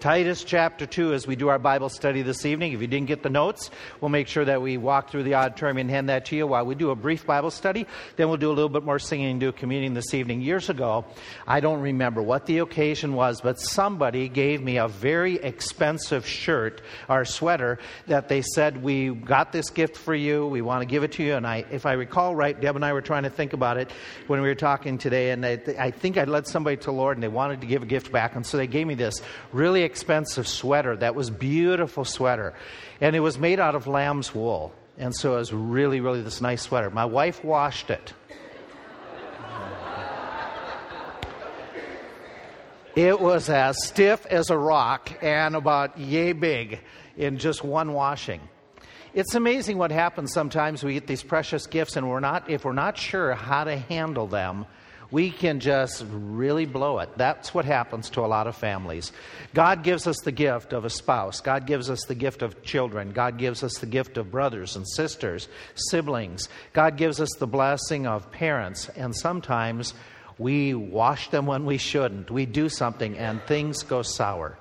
Titus 0.00 0.44
chapter 0.44 0.86
2 0.86 1.12
as 1.12 1.26
we 1.26 1.34
do 1.34 1.48
our 1.48 1.58
Bible 1.58 1.88
study 1.88 2.22
this 2.22 2.46
evening. 2.46 2.72
If 2.72 2.80
you 2.80 2.86
didn't 2.86 3.08
get 3.08 3.24
the 3.24 3.30
notes, 3.30 3.68
we'll 4.00 4.10
make 4.10 4.28
sure 4.28 4.44
that 4.44 4.62
we 4.62 4.76
walk 4.76 5.10
through 5.10 5.24
the 5.24 5.34
auditorium 5.34 5.78
and 5.78 5.90
hand 5.90 6.08
that 6.08 6.26
to 6.26 6.36
you 6.36 6.46
while 6.46 6.64
we 6.64 6.76
do 6.76 6.90
a 6.90 6.94
brief 6.94 7.26
Bible 7.26 7.50
study. 7.50 7.84
Then 8.14 8.28
we'll 8.28 8.36
do 8.36 8.48
a 8.48 8.54
little 8.54 8.68
bit 8.68 8.84
more 8.84 9.00
singing 9.00 9.26
and 9.26 9.40
do 9.40 9.50
communion 9.50 9.94
this 9.94 10.14
evening. 10.14 10.40
Years 10.40 10.70
ago, 10.70 11.04
I 11.48 11.58
don't 11.58 11.80
remember 11.80 12.22
what 12.22 12.46
the 12.46 12.58
occasion 12.58 13.14
was, 13.14 13.40
but 13.40 13.58
somebody 13.58 14.28
gave 14.28 14.62
me 14.62 14.76
a 14.76 14.86
very 14.86 15.34
expensive 15.34 16.24
shirt 16.24 16.80
or 17.08 17.24
sweater 17.24 17.80
that 18.06 18.28
they 18.28 18.42
said, 18.42 18.80
We 18.80 19.08
got 19.08 19.50
this 19.50 19.70
gift 19.70 19.96
for 19.96 20.14
you. 20.14 20.46
We 20.46 20.62
want 20.62 20.82
to 20.82 20.86
give 20.86 21.02
it 21.02 21.10
to 21.12 21.24
you. 21.24 21.34
And 21.34 21.44
I, 21.44 21.64
if 21.72 21.86
I 21.86 21.94
recall 21.94 22.36
right, 22.36 22.58
Deb 22.58 22.76
and 22.76 22.84
I 22.84 22.92
were 22.92 23.02
trying 23.02 23.24
to 23.24 23.30
think 23.30 23.52
about 23.52 23.78
it 23.78 23.90
when 24.28 24.42
we 24.42 24.46
were 24.46 24.54
talking 24.54 24.96
today. 24.96 25.32
And 25.32 25.44
I, 25.44 25.60
I 25.76 25.90
think 25.90 26.18
I 26.18 26.24
led 26.24 26.46
somebody 26.46 26.76
to 26.78 26.92
Lord 26.92 27.16
and 27.16 27.22
they 27.24 27.28
wanted 27.28 27.62
to 27.62 27.66
give 27.66 27.82
a 27.82 27.86
gift 27.86 28.12
back. 28.12 28.36
And 28.36 28.46
so 28.46 28.58
they 28.58 28.68
gave 28.68 28.86
me 28.86 28.94
this 28.94 29.20
really 29.52 29.87
expensive 29.88 30.46
sweater 30.46 30.96
that 30.96 31.14
was 31.14 31.30
beautiful 31.30 32.04
sweater. 32.04 32.54
And 33.00 33.16
it 33.16 33.20
was 33.20 33.38
made 33.38 33.58
out 33.58 33.74
of 33.74 33.86
lamb's 33.86 34.34
wool. 34.34 34.72
And 34.98 35.14
so 35.14 35.34
it 35.34 35.38
was 35.38 35.52
really, 35.52 36.00
really 36.00 36.22
this 36.22 36.40
nice 36.40 36.62
sweater. 36.62 36.90
My 36.90 37.06
wife 37.06 37.42
washed 37.42 37.90
it. 37.90 38.12
It 42.98 43.20
was 43.20 43.48
as 43.48 43.86
stiff 43.86 44.26
as 44.26 44.50
a 44.50 44.58
rock 44.58 45.12
and 45.22 45.54
about 45.54 45.98
yay 45.98 46.32
big 46.32 46.80
in 47.16 47.38
just 47.38 47.62
one 47.62 47.92
washing. 47.92 48.40
It's 49.14 49.36
amazing 49.36 49.78
what 49.78 49.92
happens 49.92 50.32
sometimes 50.32 50.82
we 50.82 50.94
get 50.94 51.06
these 51.06 51.22
precious 51.22 51.68
gifts 51.68 51.96
and 51.96 52.08
we're 52.08 52.18
not 52.18 52.50
if 52.50 52.64
we're 52.64 52.72
not 52.72 52.98
sure 52.98 53.34
how 53.34 53.64
to 53.64 53.76
handle 53.76 54.26
them 54.26 54.66
we 55.10 55.30
can 55.30 55.60
just 55.60 56.04
really 56.10 56.66
blow 56.66 56.98
it. 56.98 57.08
That's 57.16 57.54
what 57.54 57.64
happens 57.64 58.10
to 58.10 58.20
a 58.20 58.26
lot 58.26 58.46
of 58.46 58.56
families. 58.56 59.12
God 59.54 59.82
gives 59.82 60.06
us 60.06 60.18
the 60.18 60.32
gift 60.32 60.72
of 60.72 60.84
a 60.84 60.90
spouse, 60.90 61.40
God 61.40 61.66
gives 61.66 61.88
us 61.88 62.04
the 62.04 62.14
gift 62.14 62.42
of 62.42 62.62
children, 62.62 63.12
God 63.12 63.38
gives 63.38 63.62
us 63.62 63.78
the 63.78 63.86
gift 63.86 64.16
of 64.18 64.30
brothers 64.30 64.76
and 64.76 64.86
sisters, 64.86 65.48
siblings, 65.74 66.48
God 66.72 66.96
gives 66.96 67.20
us 67.20 67.30
the 67.38 67.46
blessing 67.46 68.06
of 68.06 68.30
parents, 68.30 68.88
and 68.90 69.16
sometimes 69.16 69.94
we 70.38 70.74
wash 70.74 71.30
them 71.30 71.46
when 71.46 71.64
we 71.64 71.78
shouldn't. 71.78 72.30
We 72.30 72.46
do 72.46 72.68
something 72.68 73.18
and 73.18 73.42
things 73.42 73.82
go 73.82 74.02
sour. 74.02 74.56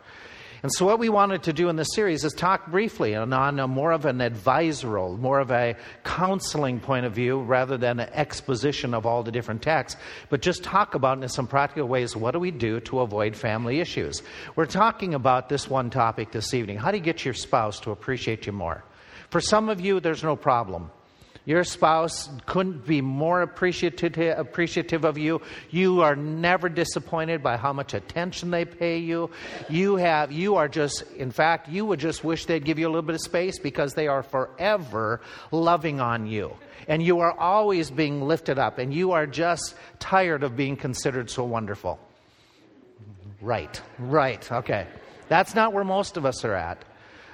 And 0.64 0.72
so, 0.74 0.86
what 0.86 0.98
we 0.98 1.10
wanted 1.10 1.44
to 1.44 1.54
do 1.54 1.70
in 1.70 1.76
this 1.76 1.90
series 1.94 2.24
is 2.24 2.34
talk 2.34 2.68
briefly 2.72 3.16
on, 3.16 3.32
on 3.32 3.60
a 3.60 3.68
more 3.68 3.92
of 3.92 4.06
an 4.06 4.22
advisoral, 4.22 5.18
more 5.18 5.40
of 5.40 5.52
a 5.52 5.76
counseling 6.04 6.80
point 6.80 7.06
of 7.06 7.14
view 7.14 7.42
rather 7.42 7.78
than 7.78 8.00
an 8.00 8.10
exposition 8.14 8.94
of 8.94 9.06
all 9.06 9.22
the 9.22 9.32
different 9.32 9.62
texts, 9.62 10.00
but 10.30 10.42
just 10.42 10.64
talk 10.64 10.96
about 10.96 11.22
in 11.22 11.30
some 11.30 11.48
practical 11.48 11.88
ways 11.88 12.16
what 12.16 12.32
do 12.32 12.40
we 12.40 12.52
do 12.52 12.80
to 12.82 13.02
avoid 13.02 13.36
family 13.36 13.80
issues. 13.80 14.24
We're 14.56 14.66
talking 14.66 15.14
about 15.14 15.50
this 15.50 15.70
one 15.70 15.90
topic 15.90 16.32
this 16.32 16.54
evening. 16.54 16.78
How 16.78 16.92
do 16.92 16.98
you 16.98 17.04
get 17.04 17.24
your 17.24 17.36
spouse 17.36 17.80
to 17.82 17.92
appreciate 17.92 18.48
you 18.48 18.52
more? 18.52 18.84
For 19.30 19.42
some 19.42 19.70
of 19.70 19.80
you, 19.80 20.00
there's 20.00 20.24
no 20.24 20.36
problem. 20.36 20.90
Your 21.48 21.64
spouse 21.64 22.30
couldn't 22.46 22.86
be 22.86 23.00
more 23.00 23.42
appreciative, 23.42 25.06
of 25.06 25.18
you. 25.18 25.42
You 25.70 26.02
are 26.02 26.14
never 26.14 26.68
disappointed 26.68 27.42
by 27.42 27.56
how 27.56 27.72
much 27.72 27.94
attention 27.94 28.52
they 28.52 28.66
pay 28.66 28.98
you. 28.98 29.32
You 29.70 29.96
have, 29.96 30.30
you 30.30 30.58
are 30.58 30.68
just, 30.68 31.10
in 31.14 31.32
fact, 31.32 31.70
you 31.70 31.86
would 31.86 32.02
just 32.02 32.22
wish 32.22 32.48
they'd 32.48 32.66
give 32.66 32.80
you 32.80 32.88
a 32.88 32.92
little 32.92 33.02
bit 33.02 33.16
of 33.16 33.22
space 33.22 33.60
because 33.60 33.94
they 33.94 34.10
are 34.10 34.24
forever 34.24 35.22
loving 35.50 36.02
on 36.02 36.28
you. 36.28 36.52
And 36.86 37.02
you 37.02 37.22
are 37.22 37.32
always 37.32 37.92
being 37.92 38.28
lifted 38.28 38.60
up, 38.60 38.78
and 38.78 38.94
you 38.94 39.14
are 39.14 39.26
just 39.26 39.74
tired 40.00 40.44
of 40.44 40.58
being 40.58 40.76
considered 40.76 41.30
so 41.30 41.46
wonderful. 41.46 41.98
Right, 43.40 43.82
right, 44.00 44.52
okay. 44.52 44.86
That's 45.30 45.56
not 45.56 45.72
where 45.72 45.86
most 45.86 46.18
of 46.18 46.26
us 46.26 46.44
are 46.44 46.56
at. 46.56 46.84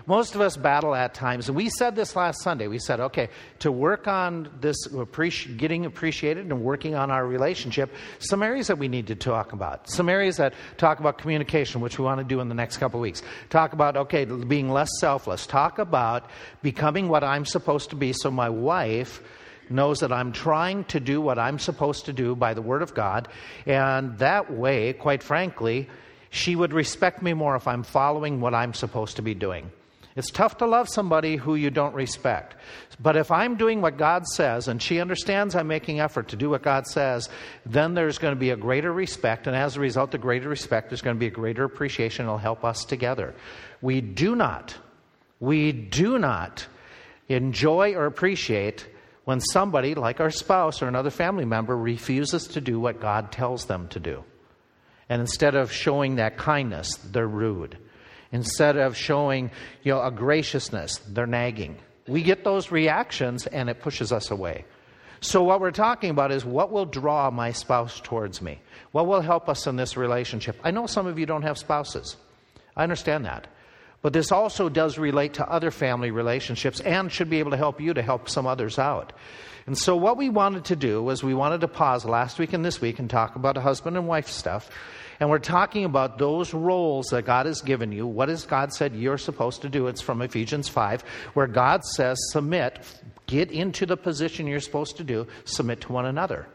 Most 0.05 0.35
of 0.35 0.41
us 0.41 0.57
battle 0.57 0.93
at 0.93 1.13
times, 1.13 1.47
and 1.47 1.55
we 1.55 1.69
said 1.69 1.95
this 1.95 2.13
last 2.13 2.41
Sunday. 2.41 2.67
We 2.67 2.77
said, 2.77 2.99
okay, 2.99 3.29
to 3.59 3.71
work 3.71 4.05
on 4.05 4.49
this, 4.59 4.75
getting 4.87 5.85
appreciated 5.85 6.45
and 6.45 6.61
working 6.61 6.93
on 6.93 7.09
our 7.09 7.25
relationship, 7.25 7.89
some 8.19 8.43
areas 8.43 8.67
that 8.67 8.77
we 8.77 8.89
need 8.89 9.07
to 9.07 9.15
talk 9.15 9.53
about. 9.53 9.89
Some 9.89 10.09
areas 10.09 10.37
that 10.37 10.55
talk 10.75 10.99
about 10.99 11.19
communication, 11.19 11.79
which 11.79 11.97
we 11.97 12.03
want 12.03 12.19
to 12.19 12.25
do 12.25 12.41
in 12.41 12.49
the 12.49 12.55
next 12.55 12.77
couple 12.77 12.99
weeks. 12.99 13.21
Talk 13.49 13.71
about, 13.71 13.95
okay, 13.95 14.25
being 14.25 14.69
less 14.69 14.89
selfless. 14.99 15.47
Talk 15.47 15.79
about 15.79 16.29
becoming 16.61 17.07
what 17.07 17.23
I'm 17.23 17.45
supposed 17.45 17.91
to 17.91 17.95
be 17.95 18.11
so 18.11 18.29
my 18.29 18.49
wife 18.49 19.21
knows 19.69 20.01
that 20.01 20.11
I'm 20.11 20.33
trying 20.33 20.83
to 20.85 20.99
do 20.99 21.21
what 21.21 21.39
I'm 21.39 21.59
supposed 21.59 22.05
to 22.07 22.13
do 22.13 22.35
by 22.35 22.53
the 22.53 22.61
Word 22.61 22.81
of 22.81 22.93
God, 22.93 23.29
and 23.65 24.17
that 24.17 24.51
way, 24.51 24.91
quite 24.91 25.23
frankly, 25.23 25.87
she 26.29 26.57
would 26.57 26.73
respect 26.73 27.21
me 27.21 27.31
more 27.31 27.55
if 27.55 27.69
I'm 27.69 27.83
following 27.83 28.41
what 28.41 28.53
I'm 28.53 28.73
supposed 28.73 29.15
to 29.15 29.21
be 29.21 29.33
doing. 29.33 29.71
It's 30.15 30.29
tough 30.29 30.57
to 30.57 30.67
love 30.67 30.87
somebody 30.89 31.37
who 31.37 31.55
you 31.55 31.71
don't 31.71 31.95
respect. 31.95 32.55
But 32.99 33.17
if 33.17 33.31
I'm 33.31 33.55
doing 33.55 33.81
what 33.81 33.97
God 33.97 34.27
says 34.27 34.67
and 34.67 34.81
she 34.81 34.99
understands 34.99 35.55
I'm 35.55 35.67
making 35.67 35.99
effort 35.99 36.27
to 36.29 36.35
do 36.35 36.51
what 36.51 36.61
God 36.61 36.85
says, 36.85 37.29
then 37.65 37.95
there's 37.95 38.19
going 38.19 38.33
to 38.33 38.39
be 38.39 38.51
a 38.51 38.55
greater 38.55 38.93
respect. 38.93 39.47
And 39.47 39.55
as 39.55 39.75
a 39.75 39.79
result, 39.79 40.11
the 40.11 40.19
greater 40.19 40.49
respect, 40.49 40.89
there's 40.89 41.01
going 41.01 41.15
to 41.15 41.19
be 41.19 41.27
a 41.27 41.31
greater 41.31 41.63
appreciation. 41.63 42.25
It'll 42.25 42.37
help 42.37 42.63
us 42.63 42.85
together. 42.85 43.33
We 43.81 44.01
do 44.01 44.35
not, 44.35 44.77
we 45.39 45.71
do 45.71 46.19
not 46.19 46.67
enjoy 47.27 47.95
or 47.95 48.05
appreciate 48.05 48.87
when 49.25 49.39
somebody, 49.39 49.95
like 49.95 50.19
our 50.19 50.29
spouse 50.29 50.81
or 50.81 50.87
another 50.87 51.09
family 51.09 51.45
member, 51.45 51.75
refuses 51.75 52.47
to 52.49 52.61
do 52.61 52.79
what 52.79 52.99
God 52.99 53.31
tells 53.31 53.65
them 53.65 53.87
to 53.89 53.99
do. 53.99 54.23
And 55.09 55.21
instead 55.21 55.55
of 55.55 55.71
showing 55.71 56.15
that 56.15 56.37
kindness, 56.37 56.95
they're 56.97 57.27
rude. 57.27 57.77
Instead 58.33 58.75
of 58.77 58.97
showing 58.97 59.49
you 59.83 59.93
know, 59.93 60.01
a 60.01 60.11
graciousness, 60.11 60.97
they're 61.07 61.27
nagging. 61.27 61.77
We 62.07 62.23
get 62.23 62.43
those 62.43 62.71
reactions 62.71 63.47
and 63.47 63.69
it 63.69 63.79
pushes 63.79 64.11
us 64.11 64.31
away. 64.31 64.65
So, 65.21 65.41
what 65.41 65.61
we're 65.61 65.71
talking 65.71 66.09
about 66.09 66.33
is 66.33 66.43
what 66.43 66.69
will 66.69 66.85
draw 66.85 67.29
my 67.29 67.53
spouse 67.53 68.01
towards 68.01 68.41
me? 68.41 68.59
What 68.91 69.07
will 69.07 69.21
help 69.21 69.47
us 69.47 69.67
in 69.67 69.77
this 69.77 69.95
relationship? 69.95 70.59
I 70.65 70.71
know 70.71 70.85
some 70.85 71.07
of 71.07 71.17
you 71.17 71.25
don't 71.25 71.43
have 71.43 71.57
spouses. 71.57 72.17
I 72.75 72.83
understand 72.83 73.23
that. 73.23 73.47
But 74.03 74.13
this 74.13 74.31
also 74.31 74.69
does 74.69 74.99
relate 74.99 75.33
to 75.35 75.49
other 75.49 75.71
family 75.71 76.11
relationships 76.11 76.79
and 76.81 77.11
should 77.11 77.31
be 77.31 77.39
able 77.39 77.51
to 77.51 77.57
help 77.57 77.81
you 77.81 77.95
to 77.95 78.03
help 78.03 78.29
some 78.29 78.45
others 78.45 78.77
out. 78.77 79.13
And 79.65 79.75
so, 79.75 79.95
what 79.95 80.17
we 80.17 80.29
wanted 80.29 80.65
to 80.65 80.75
do 80.75 81.01
was 81.01 81.23
we 81.23 81.33
wanted 81.33 81.61
to 81.61 81.67
pause 81.67 82.05
last 82.05 82.37
week 82.37 82.53
and 82.53 82.63
this 82.63 82.79
week 82.79 82.99
and 82.99 83.09
talk 83.09 83.35
about 83.35 83.57
husband 83.57 83.97
and 83.97 84.07
wife 84.07 84.27
stuff 84.27 84.69
and 85.19 85.29
we're 85.29 85.39
talking 85.39 85.85
about 85.85 86.17
those 86.17 86.53
roles 86.53 87.07
that 87.07 87.23
God 87.23 87.45
has 87.45 87.61
given 87.61 87.91
you. 87.93 88.05
What 88.05 88.29
has 88.29 88.45
God 88.45 88.73
said 88.73 88.93
you're 88.95 89.17
supposed 89.17 89.61
to 89.61 89.69
do? 89.69 89.87
It's 89.87 90.01
from 90.01 90.21
Ephesians 90.21 90.67
5, 90.67 91.01
where 91.33 91.47
God 91.47 91.85
says, 91.85 92.17
submit, 92.31 92.85
get 93.27 93.51
into 93.51 93.85
the 93.85 93.97
position 93.97 94.47
you're 94.47 94.59
supposed 94.59 94.97
to 94.97 95.03
do, 95.03 95.27
submit 95.45 95.81
to 95.81 95.93
one 95.93 96.05
another. 96.05 96.47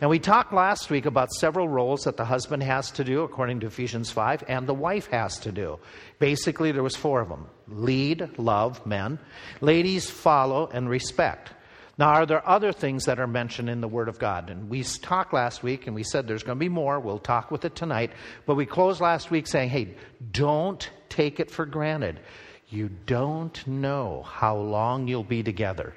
And 0.00 0.08
we 0.08 0.20
talked 0.20 0.52
last 0.52 0.90
week 0.90 1.06
about 1.06 1.32
several 1.32 1.68
roles 1.68 2.04
that 2.04 2.16
the 2.16 2.24
husband 2.24 2.62
has 2.62 2.92
to 2.92 3.04
do 3.04 3.22
according 3.22 3.60
to 3.60 3.66
Ephesians 3.66 4.10
5 4.10 4.44
and 4.46 4.64
the 4.64 4.74
wife 4.74 5.08
has 5.08 5.38
to 5.40 5.50
do. 5.50 5.80
Basically 6.20 6.70
there 6.70 6.84
was 6.84 6.94
four 6.94 7.20
of 7.20 7.28
them. 7.28 7.48
Lead, 7.66 8.38
love 8.38 8.86
men, 8.86 9.18
ladies 9.60 10.08
follow 10.08 10.68
and 10.72 10.88
respect. 10.88 11.50
Now, 11.98 12.10
are 12.10 12.26
there 12.26 12.48
other 12.48 12.70
things 12.70 13.06
that 13.06 13.18
are 13.18 13.26
mentioned 13.26 13.68
in 13.68 13.80
the 13.80 13.88
Word 13.88 14.08
of 14.08 14.20
God? 14.20 14.50
And 14.50 14.70
we 14.70 14.84
talked 14.84 15.32
last 15.32 15.64
week 15.64 15.88
and 15.88 15.96
we 15.96 16.04
said 16.04 16.28
there's 16.28 16.44
going 16.44 16.56
to 16.56 16.60
be 16.60 16.68
more. 16.68 17.00
We'll 17.00 17.18
talk 17.18 17.50
with 17.50 17.64
it 17.64 17.74
tonight. 17.74 18.12
But 18.46 18.54
we 18.54 18.66
closed 18.66 19.00
last 19.00 19.32
week 19.32 19.48
saying, 19.48 19.70
hey, 19.70 19.96
don't 20.30 20.88
take 21.08 21.40
it 21.40 21.50
for 21.50 21.66
granted. 21.66 22.20
You 22.68 22.88
don't 23.06 23.66
know 23.66 24.22
how 24.22 24.58
long 24.58 25.08
you'll 25.08 25.24
be 25.24 25.42
together. 25.42 25.92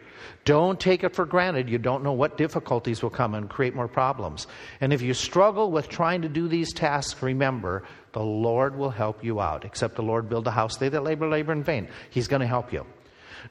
Don't 0.45 0.79
take 0.79 1.03
it 1.03 1.15
for 1.15 1.25
granted. 1.25 1.69
You 1.69 1.77
don't 1.77 2.03
know 2.03 2.13
what 2.13 2.37
difficulties 2.37 3.03
will 3.03 3.09
come 3.09 3.35
and 3.35 3.49
create 3.49 3.75
more 3.75 3.87
problems. 3.87 4.47
And 4.79 4.91
if 4.93 5.01
you 5.01 5.13
struggle 5.13 5.71
with 5.71 5.89
trying 5.89 6.21
to 6.23 6.29
do 6.29 6.47
these 6.47 6.73
tasks, 6.73 7.21
remember, 7.21 7.83
the 8.13 8.23
Lord 8.23 8.75
will 8.75 8.89
help 8.89 9.23
you 9.23 9.39
out. 9.39 9.65
Except 9.65 9.95
the 9.95 10.03
Lord 10.03 10.29
build 10.29 10.47
a 10.47 10.51
house, 10.51 10.77
they 10.77 10.89
that 10.89 11.03
labor, 11.03 11.27
labor 11.29 11.53
in 11.53 11.63
vain. 11.63 11.87
He's 12.09 12.27
going 12.27 12.41
to 12.41 12.47
help 12.47 12.73
you. 12.73 12.85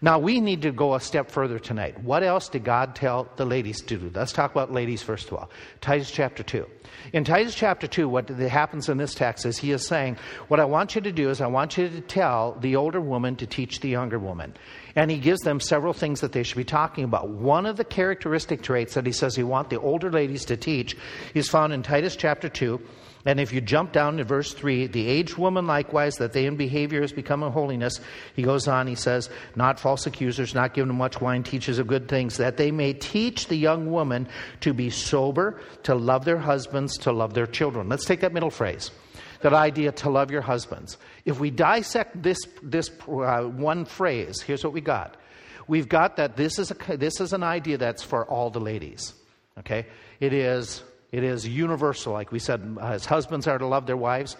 Now, 0.01 0.19
we 0.19 0.41
need 0.41 0.63
to 0.63 0.73
go 0.73 0.95
a 0.95 1.01
step 1.01 1.31
further 1.31 1.59
tonight. 1.59 2.03
What 2.03 2.23
else 2.23 2.49
did 2.49 2.65
God 2.65 2.95
tell 2.95 3.29
the 3.37 3.45
ladies 3.45 3.81
to 3.83 3.99
do? 3.99 4.11
Let's 4.15 4.33
talk 4.33 4.51
about 4.51 4.73
ladies 4.73 5.03
first 5.03 5.29
of 5.29 5.35
all. 5.35 5.51
Titus 5.81 6.11
chapter 6.11 6.43
2. 6.43 6.67
In 7.13 7.25
Titus 7.25 7.55
chapter 7.55 7.87
2, 7.87 8.09
what 8.09 8.29
happens 8.29 8.89
in 8.89 8.99
this 8.99 9.15
text 9.15 9.47
is 9.47 9.59
he 9.59 9.73
is 9.73 9.87
saying, 9.87 10.17
What 10.49 10.61
I 10.61 10.65
want 10.65 10.95
you 10.95 11.01
to 11.03 11.13
do 11.13 11.31
is 11.31 11.41
I 11.41 11.47
want 11.47 11.77
you 11.77 11.89
to 11.89 12.01
tell 12.01 12.57
the 12.61 12.77
older 12.77 13.01
woman 13.01 13.37
to 13.37 13.47
teach 13.47 13.81
the 13.81 13.89
younger 13.89 14.19
woman. 14.19 14.55
And 14.97 15.11
he 15.11 15.19
gives 15.19 15.41
them 15.41 15.61
several 15.61 15.93
things 15.93 16.21
that 16.21 16.33
they 16.33 16.43
should 16.43 16.57
be 16.57 16.65
talking 16.65 17.05
about. 17.05 17.29
One 17.29 17.67
of 17.67 17.77
the 17.77 17.85
characteristic 17.85 18.63
traits 18.63 18.95
that 18.95 19.07
he 19.07 19.13
says 19.13 19.37
he 19.37 19.43
wants 19.43 19.71
the 19.71 19.81
older 19.81 20.11
ladies 20.11 20.45
to 20.47 20.57
teach 20.57 20.97
is 21.35 21.49
found 21.49 21.73
in 21.73 21.83
Titus 21.83 22.17
chapter 22.17 22.49
2 22.49 22.81
and 23.27 23.39
if 23.39 23.53
you 23.53 23.61
jump 23.61 23.93
down 23.93 24.17
to 24.17 24.25
verse 24.25 24.55
3, 24.55 24.87
the 24.87 25.07
aged 25.07 25.37
woman 25.37 25.67
likewise, 25.67 26.17
that 26.17 26.33
they 26.33 26.47
in 26.47 26.57
behavior 26.57 27.03
has 27.03 27.13
become 27.13 27.43
a 27.43 27.51
holiness, 27.51 28.01
he 28.35 28.43
goes 28.43 28.67
on, 28.67 28.87
he 28.87 28.95
says, 28.95 29.29
not 29.55 29.79
false 29.79 30.07
accusers, 30.07 30.55
not 30.55 30.73
given 30.73 30.95
much 30.95 31.21
wine, 31.21 31.43
teachers 31.43 31.79
of 31.79 31.87
good 31.87 32.09
things, 32.09 32.39
that 32.39 32.57
they 32.57 32.71
may 32.71 32.95
teach 32.95 33.49
the 33.49 33.57
young 33.57 33.91
woman 33.91 34.27
to 34.61 34.73
be 34.73 34.89
sober, 34.89 35.61
to 35.83 35.95
love 35.95 36.25
their 36.25 36.39
husbands, 36.39 36.97
to 36.99 37.13
love 37.13 37.35
their 37.35 37.47
children. 37.47 37.91
Let's 37.91 38.07
take 38.07 38.21
that 38.21 38.33
middle 38.33 38.51
phrase. 38.51 38.91
that 39.43 39.53
idea 39.55 39.93
to 39.93 40.11
love 40.11 40.31
your 40.31 40.43
husbands. 40.43 40.99
If 41.25 41.41
we 41.41 41.51
dissect 41.51 42.23
this, 42.23 42.39
this 42.63 42.91
uh, 43.09 43.43
one 43.43 43.85
phrase, 43.85 44.41
here's 44.41 44.65
what 44.65 44.73
we 44.73 44.81
got. 44.81 45.17
We've 45.67 45.89
got 45.89 46.17
that 46.17 46.37
this 46.37 46.59
is, 46.59 46.71
a, 46.71 46.97
this 46.97 47.21
is 47.21 47.33
an 47.33 47.43
idea 47.43 47.79
that's 47.79 48.03
for 48.03 48.27
all 48.27 48.51
the 48.51 48.61
ladies. 48.61 49.15
Okay? 49.59 49.87
It 50.21 50.33
is, 50.33 50.83
it 51.13 51.25
is 51.25 51.47
universal, 51.47 52.13
like 52.13 52.31
we 52.31 52.39
said, 52.39 52.77
as 52.81 53.05
husbands 53.05 53.49
are 53.49 53.59
to 53.59 53.67
love 53.67 53.87
their 53.87 53.97
wives. 53.97 54.37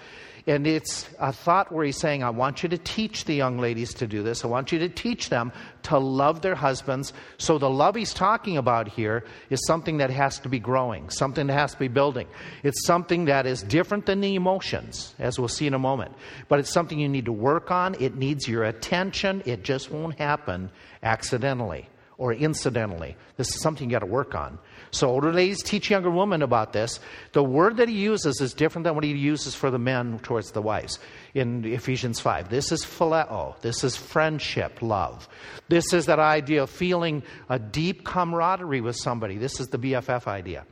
And 0.47 0.67
it's 0.67 1.09
a 1.19 1.33
thought 1.33 1.71
where 1.71 1.85
he's 1.85 1.99
saying, 1.99 2.23
I 2.23 2.31
want 2.31 2.63
you 2.63 2.69
to 2.71 2.79
teach 2.79 3.25
the 3.25 3.35
young 3.35 3.59
ladies 3.59 3.93
to 3.95 4.07
do 4.07 4.23
this. 4.23 4.45
I 4.45 4.49
want 4.49 4.73
you 4.73 4.79
to 4.79 4.89
teach 4.89 5.29
them 5.29 5.53
to 5.85 5.99
love 5.99 6.41
their 6.41 6.55
husbands. 6.55 7.13
So 7.39 7.59
the 7.59 7.69
love 7.69 7.95
he's 7.95 8.15
talking 8.15 8.57
about 8.57 8.89
here 8.89 9.25
is 9.51 9.61
something 9.67 9.99
that 9.99 10.11
has 10.11 10.39
to 10.41 10.49
be 10.49 10.59
growing, 10.59 11.11
something 11.11 11.47
that 11.49 11.53
has 11.53 11.73
to 11.73 11.79
be 11.79 11.89
building. 11.89 12.27
It's 12.63 12.87
something 12.87 13.27
that 13.27 13.47
is 13.47 13.63
different 13.63 14.07
than 14.07 14.21
the 14.21 14.35
emotions, 14.35 15.15
as 15.19 15.39
we'll 15.39 15.49
see 15.49 15.67
in 15.67 15.75
a 15.75 15.79
moment. 15.79 16.15
But 16.49 16.61
it's 16.61 16.73
something 16.73 16.99
you 16.99 17.09
need 17.09 17.27
to 17.27 17.33
work 17.33 17.71
on. 17.71 17.97
It 18.01 18.15
needs 18.15 18.49
your 18.49 18.65
attention. 18.65 19.43
It 19.45 19.63
just 19.63 19.91
won't 19.91 20.19
happen 20.19 20.71
accidentally 21.03 21.89
or 22.17 22.33
incidentally. 22.33 23.17
This 23.37 23.49
is 23.49 23.61
something 23.61 23.89
you 23.89 23.93
got 23.93 24.01
to 24.01 24.07
work 24.07 24.35
on. 24.35 24.59
So 24.93 25.09
older 25.09 25.33
ladies 25.33 25.63
teach 25.63 25.91
younger 25.91 26.11
women 26.11 26.43
about 26.43 26.73
this. 26.73 26.99
The 27.33 27.45
word 27.45 27.77
that 27.77 27.89
he 27.89 27.95
uses 27.95 28.41
is 28.41 28.53
different 28.53 28.85
than 28.85 28.95
what 28.95 29.05
he 29.05 29.13
uses 29.13 29.55
for 29.55 29.71
the 29.71 29.79
men 29.79 30.19
towards 30.21 30.51
the 30.51 30.63
wives 30.63 30.99
in 31.33 31.65
Ephesians 31.65 32.19
5. 32.19 32.49
This 32.49 32.73
is 32.73 32.85
phileo. 32.85 33.59
This 33.61 33.85
is 33.85 33.97
friendship, 33.97 34.83
love. 34.83 35.29
This 35.69 35.93
is 35.93 36.07
that 36.07 36.19
idea 36.19 36.65
of 36.65 36.71
feeling 36.71 37.23
a 37.49 37.59
deep 37.59 38.05
camaraderie 38.05 38.81
with 38.81 38.97
somebody. 38.97 39.39
This 39.39 39.61
is 39.61 39.69
the 39.69 39.79
BFF 39.79 40.27
idea. 40.27 40.65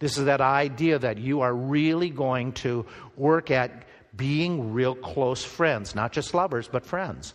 This 0.00 0.18
is 0.18 0.26
that 0.26 0.40
idea 0.40 0.98
that 0.98 1.16
you 1.16 1.40
are 1.40 1.54
really 1.54 2.10
going 2.10 2.52
to 2.54 2.84
work 3.16 3.50
at 3.50 3.84
being 4.14 4.74
real 4.74 4.94
close 4.94 5.42
friends, 5.42 5.94
not 5.94 6.12
just 6.12 6.34
lovers, 6.34 6.68
but 6.68 6.84
friends. 6.84 7.32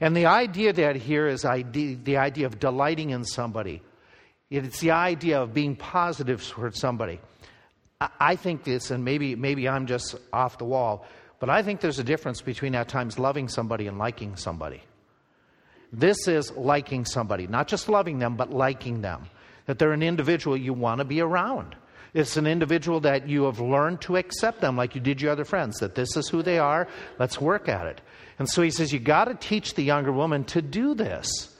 And 0.00 0.16
the 0.16 0.26
idea 0.26 0.72
that 0.72 0.96
here 0.96 1.26
is 1.26 1.44
idea, 1.44 1.96
the 1.96 2.16
idea 2.16 2.46
of 2.46 2.58
delighting 2.58 3.10
in 3.10 3.24
somebody, 3.24 3.82
it's 4.56 4.80
the 4.80 4.92
idea 4.92 5.40
of 5.40 5.54
being 5.54 5.76
positive 5.76 6.46
towards 6.46 6.78
somebody. 6.78 7.20
I 8.20 8.36
think 8.36 8.64
this, 8.64 8.90
and 8.90 9.04
maybe, 9.04 9.34
maybe 9.34 9.68
I'm 9.68 9.86
just 9.86 10.16
off 10.32 10.58
the 10.58 10.64
wall, 10.64 11.06
but 11.40 11.50
I 11.50 11.62
think 11.62 11.80
there's 11.80 11.98
a 11.98 12.04
difference 12.04 12.42
between 12.42 12.74
at 12.74 12.88
times 12.88 13.18
loving 13.18 13.48
somebody 13.48 13.86
and 13.86 13.98
liking 13.98 14.36
somebody. 14.36 14.82
This 15.92 16.26
is 16.28 16.50
liking 16.52 17.04
somebody, 17.04 17.46
not 17.46 17.68
just 17.68 17.88
loving 17.88 18.18
them, 18.18 18.36
but 18.36 18.50
liking 18.50 19.00
them. 19.00 19.26
That 19.66 19.78
they're 19.78 19.92
an 19.92 20.02
individual 20.02 20.56
you 20.56 20.74
want 20.74 20.98
to 20.98 21.04
be 21.04 21.20
around. 21.20 21.76
It's 22.12 22.36
an 22.36 22.46
individual 22.46 23.00
that 23.00 23.28
you 23.28 23.44
have 23.44 23.60
learned 23.60 24.00
to 24.02 24.16
accept 24.16 24.60
them 24.60 24.76
like 24.76 24.94
you 24.94 25.00
did 25.00 25.20
your 25.20 25.32
other 25.32 25.44
friends, 25.44 25.78
that 25.78 25.94
this 25.94 26.16
is 26.16 26.28
who 26.28 26.42
they 26.42 26.58
are, 26.58 26.86
let's 27.18 27.40
work 27.40 27.68
at 27.68 27.86
it. 27.86 28.00
And 28.38 28.48
so 28.48 28.62
he 28.62 28.70
says, 28.70 28.92
you 28.92 28.98
got 28.98 29.24
to 29.26 29.34
teach 29.34 29.74
the 29.74 29.82
younger 29.82 30.12
woman 30.12 30.44
to 30.44 30.62
do 30.62 30.94
this. 30.94 31.53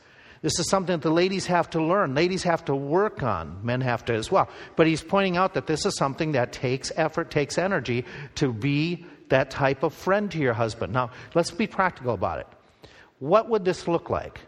This 0.45 0.59
is 0.59 0.69
something 0.69 0.95
that 0.95 1.01
the 1.01 1.11
ladies 1.11 1.47
have 1.47 1.71
to 1.71 1.83
learn. 1.83 2.15
Ladies 2.15 2.43
have 2.43 2.67
to 2.67 2.77
work 2.77 3.23
on. 3.23 3.61
Men 3.63 3.81
have 3.81 4.05
to 4.05 4.13
as 4.13 4.31
well. 4.31 4.51
But 4.77 4.87
he's 4.87 5.03
pointing 5.03 5.39
out 5.39 5.55
that 5.55 5.67
this 5.67 5.87
is 5.87 5.97
something 5.97 6.33
that 6.33 6.53
takes 6.53 6.93
effort, 6.97 7.31
takes 7.31 7.57
energy 7.57 8.05
to 8.35 8.53
be 8.53 9.07
that 9.31 9.51
type 9.51 9.83
of 9.83 9.95
friend 9.95 10.31
to 10.33 10.37
your 10.37 10.53
husband. 10.53 10.93
Now, 10.93 11.13
let's 11.35 11.51
be 11.51 11.67
practical 11.67 12.13
about 12.13 12.41
it. 12.41 12.47
What 13.21 13.49
would 13.49 13.65
this 13.65 13.89
look 13.89 14.11
like? 14.11 14.43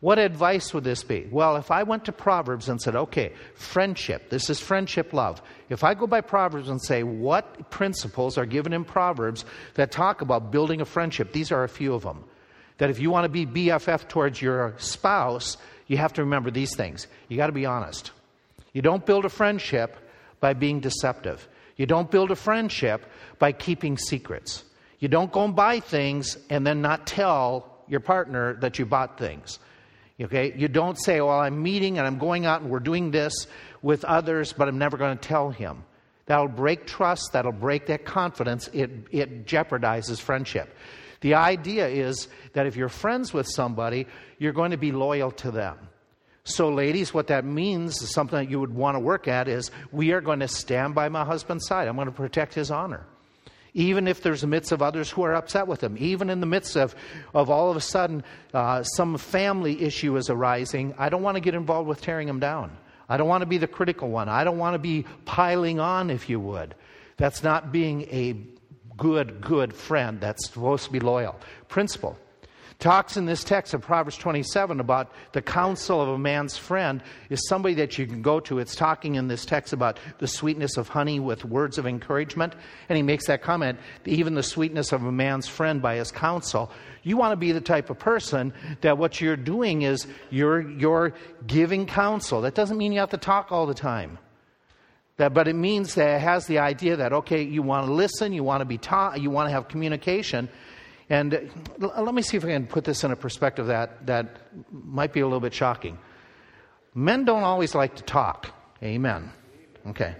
What 0.00 0.18
advice 0.18 0.72
would 0.72 0.84
this 0.84 1.04
be? 1.04 1.28
Well, 1.30 1.56
if 1.56 1.70
I 1.70 1.82
went 1.82 2.06
to 2.06 2.12
Proverbs 2.12 2.70
and 2.70 2.80
said, 2.80 2.96
okay, 2.96 3.34
friendship, 3.54 4.30
this 4.30 4.48
is 4.48 4.60
friendship 4.60 5.12
love. 5.12 5.42
If 5.68 5.84
I 5.84 5.92
go 5.92 6.06
by 6.06 6.22
Proverbs 6.22 6.70
and 6.70 6.80
say, 6.80 7.02
what 7.02 7.68
principles 7.68 8.38
are 8.38 8.46
given 8.46 8.72
in 8.72 8.86
Proverbs 8.86 9.44
that 9.74 9.92
talk 9.92 10.22
about 10.22 10.50
building 10.50 10.80
a 10.80 10.86
friendship? 10.86 11.32
These 11.34 11.52
are 11.52 11.64
a 11.64 11.68
few 11.68 11.92
of 11.92 12.02
them 12.02 12.24
that 12.78 12.90
if 12.90 12.98
you 12.98 13.10
want 13.10 13.24
to 13.24 13.28
be 13.28 13.46
BFF 13.46 14.08
towards 14.08 14.40
your 14.40 14.74
spouse, 14.78 15.56
you 15.86 15.96
have 15.96 16.12
to 16.14 16.22
remember 16.22 16.50
these 16.50 16.74
things. 16.74 17.06
You 17.28 17.36
got 17.36 17.46
to 17.46 17.52
be 17.52 17.66
honest. 17.66 18.10
You 18.72 18.82
don't 18.82 19.04
build 19.04 19.24
a 19.24 19.28
friendship 19.28 19.96
by 20.40 20.54
being 20.54 20.80
deceptive. 20.80 21.46
You 21.76 21.86
don't 21.86 22.10
build 22.10 22.30
a 22.30 22.36
friendship 22.36 23.06
by 23.38 23.52
keeping 23.52 23.98
secrets. 23.98 24.64
You 24.98 25.08
don't 25.08 25.32
go 25.32 25.44
and 25.44 25.54
buy 25.54 25.80
things 25.80 26.38
and 26.50 26.66
then 26.66 26.80
not 26.80 27.06
tell 27.06 27.82
your 27.88 28.00
partner 28.00 28.54
that 28.54 28.78
you 28.78 28.86
bought 28.86 29.18
things. 29.18 29.58
Okay? 30.20 30.54
You 30.56 30.68
don't 30.68 30.96
say, 30.98 31.20
Well, 31.20 31.40
I'm 31.40 31.62
meeting 31.62 31.98
and 31.98 32.06
I'm 32.06 32.18
going 32.18 32.46
out 32.46 32.62
and 32.62 32.70
we're 32.70 32.80
doing 32.80 33.10
this 33.10 33.46
with 33.82 34.04
others, 34.04 34.52
but 34.52 34.68
I'm 34.68 34.78
never 34.78 34.96
going 34.96 35.16
to 35.16 35.28
tell 35.28 35.50
him. 35.50 35.84
That'll 36.26 36.48
break 36.48 36.86
trust, 36.86 37.32
that'll 37.32 37.52
break 37.52 37.86
that 37.86 38.04
confidence, 38.04 38.68
it, 38.72 38.90
it 39.10 39.46
jeopardizes 39.46 40.20
friendship. 40.20 40.74
The 41.24 41.36
idea 41.36 41.88
is 41.88 42.28
that 42.52 42.66
if 42.66 42.76
you're 42.76 42.90
friends 42.90 43.32
with 43.32 43.48
somebody, 43.48 44.06
you're 44.38 44.52
going 44.52 44.72
to 44.72 44.76
be 44.76 44.92
loyal 44.92 45.30
to 45.30 45.50
them. 45.50 45.78
So, 46.44 46.68
ladies, 46.68 47.14
what 47.14 47.28
that 47.28 47.46
means, 47.46 48.02
is 48.02 48.12
something 48.12 48.38
that 48.38 48.50
you 48.50 48.60
would 48.60 48.74
want 48.74 48.96
to 48.96 48.98
work 48.98 49.26
at, 49.26 49.48
is 49.48 49.70
we 49.90 50.12
are 50.12 50.20
going 50.20 50.40
to 50.40 50.48
stand 50.48 50.94
by 50.94 51.08
my 51.08 51.24
husband's 51.24 51.66
side. 51.66 51.88
I'm 51.88 51.94
going 51.94 52.08
to 52.08 52.12
protect 52.12 52.52
his 52.52 52.70
honor. 52.70 53.06
Even 53.72 54.06
if 54.06 54.22
there's 54.22 54.42
a 54.42 54.46
midst 54.46 54.70
of 54.70 54.82
others 54.82 55.10
who 55.10 55.22
are 55.22 55.34
upset 55.34 55.66
with 55.66 55.82
him, 55.82 55.96
even 55.98 56.28
in 56.28 56.40
the 56.40 56.46
midst 56.46 56.76
of, 56.76 56.94
of 57.32 57.48
all 57.48 57.70
of 57.70 57.78
a 57.78 57.80
sudden 57.80 58.22
uh, 58.52 58.82
some 58.82 59.16
family 59.16 59.80
issue 59.80 60.18
is 60.18 60.28
arising, 60.28 60.92
I 60.98 61.08
don't 61.08 61.22
want 61.22 61.36
to 61.36 61.40
get 61.40 61.54
involved 61.54 61.88
with 61.88 62.02
tearing 62.02 62.28
him 62.28 62.38
down. 62.38 62.76
I 63.08 63.16
don't 63.16 63.28
want 63.28 63.40
to 63.40 63.46
be 63.46 63.56
the 63.56 63.66
critical 63.66 64.10
one. 64.10 64.28
I 64.28 64.44
don't 64.44 64.58
want 64.58 64.74
to 64.74 64.78
be 64.78 65.06
piling 65.24 65.80
on, 65.80 66.10
if 66.10 66.28
you 66.28 66.38
would. 66.38 66.74
That's 67.16 67.42
not 67.42 67.72
being 67.72 68.02
a 68.10 68.36
good, 68.96 69.40
good 69.40 69.74
friend 69.74 70.20
that's 70.20 70.46
supposed 70.46 70.84
to 70.84 70.92
be 70.92 71.00
loyal. 71.00 71.38
Principle. 71.68 72.18
Talks 72.80 73.16
in 73.16 73.24
this 73.24 73.44
text 73.44 73.72
of 73.72 73.82
Proverbs 73.82 74.16
27 74.18 74.80
about 74.80 75.12
the 75.32 75.40
counsel 75.40 76.02
of 76.02 76.08
a 76.08 76.18
man's 76.18 76.56
friend 76.56 77.02
is 77.30 77.48
somebody 77.48 77.74
that 77.76 77.96
you 77.98 78.06
can 78.06 78.20
go 78.20 78.40
to. 78.40 78.58
It's 78.58 78.74
talking 78.74 79.14
in 79.14 79.28
this 79.28 79.46
text 79.46 79.72
about 79.72 79.98
the 80.18 80.26
sweetness 80.26 80.76
of 80.76 80.88
honey 80.88 81.20
with 81.20 81.44
words 81.44 81.78
of 81.78 81.86
encouragement. 81.86 82.54
And 82.88 82.96
he 82.96 83.02
makes 83.02 83.26
that 83.28 83.42
comment 83.42 83.78
even 84.04 84.34
the 84.34 84.42
sweetness 84.42 84.92
of 84.92 85.04
a 85.04 85.12
man's 85.12 85.46
friend 85.46 85.80
by 85.80 85.96
his 85.96 86.10
counsel. 86.10 86.70
You 87.04 87.16
want 87.16 87.32
to 87.32 87.36
be 87.36 87.52
the 87.52 87.60
type 87.60 87.90
of 87.90 87.98
person 87.98 88.52
that 88.80 88.98
what 88.98 89.20
you're 89.20 89.36
doing 89.36 89.82
is 89.82 90.06
you're, 90.30 90.68
you're 90.68 91.14
giving 91.46 91.86
counsel. 91.86 92.42
That 92.42 92.54
doesn't 92.54 92.76
mean 92.76 92.92
you 92.92 93.00
have 93.00 93.10
to 93.10 93.18
talk 93.18 93.52
all 93.52 93.66
the 93.66 93.74
time. 93.74 94.18
That, 95.16 95.32
but 95.32 95.46
it 95.46 95.54
means 95.54 95.94
that 95.94 96.16
it 96.16 96.20
has 96.20 96.46
the 96.46 96.58
idea 96.58 96.96
that, 96.96 97.12
okay, 97.12 97.42
you 97.42 97.62
want 97.62 97.86
to 97.86 97.92
listen, 97.92 98.32
you 98.32 98.42
want 98.42 98.62
to 98.62 98.64
be 98.64 98.78
taught, 98.78 99.20
you 99.20 99.30
want 99.30 99.48
to 99.48 99.52
have 99.52 99.68
communication. 99.68 100.48
And 101.08 101.50
let 101.78 102.14
me 102.14 102.22
see 102.22 102.36
if 102.36 102.44
I 102.44 102.48
can 102.48 102.66
put 102.66 102.84
this 102.84 103.04
in 103.04 103.12
a 103.12 103.16
perspective 103.16 103.68
that, 103.68 104.06
that 104.06 104.38
might 104.72 105.12
be 105.12 105.20
a 105.20 105.24
little 105.24 105.40
bit 105.40 105.54
shocking. 105.54 105.98
Men 106.94 107.24
don't 107.24 107.44
always 107.44 107.74
like 107.74 107.96
to 107.96 108.02
talk. 108.02 108.52
Amen. 108.82 109.30
Okay. 109.86 110.16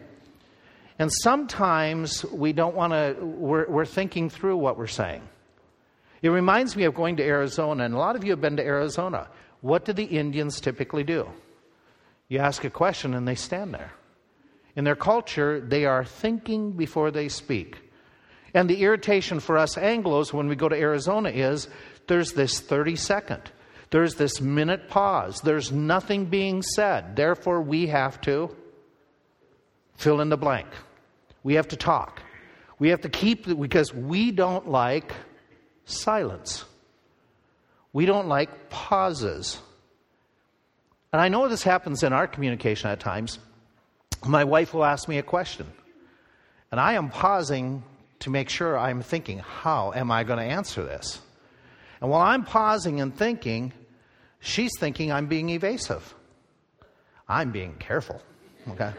And 0.98 1.10
sometimes 1.12 2.24
we 2.26 2.52
don't 2.52 2.76
want 2.76 2.92
to, 2.92 3.16
we're, 3.24 3.68
we're 3.68 3.84
thinking 3.86 4.30
through 4.30 4.56
what 4.58 4.78
we're 4.78 4.86
saying. 4.86 5.22
It 6.22 6.28
reminds 6.28 6.76
me 6.76 6.84
of 6.84 6.94
going 6.94 7.16
to 7.16 7.22
Arizona, 7.22 7.84
and 7.84 7.94
a 7.94 7.98
lot 7.98 8.16
of 8.16 8.24
you 8.24 8.30
have 8.30 8.40
been 8.40 8.56
to 8.56 8.64
Arizona. 8.64 9.28
What 9.60 9.84
do 9.84 9.92
the 9.92 10.04
Indians 10.04 10.60
typically 10.60 11.02
do? 11.02 11.28
You 12.28 12.38
ask 12.38 12.64
a 12.64 12.70
question 12.70 13.14
and 13.14 13.26
they 13.26 13.34
stand 13.34 13.74
there. 13.74 13.92
In 14.76 14.84
their 14.84 14.96
culture, 14.96 15.60
they 15.60 15.84
are 15.84 16.04
thinking 16.04 16.72
before 16.72 17.10
they 17.10 17.28
speak. 17.28 17.78
And 18.52 18.68
the 18.68 18.82
irritation 18.82 19.40
for 19.40 19.58
us 19.58 19.76
Anglos 19.76 20.32
when 20.32 20.48
we 20.48 20.56
go 20.56 20.68
to 20.68 20.76
Arizona 20.76 21.30
is 21.30 21.68
there's 22.06 22.32
this 22.32 22.60
30 22.60 22.96
second, 22.96 23.42
there's 23.90 24.14
this 24.16 24.40
minute 24.40 24.88
pause, 24.88 25.40
there's 25.40 25.72
nothing 25.72 26.26
being 26.26 26.62
said. 26.62 27.16
Therefore, 27.16 27.60
we 27.60 27.88
have 27.88 28.20
to 28.22 28.54
fill 29.96 30.20
in 30.20 30.28
the 30.28 30.36
blank. 30.36 30.68
We 31.42 31.54
have 31.54 31.68
to 31.68 31.76
talk. 31.76 32.22
We 32.78 32.88
have 32.88 33.02
to 33.02 33.08
keep, 33.08 33.46
because 33.46 33.94
we 33.94 34.32
don't 34.32 34.68
like 34.68 35.12
silence. 35.84 36.64
We 37.92 38.06
don't 38.06 38.26
like 38.26 38.70
pauses. 38.70 39.60
And 41.12 41.22
I 41.22 41.28
know 41.28 41.48
this 41.48 41.62
happens 41.62 42.02
in 42.02 42.12
our 42.12 42.26
communication 42.26 42.90
at 42.90 42.98
times 42.98 43.38
my 44.26 44.44
wife 44.44 44.74
will 44.74 44.84
ask 44.84 45.08
me 45.08 45.18
a 45.18 45.22
question. 45.22 45.66
And 46.70 46.80
I 46.80 46.94
am 46.94 47.10
pausing 47.10 47.82
to 48.20 48.30
make 48.30 48.48
sure 48.48 48.78
I'm 48.78 49.02
thinking, 49.02 49.38
how 49.38 49.92
am 49.92 50.10
I 50.10 50.24
going 50.24 50.38
to 50.38 50.44
answer 50.44 50.82
this? 50.82 51.20
And 52.00 52.10
while 52.10 52.22
I'm 52.22 52.44
pausing 52.44 53.00
and 53.00 53.16
thinking, 53.16 53.72
she's 54.40 54.72
thinking 54.78 55.12
I'm 55.12 55.26
being 55.26 55.50
evasive. 55.50 56.14
I'm 57.28 57.50
being 57.50 57.74
careful. 57.74 58.20
Okay? 58.68 58.92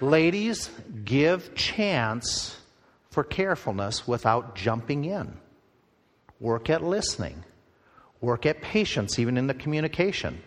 Ladies, 0.00 0.70
give 1.04 1.54
chance 1.54 2.56
for 3.10 3.22
carefulness 3.22 4.08
without 4.08 4.56
jumping 4.56 5.04
in. 5.04 5.36
Work 6.40 6.70
at 6.70 6.82
listening. 6.82 7.44
Work 8.20 8.46
at 8.46 8.62
patience, 8.62 9.18
even 9.18 9.36
in 9.36 9.46
the 9.46 9.54
communication. 9.54 10.42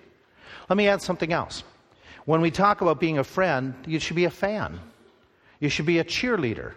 Let 0.70 0.78
me 0.78 0.88
add 0.88 1.02
something 1.02 1.32
else. 1.32 1.64
When 2.26 2.42
we 2.42 2.52
talk 2.52 2.82
about 2.82 3.00
being 3.00 3.20
a 3.20 3.24
friend, 3.24 3.76
you 3.86 4.00
should 4.00 4.16
be 4.16 4.26
a 4.26 4.32
fan. 4.32 4.80
You 5.60 5.70
should 5.70 5.86
be 5.86 6.00
a 6.00 6.04
cheerleader. 6.04 6.74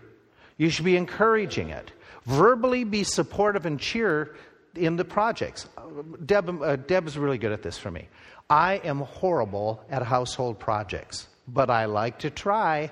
You 0.56 0.70
should 0.70 0.84
be 0.84 0.96
encouraging 0.96 1.70
it. 1.70 1.90
Verbally 2.26 2.84
be 2.84 3.04
supportive 3.04 3.64
and 3.64 3.80
cheer 3.80 4.36
in 4.74 4.96
the 4.96 5.04
projects. 5.04 5.66
Deb, 6.24 6.62
uh, 6.62 6.76
Deb 6.76 7.06
is 7.06 7.16
really 7.16 7.38
good 7.38 7.52
at 7.52 7.62
this 7.62 7.78
for 7.78 7.90
me. 7.90 8.08
I 8.50 8.74
am 8.84 9.00
horrible 9.00 9.82
at 9.90 10.02
household 10.02 10.58
projects, 10.58 11.26
but 11.46 11.70
I 11.70 11.86
like 11.86 12.20
to 12.20 12.30
try, 12.30 12.90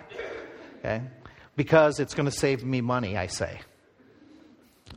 okay? 0.78 1.02
Because 1.56 2.00
it's 2.00 2.14
going 2.14 2.26
to 2.26 2.36
save 2.36 2.64
me 2.64 2.80
money, 2.80 3.16
I 3.16 3.26
say. 3.26 3.60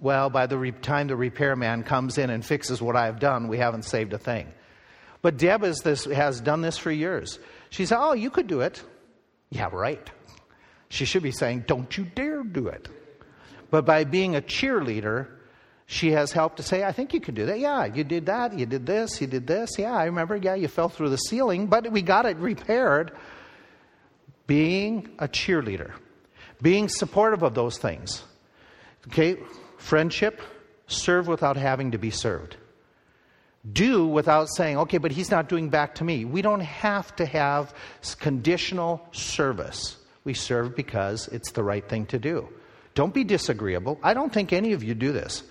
Well, 0.01 0.30
by 0.30 0.48
the 0.48 0.58
re- 0.58 0.72
time 0.72 1.08
the 1.08 1.16
repairman 1.16 1.84
comes 1.84 2.18
in 2.18 2.30
and 2.30 2.46
fixes 2.46 2.82
what 2.82 2.96
I've 2.96 3.20
done, 3.20 3.48
we 3.48 3.58
haven't 3.58 3.84
saved 3.84 4.13
a 4.13 4.18
thing. 4.18 4.51
But 5.22 5.38
Deb 5.38 5.62
this, 5.62 6.06
has 6.06 6.40
done 6.42 6.62
this 6.62 6.78
for 6.78 6.92
years. 6.92 7.40
She 7.70 7.86
said, 7.86 7.98
Oh, 8.00 8.14
you 8.14 8.30
could 8.30 8.48
do 8.48 8.62
it. 8.62 8.82
Yeah, 9.50 9.70
right. 9.72 10.10
She 10.90 11.06
should 11.06 11.24
be 11.24 11.32
saying, 11.32 11.66
Don't 11.68 11.96
you 11.98 12.06
dare 12.06 12.44
do 12.44 12.68
it. 12.68 12.88
But 13.70 13.86
by 13.86 14.04
being 14.04 14.36
a 14.36 14.42
cheerleader, 14.42 15.28
she 15.86 16.12
has 16.12 16.32
helped 16.32 16.58
to 16.58 16.64
say, 16.64 16.84
I 16.84 16.92
think 16.92 17.14
you 17.14 17.20
could 17.20 17.36
do 17.36 17.48
that. 17.48 17.60
Yeah, 17.60 17.86
you 17.86 18.04
did 18.04 18.28
that. 18.28 18.58
You 18.58 18.66
did 18.66 18.86
this. 18.86 19.20
You 19.22 19.28
did 19.28 19.48
this. 19.48 19.78
Yeah, 19.78 19.94
I 19.94 20.06
remember. 20.06 20.36
Yeah, 20.36 20.56
you 20.56 20.68
fell 20.68 20.90
through 20.90 21.10
the 21.10 21.18
ceiling, 21.18 21.68
but 21.68 21.92
we 21.92 22.02
got 22.02 22.26
it 22.26 22.38
repaired. 22.38 23.12
Being 24.48 25.10
a 25.20 25.28
cheerleader, 25.28 25.94
being 26.62 26.90
supportive 26.90 27.44
of 27.44 27.54
those 27.54 27.78
things. 27.78 28.24
Okay, 29.08 29.38
friendship, 29.78 30.42
serve 30.88 31.28
without 31.28 31.58
having 31.58 31.92
to 31.92 31.98
be 31.98 32.10
served. 32.10 32.58
Do 33.74 34.08
without 34.08 34.48
saying, 34.50 34.78
okay, 34.78 34.98
but 35.00 35.12
he's 35.12 35.32
not 35.32 35.50
doing 35.50 35.70
back 35.70 35.96
to 35.96 36.04
me. 36.04 36.24
We 36.24 36.42
don't 36.42 36.62
have 36.62 37.13
to 37.18 37.25
have 37.25 37.74
conditional 38.20 39.06
service. 39.12 39.98
We 40.24 40.34
serve 40.34 40.75
because 40.75 41.28
it's 41.28 41.51
the 41.51 41.63
right 41.63 41.88
thing 41.88 42.06
to 42.08 42.20
do. 42.20 42.48
Don't 42.96 43.13
be 43.13 43.24
disagreeable. 43.24 44.00
I 44.01 44.13
don't 44.13 44.34
think 44.34 44.54
any 44.54 44.74
of 44.74 44.84
you 44.84 44.96
do 44.96 45.12
this. 45.12 45.44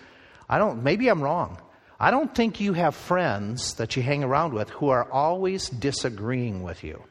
I 0.49 0.59
don't, 0.59 0.83
maybe 0.83 1.09
I'm 1.09 1.23
wrong. 1.23 1.61
I 2.01 2.11
don't 2.11 2.35
think 2.35 2.61
you 2.61 2.73
have 2.73 2.95
friends 2.95 3.75
that 3.75 3.97
you 3.97 4.03
hang 4.03 4.25
around 4.25 4.55
with 4.55 4.71
who 4.71 4.89
are 4.89 5.11
always 5.11 5.69
disagreeing 5.69 6.63
with 6.63 6.85
you, 6.85 7.03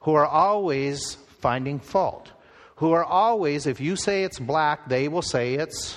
who 0.00 0.14
are 0.14 0.26
always 0.26 1.14
finding 1.40 1.78
fault, 1.78 2.30
who 2.76 2.92
are 2.92 3.04
always, 3.04 3.66
if 3.66 3.80
you 3.80 3.96
say 3.96 4.24
it's 4.24 4.38
black, 4.38 4.88
they 4.88 5.08
will 5.08 5.22
say 5.22 5.54
it's 5.54 5.96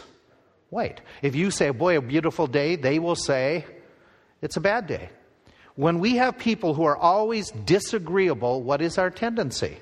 white. 0.69 1.01
If 1.21 1.35
you 1.35 1.51
say, 1.51 1.71
boy, 1.71 1.97
a 1.97 2.01
beautiful 2.01 2.47
day, 2.47 2.75
they 2.75 2.99
will 2.99 3.15
say 3.15 3.65
it's 4.43 4.57
a 4.57 4.61
bad 4.61 4.87
day. 4.87 5.09
When 5.75 5.99
we 5.99 6.17
have 6.17 6.37
people 6.37 6.73
who 6.73 6.83
are 6.83 6.97
always 6.97 7.49
disagreeable, 7.49 8.61
what 8.61 8.81
is 8.81 8.97
our 8.97 9.09
tendency? 9.09 9.77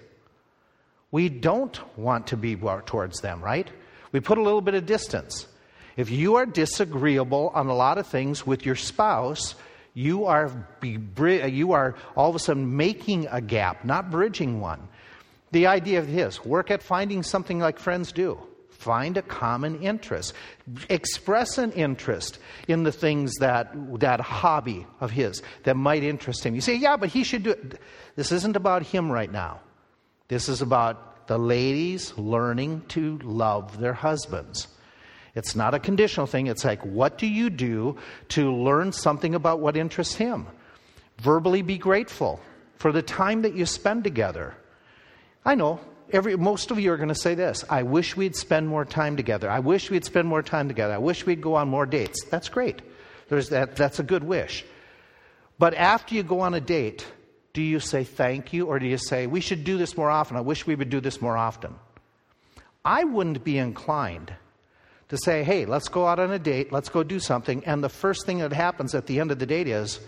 We 1.10 1.30
don't 1.30 1.78
want 1.98 2.28
to 2.28 2.38
be 2.38 2.56
towards 2.56 3.20
them, 3.22 3.44
right? 3.44 3.68
We 4.12 4.20
put 4.20 4.38
a 4.38 4.42
little 4.42 4.62
bit 4.62 4.76
of 4.76 4.86
distance. 4.86 5.48
If 5.98 6.12
you 6.12 6.36
are 6.36 6.46
disagreeable 6.46 7.52
on 7.56 7.68
a 7.68 7.76
lot 7.76 7.98
of 7.98 8.06
things 8.06 8.46
with 8.46 8.64
your 8.66 8.76
spouse, 8.76 9.56
you 9.96 10.26
are, 10.26 10.52
you 10.82 11.72
are 11.74 11.96
all 12.16 12.30
of 12.30 12.36
a 12.36 12.40
sudden 12.40 12.78
making 12.78 13.28
a 13.32 13.42
gap, 13.42 13.84
not 13.84 14.12
bridging 14.12 14.62
one. 14.62 14.88
The 15.52 15.68
idea 15.68 16.00
of 16.00 16.10
this 16.10 16.46
work 16.46 16.72
at 16.72 16.84
finding 16.84 17.24
something 17.24 17.60
like 17.60 17.80
friends 17.80 18.12
do. 18.12 18.40
Find 18.82 19.16
a 19.16 19.22
common 19.22 19.80
interest. 19.84 20.34
Express 20.90 21.60
an 21.60 21.72
interest 21.74 22.40
in 22.68 22.82
the 22.82 22.92
things 22.92 23.32
that, 23.36 23.72
that 24.00 24.20
hobby 24.20 24.88
of 25.00 25.12
his 25.12 25.44
that 25.66 25.78
might 25.78 26.02
interest 26.02 26.44
him. 26.44 26.56
You 26.56 26.62
say, 26.62 26.78
yeah, 26.78 26.98
but 26.98 27.10
he 27.10 27.24
should 27.24 27.44
do 27.44 27.52
it. 27.52 27.80
This 28.16 28.32
isn't 28.32 28.56
about 28.56 28.82
him 28.82 29.12
right 29.12 29.32
now. 29.32 29.60
This 30.30 30.50
is 30.50 30.64
about 30.64 31.28
the 31.28 31.38
ladies 31.38 32.18
learning 32.18 32.82
to 32.88 33.20
love 33.20 33.80
their 33.80 33.94
husbands. 33.94 34.68
It's 35.36 35.56
not 35.56 35.76
a 35.76 35.80
conditional 35.80 36.26
thing. 36.26 36.48
It's 36.48 36.66
like, 36.66 36.84
what 36.84 37.20
do 37.20 37.28
you 37.28 37.52
do 37.52 37.98
to 38.30 38.52
learn 38.52 38.94
something 38.94 39.36
about 39.36 39.60
what 39.60 39.78
interests 39.78 40.16
him? 40.16 40.48
Verbally 41.20 41.62
be 41.62 41.78
grateful 41.78 42.40
for 42.78 42.92
the 42.92 43.04
time 43.04 43.44
that 43.44 43.54
you 43.54 43.68
spend 43.68 44.04
together. 44.04 44.56
I 45.46 45.54
know 45.54 45.80
every, 46.12 46.36
most 46.36 46.72
of 46.72 46.80
you 46.80 46.92
are 46.92 46.98
going 46.98 47.10
to 47.10 47.16
say 47.16 47.36
this 47.36 47.64
I 47.70 47.84
wish 47.84 48.16
we'd 48.16 48.36
spend 48.36 48.68
more 48.68 48.86
time 48.86 49.18
together. 49.18 49.50
I 49.50 49.60
wish 49.60 49.90
we'd 49.90 50.06
spend 50.06 50.28
more 50.28 50.44
time 50.44 50.68
together. 50.68 50.94
I 50.94 51.00
wish 51.00 51.26
we'd 51.26 51.42
go 51.42 51.56
on 51.56 51.70
more 51.70 51.86
dates. 51.86 52.24
That's 52.26 52.50
great. 52.50 52.82
There's 53.30 53.50
that, 53.50 53.76
that's 53.76 54.00
a 54.00 54.04
good 54.04 54.24
wish. 54.24 54.66
But 55.58 55.74
after 55.74 56.16
you 56.16 56.24
go 56.24 56.42
on 56.42 56.54
a 56.54 56.60
date, 56.60 57.06
do 57.54 57.62
you 57.62 57.80
say 57.80 58.04
thank 58.04 58.54
you 58.54 58.68
or 58.68 58.80
do 58.80 58.88
you 58.88 58.98
say, 58.98 59.28
we 59.28 59.42
should 59.42 59.64
do 59.64 59.78
this 59.78 59.96
more 59.96 60.10
often? 60.10 60.38
I 60.38 60.42
wish 60.42 60.66
we 60.66 60.76
would 60.76 60.90
do 60.90 61.00
this 61.00 61.22
more 61.22 61.38
often. 61.38 61.76
I 62.84 63.04
wouldn't 63.04 63.44
be 63.44 63.58
inclined 63.58 64.34
to 65.10 65.18
say, 65.18 65.44
hey, 65.44 65.66
let's 65.66 65.90
go 65.90 66.08
out 66.08 66.20
on 66.20 66.32
a 66.32 66.40
date, 66.40 66.72
let's 66.72 66.90
go 66.90 67.04
do 67.04 67.20
something, 67.20 67.66
and 67.66 67.84
the 67.84 67.90
first 67.90 68.26
thing 68.26 68.40
that 68.40 68.54
happens 68.54 68.96
at 68.96 69.08
the 69.08 69.20
end 69.20 69.30
of 69.30 69.40
the 69.40 69.46
date 69.46 69.68
is, 69.68 70.00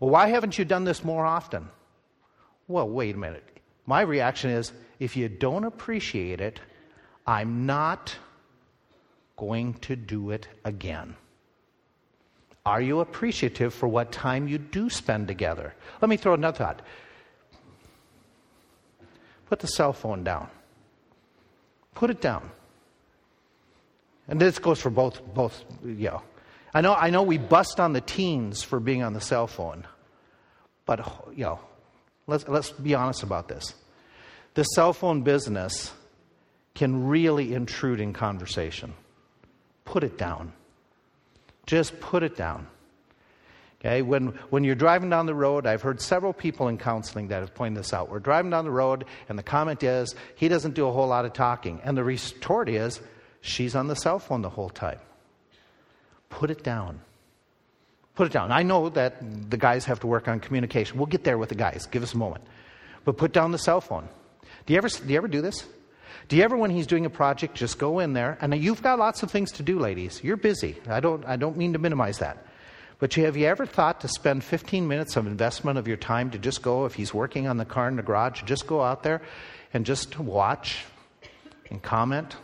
well, 0.00 0.10
why 0.10 0.28
haven't 0.28 0.58
you 0.58 0.64
done 0.64 0.84
this 0.84 1.04
more 1.04 1.26
often? 1.26 1.68
Well, 2.66 2.88
wait 2.88 3.14
a 3.14 3.18
minute. 3.18 3.44
My 3.84 4.00
reaction 4.00 4.50
is, 4.50 4.72
if 4.98 5.16
you 5.16 5.28
don't 5.28 5.64
appreciate 5.64 6.40
it, 6.40 6.60
I'm 7.26 7.66
not 7.66 8.16
going 9.36 9.74
to 9.74 9.96
do 9.96 10.30
it 10.30 10.48
again. 10.64 11.16
Are 12.64 12.80
you 12.80 13.00
appreciative 13.00 13.72
for 13.74 13.86
what 13.86 14.10
time 14.10 14.48
you 14.48 14.58
do 14.58 14.90
spend 14.90 15.28
together? 15.28 15.74
Let 16.00 16.08
me 16.08 16.16
throw 16.16 16.34
another 16.34 16.58
thought. 16.58 16.82
Put 19.48 19.60
the 19.60 19.68
cell 19.68 19.92
phone 19.92 20.24
down. 20.24 20.48
Put 21.94 22.10
it 22.10 22.20
down. 22.20 22.50
And 24.28 24.40
this 24.40 24.58
goes 24.58 24.80
for 24.80 24.90
both, 24.90 25.22
both, 25.34 25.64
you 25.84 26.08
know. 26.08 26.22
I 26.74 26.80
know, 26.80 26.94
I 26.94 27.10
know 27.10 27.22
we 27.22 27.38
bust 27.38 27.78
on 27.78 27.92
the 27.92 28.00
teens 28.00 28.62
for 28.62 28.80
being 28.80 29.02
on 29.02 29.12
the 29.12 29.20
cell 29.20 29.46
phone, 29.46 29.86
but, 30.84 31.24
you 31.34 31.44
know, 31.44 31.60
let's, 32.26 32.46
let's 32.48 32.70
be 32.72 32.94
honest 32.94 33.22
about 33.22 33.48
this. 33.48 33.74
The 34.56 34.64
cell 34.64 34.92
phone 34.92 35.22
business 35.22 35.92
can 36.74 37.06
really 37.06 37.54
intrude 37.54 38.00
in 38.00 38.12
conversation. 38.12 38.92
Put 39.84 40.02
it 40.02 40.18
down. 40.18 40.52
Just 41.66 42.00
put 42.00 42.22
it 42.22 42.36
down. 42.36 42.66
Okay, 43.80 44.02
when, 44.02 44.28
when 44.50 44.64
you're 44.64 44.74
driving 44.74 45.10
down 45.10 45.26
the 45.26 45.34
road, 45.34 45.66
I've 45.66 45.82
heard 45.82 46.00
several 46.00 46.32
people 46.32 46.68
in 46.68 46.78
counseling 46.78 47.28
that 47.28 47.40
have 47.40 47.54
pointed 47.54 47.78
this 47.78 47.92
out. 47.92 48.10
We're 48.10 48.18
driving 48.18 48.50
down 48.50 48.64
the 48.64 48.70
road, 48.70 49.04
and 49.28 49.38
the 49.38 49.44
comment 49.44 49.84
is, 49.84 50.14
he 50.34 50.48
doesn't 50.48 50.74
do 50.74 50.88
a 50.88 50.92
whole 50.92 51.06
lot 51.06 51.24
of 51.24 51.32
talking. 51.32 51.80
And 51.84 51.96
the 51.96 52.02
retort 52.02 52.68
is, 52.68 53.00
She's 53.46 53.76
on 53.76 53.86
the 53.86 53.94
cell 53.94 54.18
phone 54.18 54.42
the 54.42 54.50
whole 54.50 54.70
time. 54.70 54.98
Put 56.30 56.50
it 56.50 56.64
down. 56.64 57.00
Put 58.16 58.26
it 58.26 58.32
down. 58.32 58.50
I 58.50 58.64
know 58.64 58.88
that 58.88 59.50
the 59.50 59.56
guys 59.56 59.84
have 59.84 60.00
to 60.00 60.08
work 60.08 60.26
on 60.26 60.40
communication. 60.40 60.98
We'll 60.98 61.06
get 61.06 61.22
there 61.22 61.38
with 61.38 61.50
the 61.50 61.54
guys. 61.54 61.86
Give 61.86 62.02
us 62.02 62.12
a 62.12 62.16
moment. 62.16 62.42
But 63.04 63.16
put 63.16 63.32
down 63.32 63.52
the 63.52 63.58
cell 63.58 63.80
phone. 63.80 64.08
Do 64.66 64.72
you 64.72 64.78
ever, 64.78 64.88
do 64.88 65.08
you 65.08 65.16
ever 65.16 65.28
do 65.28 65.42
this? 65.42 65.66
Do 66.28 66.36
you 66.36 66.42
ever, 66.42 66.56
when 66.56 66.70
he's 66.70 66.86
doing 66.86 67.06
a 67.06 67.10
project, 67.10 67.54
just 67.54 67.78
go 67.78 68.00
in 68.00 68.12
there? 68.12 68.36
And 68.40 68.54
you've 68.54 68.82
got 68.82 68.98
lots 68.98 69.22
of 69.22 69.30
things 69.30 69.52
to 69.52 69.62
do, 69.62 69.78
ladies. 69.78 70.22
You're 70.24 70.36
busy. 70.36 70.76
I 70.88 71.00
don't, 71.00 71.24
I 71.24 71.36
don't 71.36 71.56
mean 71.56 71.72
to 71.74 71.78
minimize 71.78 72.18
that. 72.18 72.44
But 72.98 73.14
have 73.14 73.36
you 73.36 73.46
ever 73.46 73.66
thought 73.66 74.00
to 74.00 74.08
spend 74.08 74.42
15 74.42 74.88
minutes 74.88 75.16
of 75.16 75.26
investment 75.26 75.78
of 75.78 75.86
your 75.86 75.98
time 75.98 76.30
to 76.30 76.38
just 76.38 76.62
go, 76.62 76.86
if 76.86 76.94
he's 76.94 77.12
working 77.12 77.46
on 77.46 77.58
the 77.58 77.64
car 77.64 77.88
in 77.88 77.96
the 77.96 78.02
garage, 78.02 78.42
just 78.42 78.66
go 78.66 78.82
out 78.82 79.02
there 79.02 79.22
and 79.72 79.84
just 79.84 80.18
watch 80.18 80.84
and 81.70 81.82
comment 81.82 82.36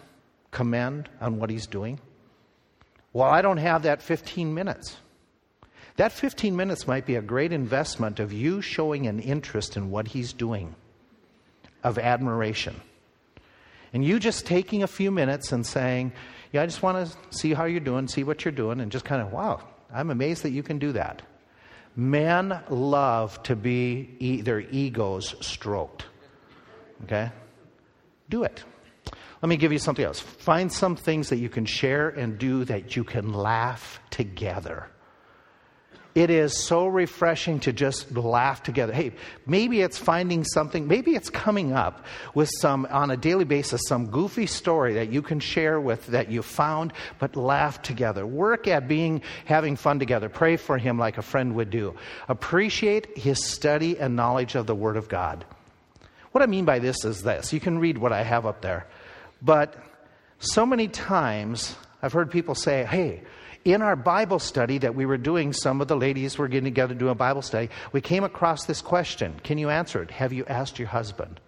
commend 0.53 1.09
on 1.21 1.39
what 1.39 1.51
he's 1.51 1.67
doing? 1.67 1.99
Well, 3.13 3.29
I 3.29 3.43
don't 3.43 3.57
have 3.57 3.83
that 3.83 4.01
15 4.01 4.55
minutes. 4.55 4.97
That 5.97 6.13
15 6.13 6.55
minutes 6.55 6.87
might 6.87 7.05
be 7.05 7.17
a 7.17 7.23
great 7.23 7.53
investment 7.53 8.21
of 8.21 8.33
you 8.33 8.63
showing 8.63 9.07
an 9.07 9.19
interest 9.19 9.77
in 9.77 9.91
what 9.91 10.09
he's 10.09 10.33
doing, 10.33 10.75
of 11.83 11.99
admiration. 11.99 12.81
And 13.93 14.05
you 14.05 14.19
just 14.19 14.47
taking 14.47 14.83
a 14.83 14.87
few 14.87 15.11
minutes 15.11 15.53
and 15.53 15.67
saying, 15.67 16.12
Yeah, 16.53 16.62
I 16.62 16.67
just 16.67 16.83
want 16.83 17.07
to 17.07 17.17
see 17.37 17.53
how 17.53 17.65
you're 17.65 17.81
doing, 17.81 18.09
see 18.09 18.25
what 18.25 18.45
you're 18.45 18.53
doing, 18.53 18.81
and 18.81 18.91
just 18.91 19.05
kind 19.05 19.21
of, 19.21 19.33
wow, 19.33 19.61
I'm 19.93 20.11
amazed 20.11 20.43
that 20.45 20.51
you 20.51 20.62
can 20.62 20.79
do 20.79 20.93
that. 20.93 21.23
Men 21.95 22.59
love 22.71 23.43
to 23.45 23.57
be 23.57 24.41
their 24.43 24.61
egos 24.61 25.35
stroked. 25.41 26.07
Okay? 27.05 27.31
Do 28.31 28.45
it. 28.45 28.65
Let 29.43 29.49
me 29.49 29.57
give 29.57 29.73
you 29.73 29.79
something 29.79 30.05
else. 30.05 30.21
Find 30.21 30.73
some 30.73 30.97
things 30.97 31.29
that 31.31 31.37
you 31.37 31.49
can 31.49 31.67
share 31.67 32.09
and 32.09 32.39
do 32.39 32.65
that 32.65 32.97
you 32.97 33.05
can 33.05 33.33
laugh 33.33 34.01
together. 34.11 34.89
It 36.14 36.28
is 36.28 36.54
so 36.54 36.87
refreshing 36.87 37.61
to 37.61 37.73
just 37.73 38.14
laugh 38.14 38.62
together. 38.62 38.92
Hey, 38.92 39.12
maybe 39.47 39.81
it's 39.81 39.97
finding 39.97 40.45
something, 40.45 40.87
maybe 40.87 41.14
it's 41.14 41.31
coming 41.31 41.73
up 41.73 42.04
with 42.35 42.50
some, 42.61 42.87
on 42.90 43.11
a 43.11 43.16
daily 43.16 43.47
basis, 43.47 43.81
some 43.88 44.11
goofy 44.11 44.47
story 44.47 44.95
that 44.95 45.11
you 45.11 45.23
can 45.23 45.40
share 45.40 45.81
with 45.81 46.07
that 46.09 46.31
you 46.31 46.42
found, 46.42 46.92
but 47.19 47.35
laugh 47.35 47.81
together. 47.81 48.26
Work 48.26 48.69
at 48.69 48.88
being, 48.88 49.23
having 49.47 49.76
fun 49.76 49.99
together. 49.99 50.28
Pray 50.28 50.59
for 50.59 50.76
him 50.76 50.99
like 50.99 51.16
a 51.16 51.23
friend 51.23 51.54
would 51.54 51.71
do. 51.71 51.95
Appreciate 52.28 53.16
his 53.16 53.42
study 53.42 53.99
and 53.99 54.14
knowledge 54.14 54.54
of 54.54 54.66
the 54.66 54.75
Word 54.75 54.99
of 54.99 55.09
God. 55.09 55.47
What 56.33 56.42
I 56.42 56.47
mean 56.47 56.66
by 56.66 56.78
this 56.78 57.07
is 57.07 57.23
this. 57.23 57.54
You 57.54 57.61
can 57.61 57.78
read 57.78 57.97
what 57.97 58.12
I 58.12 58.23
have 58.23 58.45
up 58.45 58.61
there. 58.61 58.87
But 59.40 59.75
So 60.45 60.66
many 60.66 60.88
times 60.88 61.76
I've 62.02 62.12
heard 62.12 62.33
people 62.33 62.57
say, 62.57 62.85
hey, 62.85 63.23
in 63.64 63.83
our 63.83 63.97
Bible 63.97 64.38
study 64.38 64.78
that 64.78 64.95
we 64.95 65.07
were 65.07 65.16
doing, 65.16 65.52
some 65.52 65.81
of 65.81 65.88
the 65.88 65.97
ladies 65.97 66.38
were 66.38 66.49
getting 66.49 66.64
together 66.64 66.95
to 66.95 66.99
do 66.99 67.09
a 67.09 67.14
Bible 67.14 67.42
study. 67.42 67.71
We 67.92 68.00
came 68.00 68.25
across 68.25 68.64
this 68.64 68.81
question. 68.81 69.40
Can 69.45 69.59
you 69.59 69.71
answer 69.71 70.02
it? 70.02 70.11
Have 70.11 70.33
you 70.33 70.45
asked 70.47 70.78
your 70.78 70.88
husband? 70.88 71.40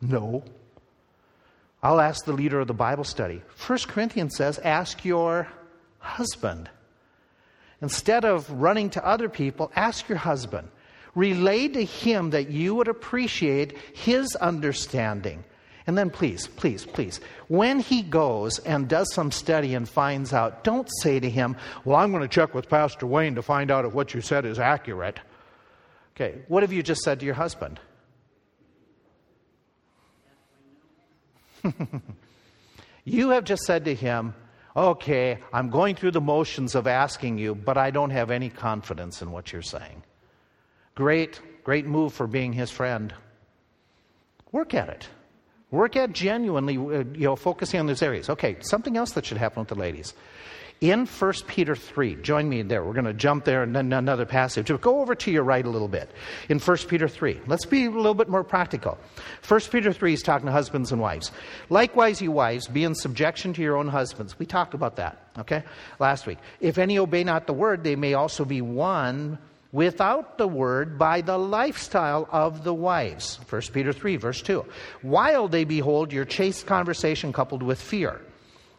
No. 0.00 0.44
I'll 1.82 2.00
ask 2.00 2.24
the 2.24 2.32
leader 2.32 2.60
of 2.60 2.68
the 2.68 2.74
Bible 2.74 3.04
study. 3.04 3.42
1 3.66 3.78
Corinthians 3.88 4.36
says, 4.36 4.58
ask 4.58 5.04
your 5.04 5.48
husband. 5.98 6.68
Instead 7.80 8.24
of 8.24 8.48
running 8.50 8.90
to 8.90 9.06
other 9.06 9.28
people, 9.28 9.72
ask 9.74 10.08
your 10.08 10.18
husband. 10.18 10.68
Relay 11.14 11.68
to 11.68 11.84
him 11.84 12.30
that 12.30 12.50
you 12.50 12.74
would 12.74 12.88
appreciate 12.88 13.76
his 13.94 14.36
understanding. 14.36 15.44
And 15.86 15.98
then, 15.98 16.10
please, 16.10 16.46
please, 16.46 16.84
please, 16.86 17.20
when 17.48 17.80
he 17.80 18.02
goes 18.02 18.58
and 18.60 18.88
does 18.88 19.12
some 19.12 19.32
study 19.32 19.74
and 19.74 19.88
finds 19.88 20.32
out, 20.32 20.62
don't 20.62 20.88
say 21.00 21.18
to 21.18 21.28
him, 21.28 21.56
Well, 21.84 21.96
I'm 21.96 22.12
going 22.12 22.22
to 22.22 22.28
check 22.28 22.54
with 22.54 22.68
Pastor 22.68 23.06
Wayne 23.06 23.34
to 23.34 23.42
find 23.42 23.70
out 23.70 23.84
if 23.84 23.92
what 23.92 24.14
you 24.14 24.20
said 24.20 24.44
is 24.44 24.58
accurate. 24.58 25.18
Okay, 26.14 26.42
what 26.48 26.62
have 26.62 26.72
you 26.72 26.82
just 26.82 27.02
said 27.02 27.20
to 27.20 27.26
your 27.26 27.34
husband? 27.34 27.80
you 33.04 33.30
have 33.30 33.44
just 33.44 33.62
said 33.64 33.84
to 33.86 33.94
him, 33.94 34.34
Okay, 34.74 35.38
I'm 35.52 35.68
going 35.68 35.96
through 35.96 36.12
the 36.12 36.20
motions 36.20 36.74
of 36.74 36.86
asking 36.86 37.38
you, 37.38 37.54
but 37.54 37.76
I 37.76 37.90
don't 37.90 38.10
have 38.10 38.30
any 38.30 38.48
confidence 38.48 39.20
in 39.20 39.30
what 39.30 39.52
you're 39.52 39.62
saying. 39.62 40.02
Great, 40.94 41.40
great 41.64 41.86
move 41.86 42.12
for 42.12 42.26
being 42.26 42.52
his 42.52 42.70
friend. 42.70 43.12
Work 44.50 44.74
at 44.74 44.88
it. 44.88 45.08
Work 45.72 45.96
at 45.96 46.12
genuinely, 46.12 46.76
uh, 46.76 47.04
you 47.14 47.24
know, 47.24 47.34
focusing 47.34 47.80
on 47.80 47.86
those 47.86 48.02
areas. 48.02 48.30
Okay, 48.30 48.58
something 48.60 48.96
else 48.96 49.12
that 49.12 49.26
should 49.26 49.38
happen 49.38 49.60
with 49.60 49.68
the 49.68 49.74
ladies. 49.74 50.14
In 50.82 51.06
1 51.06 51.32
Peter 51.46 51.76
3, 51.76 52.16
join 52.16 52.48
me 52.48 52.60
there. 52.62 52.84
We're 52.84 52.92
going 52.92 53.04
to 53.04 53.14
jump 53.14 53.44
there 53.44 53.62
and 53.62 53.74
then 53.74 53.92
another 53.92 54.26
passage. 54.26 54.66
Go 54.80 55.00
over 55.00 55.14
to 55.14 55.30
your 55.30 55.44
right 55.44 55.64
a 55.64 55.70
little 55.70 55.86
bit. 55.86 56.10
In 56.48 56.58
1 56.58 56.76
Peter 56.88 57.06
3, 57.06 57.40
let's 57.46 57.64
be 57.64 57.86
a 57.86 57.90
little 57.90 58.14
bit 58.14 58.28
more 58.28 58.42
practical. 58.42 58.98
1 59.46 59.60
Peter 59.70 59.92
3 59.92 60.12
is 60.12 60.22
talking 60.22 60.46
to 60.46 60.52
husbands 60.52 60.90
and 60.90 61.00
wives. 61.00 61.30
Likewise, 61.70 62.20
you 62.20 62.32
wives, 62.32 62.66
be 62.66 62.82
in 62.82 62.96
subjection 62.96 63.52
to 63.54 63.62
your 63.62 63.76
own 63.76 63.86
husbands. 63.86 64.36
We 64.40 64.44
talked 64.44 64.74
about 64.74 64.96
that, 64.96 65.24
okay, 65.38 65.62
last 66.00 66.26
week. 66.26 66.38
If 66.60 66.78
any 66.78 66.98
obey 66.98 67.22
not 67.22 67.46
the 67.46 67.54
word, 67.54 67.84
they 67.84 67.94
may 67.94 68.14
also 68.14 68.44
be 68.44 68.60
won 68.60 69.38
without 69.72 70.36
the 70.36 70.46
word 70.46 70.98
by 70.98 71.22
the 71.22 71.38
lifestyle 71.38 72.28
of 72.30 72.62
the 72.62 72.74
wives. 72.74 73.40
1 73.48 73.62
Peter 73.72 73.92
3, 73.92 74.16
verse 74.16 74.42
2. 74.42 74.64
While 75.00 75.48
they 75.48 75.64
behold 75.64 76.12
your 76.12 76.26
chaste 76.26 76.66
conversation 76.66 77.32
coupled 77.32 77.62
with 77.62 77.80
fear, 77.80 78.20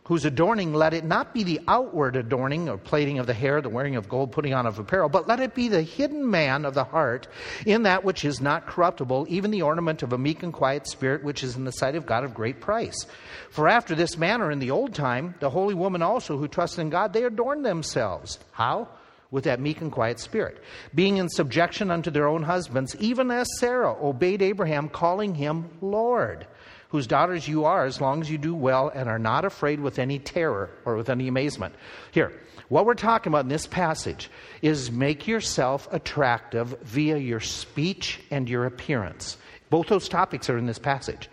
whose 0.05 0.25
adorning 0.25 0.73
let 0.73 0.93
it 0.93 1.05
not 1.05 1.33
be 1.33 1.43
the 1.43 1.61
outward 1.67 2.15
adorning 2.17 2.67
or 2.67 2.77
plaiting 2.77 3.19
of 3.19 3.25
the 3.25 3.33
hair, 3.33 3.61
the 3.61 3.69
wearing 3.69 3.95
of 3.95 4.09
gold, 4.09 4.31
putting 4.31 4.53
on 4.53 4.65
of 4.65 4.77
apparel, 4.77 5.07
but 5.07 5.27
let 5.27 5.39
it 5.39 5.55
be 5.55 5.69
the 5.69 5.81
hidden 5.81 6.29
man 6.29 6.65
of 6.65 6.73
the 6.73 6.83
heart 6.83 7.27
in 7.65 7.83
that 7.83 8.03
which 8.03 8.25
is 8.25 8.41
not 8.41 8.67
corruptible, 8.67 9.25
even 9.29 9.49
the 9.49 9.61
ornament 9.61 10.03
of 10.03 10.11
a 10.11 10.17
meek 10.17 10.43
and 10.43 10.51
quiet 10.51 10.87
spirit, 10.87 11.23
which 11.23 11.41
is 11.41 11.55
in 11.55 11.63
the 11.63 11.71
sight 11.71 11.95
of 11.95 12.05
God 12.05 12.25
of 12.25 12.33
great 12.33 12.59
price. 12.59 13.07
For 13.49 13.69
after 13.69 13.95
this 13.95 14.17
manner 14.17 14.51
in 14.51 14.59
the 14.59 14.71
old 14.71 14.93
time, 14.93 15.35
the 15.39 15.49
holy 15.49 15.73
woman 15.73 16.01
also 16.01 16.37
who 16.37 16.49
trusted 16.49 16.79
in 16.79 16.89
God, 16.89 17.13
they 17.13 17.23
adorned 17.23 17.65
themselves. 17.65 18.39
How? 18.51 18.89
With 19.33 19.45
that 19.45 19.59
meek 19.59 19.81
and 19.81 19.91
quiet 19.91 20.19
spirit, 20.19 20.63
being 20.93 21.17
in 21.17 21.27
subjection 21.27 21.89
unto 21.89 22.11
their 22.11 22.27
own 22.27 22.43
husbands, 22.43 22.95
even 22.99 23.31
as 23.31 23.47
Sarah 23.57 23.95
obeyed 23.99 24.43
Abraham, 24.43 24.87
calling 24.87 25.33
him 25.33 25.71
Lord, 25.81 26.45
whose 26.89 27.07
daughters 27.07 27.47
you 27.47 27.65
are, 27.65 27.83
as 27.83 27.99
long 27.99 28.21
as 28.21 28.29
you 28.29 28.37
do 28.37 28.53
well 28.53 28.89
and 28.89 29.09
are 29.09 29.17
not 29.17 29.43
afraid 29.43 29.79
with 29.79 29.97
any 29.97 30.19
terror 30.19 30.69
or 30.85 30.95
with 30.95 31.09
any 31.09 31.27
amazement. 31.27 31.73
Here, 32.11 32.31
what 32.69 32.85
we're 32.85 32.93
talking 32.93 33.31
about 33.31 33.45
in 33.45 33.49
this 33.49 33.65
passage 33.65 34.29
is 34.61 34.91
make 34.91 35.27
yourself 35.27 35.87
attractive 35.91 36.79
via 36.83 37.17
your 37.17 37.39
speech 37.39 38.19
and 38.29 38.47
your 38.47 38.67
appearance. 38.67 39.37
Both 39.71 39.87
those 39.87 40.07
topics 40.07 40.47
are 40.47 40.59
in 40.59 40.67
this 40.67 40.77
passage 40.77 41.27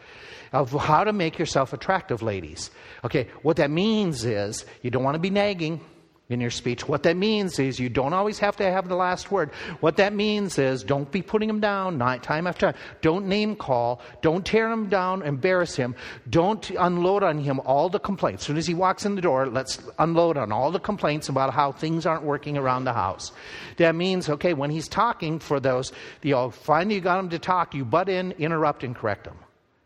of 0.54 0.72
how 0.72 1.04
to 1.04 1.12
make 1.12 1.38
yourself 1.38 1.74
attractive, 1.74 2.22
ladies. 2.22 2.70
Okay, 3.04 3.28
what 3.42 3.58
that 3.58 3.70
means 3.70 4.24
is 4.24 4.64
you 4.80 4.90
don't 4.90 5.04
want 5.04 5.16
to 5.16 5.20
be 5.20 5.28
nagging 5.28 5.82
in 6.30 6.40
your 6.40 6.50
speech. 6.50 6.88
What 6.88 7.02
that 7.02 7.16
means 7.16 7.58
is 7.58 7.78
you 7.78 7.88
don't 7.88 8.12
always 8.12 8.38
have 8.38 8.56
to 8.56 8.70
have 8.70 8.88
the 8.88 8.94
last 8.94 9.30
word. 9.30 9.50
What 9.80 9.96
that 9.96 10.14
means 10.14 10.58
is 10.58 10.84
don't 10.84 11.10
be 11.10 11.22
putting 11.22 11.50
him 11.50 11.60
down 11.60 11.98
night, 11.98 12.22
time 12.22 12.46
after 12.46 12.72
time. 12.72 12.80
Don't 13.02 13.26
name 13.26 13.56
call. 13.56 14.00
Don't 14.22 14.46
tear 14.46 14.70
him 14.70 14.88
down, 14.88 15.22
embarrass 15.22 15.74
him. 15.74 15.94
Don't 16.30 16.70
unload 16.70 17.22
on 17.22 17.38
him 17.38 17.60
all 17.60 17.88
the 17.88 17.98
complaints. 17.98 18.44
As 18.44 18.46
soon 18.46 18.56
as 18.56 18.66
he 18.66 18.74
walks 18.74 19.04
in 19.04 19.16
the 19.16 19.20
door, 19.20 19.46
let's 19.46 19.80
unload 19.98 20.36
on 20.36 20.52
all 20.52 20.70
the 20.70 20.80
complaints 20.80 21.28
about 21.28 21.52
how 21.52 21.72
things 21.72 22.06
aren't 22.06 22.22
working 22.22 22.56
around 22.56 22.84
the 22.84 22.92
house. 22.92 23.32
That 23.76 23.94
means, 23.94 24.28
okay, 24.28 24.54
when 24.54 24.70
he's 24.70 24.88
talking 24.88 25.40
for 25.40 25.58
those, 25.58 25.92
you 26.22 26.32
know, 26.32 26.50
finally 26.50 26.94
you 26.94 27.00
got 27.00 27.18
him 27.18 27.30
to 27.30 27.38
talk, 27.38 27.74
you 27.74 27.84
butt 27.84 28.08
in, 28.08 28.32
interrupt, 28.32 28.84
and 28.84 28.94
correct 28.94 29.26
him. 29.26 29.36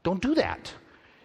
Don't 0.02 0.20
do 0.20 0.34
that. 0.34 0.72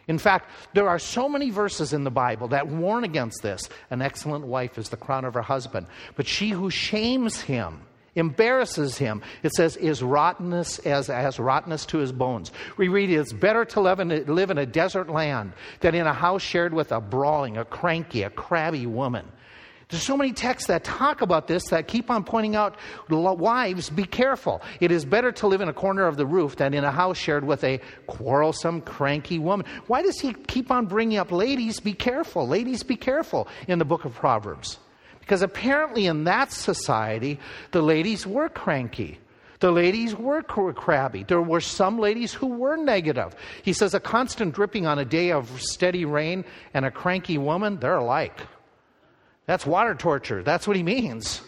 In 0.10 0.18
fact, 0.18 0.50
there 0.74 0.90
are 0.90 0.98
so 0.98 1.30
many 1.30 1.52
verses 1.52 1.94
in 1.94 2.04
the 2.04 2.10
Bible 2.10 2.48
that 2.48 2.68
warn 2.68 3.04
against 3.04 3.44
this. 3.44 3.70
An 3.92 4.02
excellent 4.02 4.44
wife 4.44 4.80
is 4.80 4.90
the 4.90 4.98
crown 4.98 5.24
of 5.24 5.36
her 5.36 5.44
husband, 5.44 5.86
but 6.16 6.28
she 6.28 6.50
who 6.50 6.72
shames 6.72 7.40
him, 7.40 7.82
embarrasses 8.16 8.98
him, 8.98 9.22
it 9.44 9.54
says, 9.54 9.78
is 9.78 10.02
rottenness 10.02 10.80
as, 10.80 11.08
has 11.08 11.40
rottenness 11.40 11.86
to 11.86 12.00
his 12.00 12.12
bones. 12.12 12.52
We 12.76 12.88
read, 12.88 13.12
it's 13.12 13.32
better 13.32 13.66
to 13.66 13.82
live 13.82 14.00
in, 14.00 14.10
live 14.26 14.50
in 14.50 14.58
a 14.58 14.66
desert 14.66 15.10
land 15.10 15.54
than 15.80 15.94
in 15.94 16.08
a 16.08 16.14
house 16.14 16.42
shared 16.42 16.74
with 16.74 16.92
a 16.92 17.00
brawling, 17.00 17.58
a 17.58 17.64
cranky, 17.64 18.24
a 18.24 18.32
crabby 18.32 18.88
woman. 18.88 19.28
There's 19.90 20.04
so 20.04 20.16
many 20.16 20.34
texts 20.34 20.68
that 20.68 20.84
talk 20.84 21.22
about 21.22 21.48
this 21.48 21.66
that 21.70 21.88
keep 21.88 22.12
on 22.12 22.24
pointing 22.24 22.56
out 22.56 22.76
wives, 23.10 23.90
be 23.90 24.04
careful. 24.04 24.62
It 24.80 24.92
is 24.92 25.04
better 25.04 25.32
to 25.32 25.48
live 25.48 25.62
in 25.62 25.68
a 25.68 25.74
corner 25.74 26.06
of 26.06 26.16
the 26.16 26.28
roof 26.28 26.58
than 26.58 26.76
in 26.76 26.84
a 26.84 26.92
house 26.92 27.18
shared 27.18 27.44
with 27.44 27.64
a 27.64 27.82
quarrelsome, 28.06 28.82
cranky 28.82 29.40
woman. 29.40 29.66
Why 29.88 30.04
does 30.04 30.20
he 30.20 30.34
keep 30.34 30.70
on 30.70 30.86
bringing 30.86 31.18
up 31.18 31.32
ladies, 31.32 31.80
be 31.80 31.94
careful? 31.94 32.48
Ladies, 32.48 32.84
be 32.84 32.96
careful 32.96 33.48
in 33.68 33.80
the 33.80 33.86
book 33.86 34.06
of 34.06 34.14
Proverbs. 34.14 34.78
Because 35.22 35.42
apparently 35.42 36.06
in 36.06 36.26
that 36.26 36.52
society, 36.52 37.40
the 37.72 37.82
ladies 37.82 38.28
were 38.28 38.48
cranky. 38.48 39.18
The 39.60 39.72
ladies 39.72 40.16
were 40.16 40.44
crabby. 40.44 41.24
There 41.24 41.42
were 41.42 41.62
some 41.62 41.98
ladies 41.98 42.32
who 42.32 42.46
were 42.46 42.78
negative. 42.78 43.36
He 43.64 43.74
says 43.74 43.96
a 43.96 44.00
constant 44.00 44.54
dripping 44.54 44.86
on 44.86 45.00
a 45.00 45.06
day 45.06 45.32
of 45.32 45.50
steady 45.60 46.06
rain 46.06 46.46
and 46.76 46.86
a 46.86 46.92
cranky 46.92 47.40
woman, 47.40 47.80
they're 47.80 47.98
alike. 47.98 48.40
That's 49.50 49.66
water 49.66 49.96
torture. 49.96 50.44
That's 50.44 50.68
what 50.68 50.78
he 50.78 50.84
means. 50.84 51.42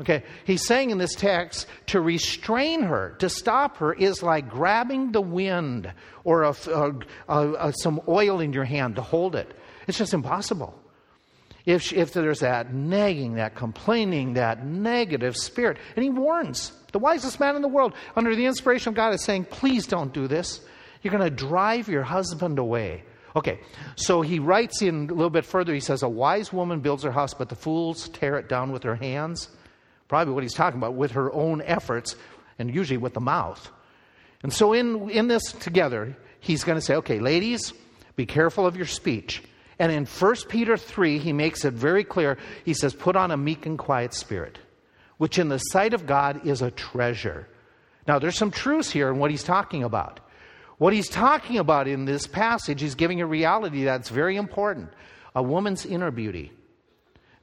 Okay, 0.00 0.22
he's 0.46 0.66
saying 0.66 0.88
in 0.88 0.96
this 0.96 1.14
text 1.14 1.66
to 1.88 2.00
restrain 2.00 2.82
her, 2.82 3.14
to 3.18 3.28
stop 3.28 3.76
her, 3.76 3.92
is 3.92 4.22
like 4.22 4.48
grabbing 4.48 5.12
the 5.12 5.20
wind 5.20 5.92
or 6.24 6.44
a, 6.44 6.54
a, 6.66 6.94
a, 7.28 7.72
some 7.74 8.00
oil 8.08 8.40
in 8.40 8.54
your 8.54 8.64
hand 8.64 8.96
to 8.96 9.02
hold 9.02 9.36
it. 9.36 9.54
It's 9.86 9.98
just 9.98 10.14
impossible. 10.14 10.74
If, 11.66 11.92
if 11.92 12.14
there's 12.14 12.40
that 12.40 12.72
nagging, 12.72 13.34
that 13.34 13.54
complaining, 13.54 14.32
that 14.32 14.64
negative 14.64 15.36
spirit, 15.36 15.76
and 15.94 16.02
he 16.02 16.08
warns 16.08 16.72
the 16.92 17.00
wisest 17.00 17.38
man 17.38 17.54
in 17.54 17.60
the 17.60 17.68
world, 17.68 17.92
under 18.16 18.34
the 18.34 18.46
inspiration 18.46 18.88
of 18.88 18.94
God, 18.94 19.12
is 19.12 19.22
saying, 19.22 19.44
please 19.44 19.86
don't 19.86 20.14
do 20.14 20.26
this. 20.26 20.62
You're 21.02 21.12
going 21.12 21.28
to 21.28 21.36
drive 21.36 21.88
your 21.88 22.02
husband 22.02 22.58
away. 22.58 23.02
Okay, 23.34 23.60
so 23.96 24.20
he 24.20 24.38
writes 24.38 24.82
in 24.82 25.08
a 25.08 25.14
little 25.14 25.30
bit 25.30 25.46
further, 25.46 25.72
he 25.72 25.80
says, 25.80 26.02
A 26.02 26.08
wise 26.08 26.52
woman 26.52 26.80
builds 26.80 27.02
her 27.02 27.12
house, 27.12 27.32
but 27.32 27.48
the 27.48 27.54
fools 27.54 28.08
tear 28.10 28.36
it 28.36 28.48
down 28.48 28.72
with 28.72 28.82
her 28.82 28.96
hands. 28.96 29.48
Probably 30.08 30.34
what 30.34 30.42
he's 30.42 30.54
talking 30.54 30.78
about, 30.78 30.94
with 30.94 31.12
her 31.12 31.32
own 31.32 31.62
efforts, 31.62 32.14
and 32.58 32.72
usually 32.74 32.98
with 32.98 33.14
the 33.14 33.20
mouth. 33.20 33.70
And 34.42 34.52
so 34.52 34.74
in, 34.74 35.08
in 35.08 35.28
this 35.28 35.42
together, 35.52 36.16
he's 36.40 36.64
going 36.64 36.76
to 36.76 36.82
say, 36.82 36.94
Okay, 36.96 37.20
ladies, 37.20 37.72
be 38.16 38.26
careful 38.26 38.66
of 38.66 38.76
your 38.76 38.86
speech. 38.86 39.42
And 39.78 39.90
in 39.90 40.04
1 40.04 40.34
Peter 40.48 40.76
3, 40.76 41.18
he 41.18 41.32
makes 41.32 41.64
it 41.64 41.72
very 41.72 42.04
clear. 42.04 42.36
He 42.64 42.74
says, 42.74 42.94
Put 42.94 43.16
on 43.16 43.30
a 43.30 43.36
meek 43.38 43.64
and 43.64 43.78
quiet 43.78 44.12
spirit, 44.12 44.58
which 45.16 45.38
in 45.38 45.48
the 45.48 45.58
sight 45.58 45.94
of 45.94 46.06
God 46.06 46.46
is 46.46 46.60
a 46.60 46.70
treasure. 46.70 47.48
Now, 48.06 48.18
there's 48.18 48.36
some 48.36 48.50
truths 48.50 48.90
here 48.90 49.08
in 49.08 49.18
what 49.18 49.30
he's 49.30 49.44
talking 49.44 49.84
about. 49.84 50.20
What 50.82 50.92
he's 50.92 51.08
talking 51.08 51.58
about 51.58 51.86
in 51.86 52.06
this 52.06 52.26
passage, 52.26 52.80
he's 52.80 52.96
giving 52.96 53.20
a 53.20 53.26
reality 53.26 53.84
that's 53.84 54.08
very 54.08 54.36
important 54.36 54.92
a 55.32 55.40
woman's 55.40 55.86
inner 55.86 56.10
beauty, 56.10 56.50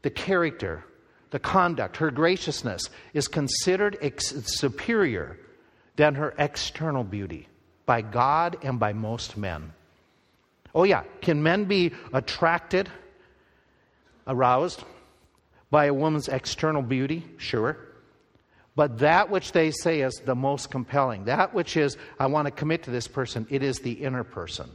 the 0.02 0.10
character, 0.10 0.84
the 1.30 1.40
conduct, 1.40 1.96
her 1.96 2.12
graciousness 2.12 2.90
is 3.14 3.30
considered 3.30 3.98
ex- 4.02 4.36
superior 4.46 5.40
than 5.96 6.16
her 6.16 6.34
external 6.38 7.06
beauty 7.06 7.48
by 7.86 8.02
God 8.02 8.58
and 8.62 8.78
by 8.78 8.92
most 8.92 9.38
men. 9.38 9.72
Oh, 10.76 10.84
yeah, 10.84 11.04
can 11.22 11.42
men 11.42 11.64
be 11.64 11.94
attracted, 12.12 12.90
aroused 14.28 14.84
by 15.72 15.86
a 15.86 15.94
woman's 15.94 16.28
external 16.28 16.82
beauty? 16.82 17.26
Sure. 17.38 17.78
But 18.80 19.00
that 19.00 19.30
which 19.30 19.52
they 19.52 19.72
say 19.72 20.00
is 20.00 20.22
the 20.24 20.36
most 20.36 20.72
compelling, 20.72 21.26
that 21.26 21.54
which 21.54 21.76
is, 21.76 21.98
I 22.18 22.28
want 22.28 22.46
to 22.46 22.52
commit 22.52 22.84
to 22.84 22.92
this 22.92 23.10
person, 23.10 23.46
it 23.50 23.62
is 23.62 23.80
the 23.80 23.92
inner 23.92 24.24
person. 24.24 24.70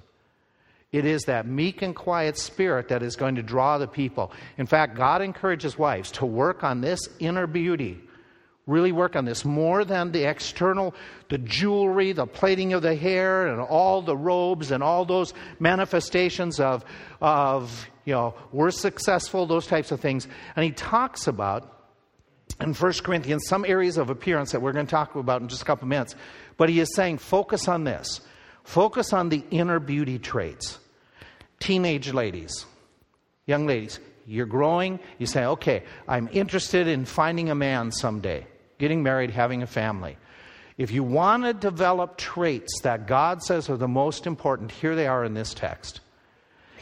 It 0.92 1.06
is 1.06 1.22
that 1.22 1.46
meek 1.46 1.80
and 1.80 1.96
quiet 1.96 2.36
spirit 2.36 2.88
that 2.88 3.02
is 3.02 3.16
going 3.16 3.36
to 3.36 3.42
draw 3.42 3.78
the 3.78 3.86
people. 3.86 4.30
In 4.58 4.66
fact, 4.66 4.94
God 4.94 5.22
encourages 5.22 5.78
wives 5.78 6.10
to 6.10 6.26
work 6.26 6.62
on 6.62 6.82
this 6.82 7.00
inner 7.18 7.46
beauty. 7.46 7.98
Really 8.66 8.92
work 8.92 9.16
on 9.16 9.24
this 9.24 9.42
more 9.42 9.86
than 9.86 10.12
the 10.12 10.28
external, 10.28 10.94
the 11.30 11.38
jewelry, 11.38 12.12
the 12.12 12.26
plaiting 12.26 12.74
of 12.74 12.82
the 12.82 12.94
hair, 12.94 13.46
and 13.46 13.58
all 13.58 14.02
the 14.02 14.18
robes, 14.18 14.70
and 14.70 14.82
all 14.82 15.06
those 15.06 15.32
manifestations 15.60 16.60
of, 16.60 16.84
of 17.22 17.88
you 18.04 18.12
know, 18.12 18.34
we're 18.52 18.70
successful, 18.70 19.46
those 19.46 19.66
types 19.66 19.92
of 19.92 20.00
things. 20.00 20.28
And 20.56 20.62
he 20.62 20.72
talks 20.72 21.26
about 21.26 21.73
in 22.60 22.74
1 22.74 22.92
Corinthians 23.02 23.46
some 23.46 23.64
areas 23.64 23.98
of 23.98 24.10
appearance 24.10 24.52
that 24.52 24.60
we're 24.60 24.72
going 24.72 24.86
to 24.86 24.90
talk 24.90 25.14
about 25.14 25.42
in 25.42 25.48
just 25.48 25.62
a 25.62 25.64
couple 25.64 25.88
minutes. 25.88 26.14
But 26.56 26.68
he 26.68 26.80
is 26.80 26.94
saying, 26.94 27.18
focus 27.18 27.68
on 27.68 27.84
this. 27.84 28.20
Focus 28.64 29.12
on 29.12 29.28
the 29.28 29.44
inner 29.50 29.78
beauty 29.78 30.18
traits 30.18 30.78
teenage 31.60 32.12
ladies, 32.12 32.66
young 33.46 33.66
ladies, 33.66 33.98
you're 34.26 34.46
growing, 34.46 34.98
you 35.18 35.26
say, 35.26 35.44
okay, 35.44 35.82
I'm 36.08 36.28
interested 36.32 36.88
in 36.88 37.04
finding 37.04 37.50
a 37.50 37.54
man 37.54 37.90
someday, 37.90 38.46
getting 38.78 39.02
married, 39.02 39.30
having 39.30 39.62
a 39.62 39.66
family. 39.66 40.16
If 40.76 40.90
you 40.90 41.02
want 41.04 41.44
to 41.44 41.54
develop 41.54 42.16
traits 42.16 42.80
that 42.82 43.06
God 43.06 43.42
says 43.42 43.70
are 43.70 43.76
the 43.76 43.88
most 43.88 44.26
important, 44.26 44.72
here 44.72 44.96
they 44.96 45.06
are 45.06 45.24
in 45.24 45.34
this 45.34 45.54
text. 45.54 46.00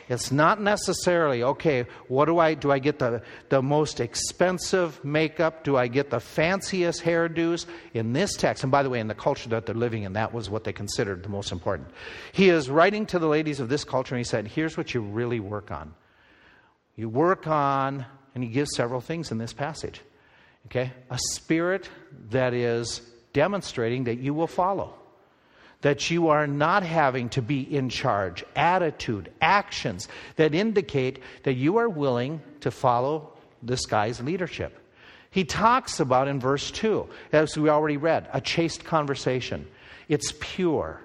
It's 0.08 0.32
not 0.32 0.60
necessarily, 0.60 1.42
okay, 1.42 1.86
what 2.08 2.26
do 2.26 2.38
I 2.38 2.54
do 2.54 2.70
I 2.70 2.78
get 2.78 2.98
the, 2.98 3.22
the 3.48 3.62
most 3.62 4.00
expensive 4.00 5.02
makeup? 5.04 5.64
Do 5.64 5.76
I 5.76 5.88
get 5.88 6.10
the 6.10 6.20
fanciest 6.20 7.02
hairdos? 7.02 7.66
In 7.94 8.12
this 8.12 8.36
text, 8.36 8.62
and 8.62 8.72
by 8.72 8.82
the 8.82 8.90
way, 8.90 9.00
in 9.00 9.08
the 9.08 9.14
culture 9.14 9.48
that 9.50 9.66
they're 9.66 9.74
living 9.74 10.02
in, 10.02 10.14
that 10.14 10.32
was 10.32 10.50
what 10.50 10.64
they 10.64 10.72
considered 10.72 11.22
the 11.22 11.28
most 11.28 11.52
important. 11.52 11.88
He 12.32 12.48
is 12.48 12.68
writing 12.68 13.06
to 13.06 13.18
the 13.18 13.28
ladies 13.28 13.60
of 13.60 13.68
this 13.68 13.84
culture 13.84 14.14
and 14.14 14.20
he 14.20 14.28
said, 14.28 14.46
Here's 14.46 14.76
what 14.76 14.94
you 14.94 15.00
really 15.00 15.40
work 15.40 15.70
on. 15.70 15.94
You 16.96 17.08
work 17.08 17.46
on, 17.46 18.04
and 18.34 18.44
he 18.44 18.50
gives 18.50 18.74
several 18.76 19.00
things 19.00 19.30
in 19.30 19.38
this 19.38 19.52
passage. 19.52 20.00
Okay? 20.66 20.92
A 21.10 21.18
spirit 21.30 21.88
that 22.30 22.54
is 22.54 23.00
demonstrating 23.32 24.04
that 24.04 24.18
you 24.18 24.34
will 24.34 24.46
follow 24.46 24.94
that 25.82 26.10
you 26.10 26.28
are 26.28 26.46
not 26.46 26.82
having 26.82 27.28
to 27.30 27.42
be 27.42 27.60
in 27.60 27.88
charge, 27.88 28.44
attitude, 28.56 29.30
actions 29.40 30.08
that 30.36 30.54
indicate 30.54 31.18
that 31.42 31.54
you 31.54 31.76
are 31.76 31.88
willing 31.88 32.40
to 32.60 32.70
follow 32.70 33.32
this 33.62 33.86
guy's 33.86 34.20
leadership. 34.20 34.78
He 35.30 35.44
talks 35.44 35.98
about 36.00 36.28
in 36.28 36.40
verse 36.40 36.70
2, 36.70 37.08
as 37.32 37.56
we 37.56 37.68
already 37.68 37.96
read, 37.96 38.28
a 38.32 38.40
chaste 38.40 38.84
conversation. 38.84 39.66
It's 40.08 40.32
pure. 40.40 41.00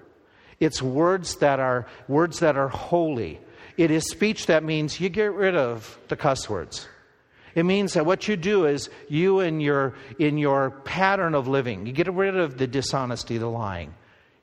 It's 0.59 0.81
words 0.81 1.37
that 1.37 1.59
are 1.59 1.87
words 2.07 2.39
that 2.39 2.57
are 2.57 2.67
holy. 2.67 3.39
It 3.77 3.91
is 3.91 4.09
speech 4.09 4.47
that 4.47 4.63
means 4.63 4.99
you 4.99 5.09
get 5.09 5.33
rid 5.33 5.55
of 5.55 5.97
the 6.07 6.15
cuss 6.15 6.49
words. 6.49 6.87
It 7.55 7.63
means 7.63 7.93
that 7.93 8.05
what 8.05 8.27
you 8.27 8.35
do 8.35 8.65
is 8.65 8.89
you 9.07 9.39
in 9.39 9.61
your 9.61 9.95
in 10.19 10.37
your 10.37 10.71
pattern 10.71 11.33
of 11.33 11.47
living, 11.47 11.87
you 11.87 11.93
get 11.93 12.11
rid 12.11 12.35
of 12.35 12.57
the 12.57 12.67
dishonesty, 12.67 13.37
the 13.37 13.47
lying. 13.47 13.93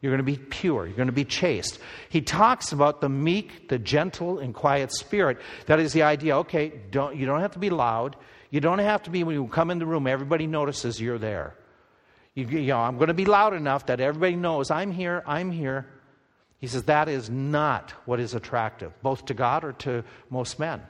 You're 0.04 0.10
going 0.10 0.18
to 0.18 0.22
be 0.22 0.36
pure. 0.36 0.86
You're 0.86 0.98
going 0.98 1.06
to 1.06 1.14
be 1.14 1.24
chaste. 1.24 1.78
He 2.10 2.20
talks 2.20 2.72
about 2.72 3.00
the 3.00 3.08
meek, 3.08 3.70
the 3.70 3.78
gentle, 3.78 4.38
and 4.38 4.52
quiet 4.52 4.92
spirit. 4.92 5.38
That 5.64 5.80
is 5.80 5.94
the 5.94 6.02
idea. 6.02 6.36
Okay, 6.40 6.74
don't, 6.90 7.16
you 7.16 7.24
don't 7.24 7.40
have 7.40 7.52
to 7.52 7.58
be 7.58 7.70
loud. 7.70 8.14
You 8.50 8.60
don't 8.60 8.80
have 8.80 9.04
to 9.04 9.10
be, 9.10 9.24
when 9.24 9.34
you 9.34 9.46
come 9.46 9.70
in 9.70 9.78
the 9.78 9.86
room, 9.86 10.06
everybody 10.06 10.46
notices 10.46 11.00
you're 11.00 11.16
there. 11.16 11.54
You, 12.34 12.46
you 12.46 12.66
know, 12.66 12.80
I'm 12.80 12.98
going 12.98 13.08
to 13.08 13.14
be 13.14 13.24
loud 13.24 13.54
enough 13.54 13.86
that 13.86 13.98
everybody 13.98 14.36
knows 14.36 14.70
I'm 14.70 14.92
here, 14.92 15.22
I'm 15.26 15.50
here. 15.50 15.86
He 16.58 16.66
says 16.66 16.82
that 16.82 17.08
is 17.08 17.30
not 17.30 17.92
what 18.04 18.20
is 18.20 18.34
attractive, 18.34 18.92
both 19.00 19.24
to 19.24 19.32
God 19.32 19.64
or 19.64 19.72
to 19.72 20.04
most 20.28 20.58
men. 20.58 20.82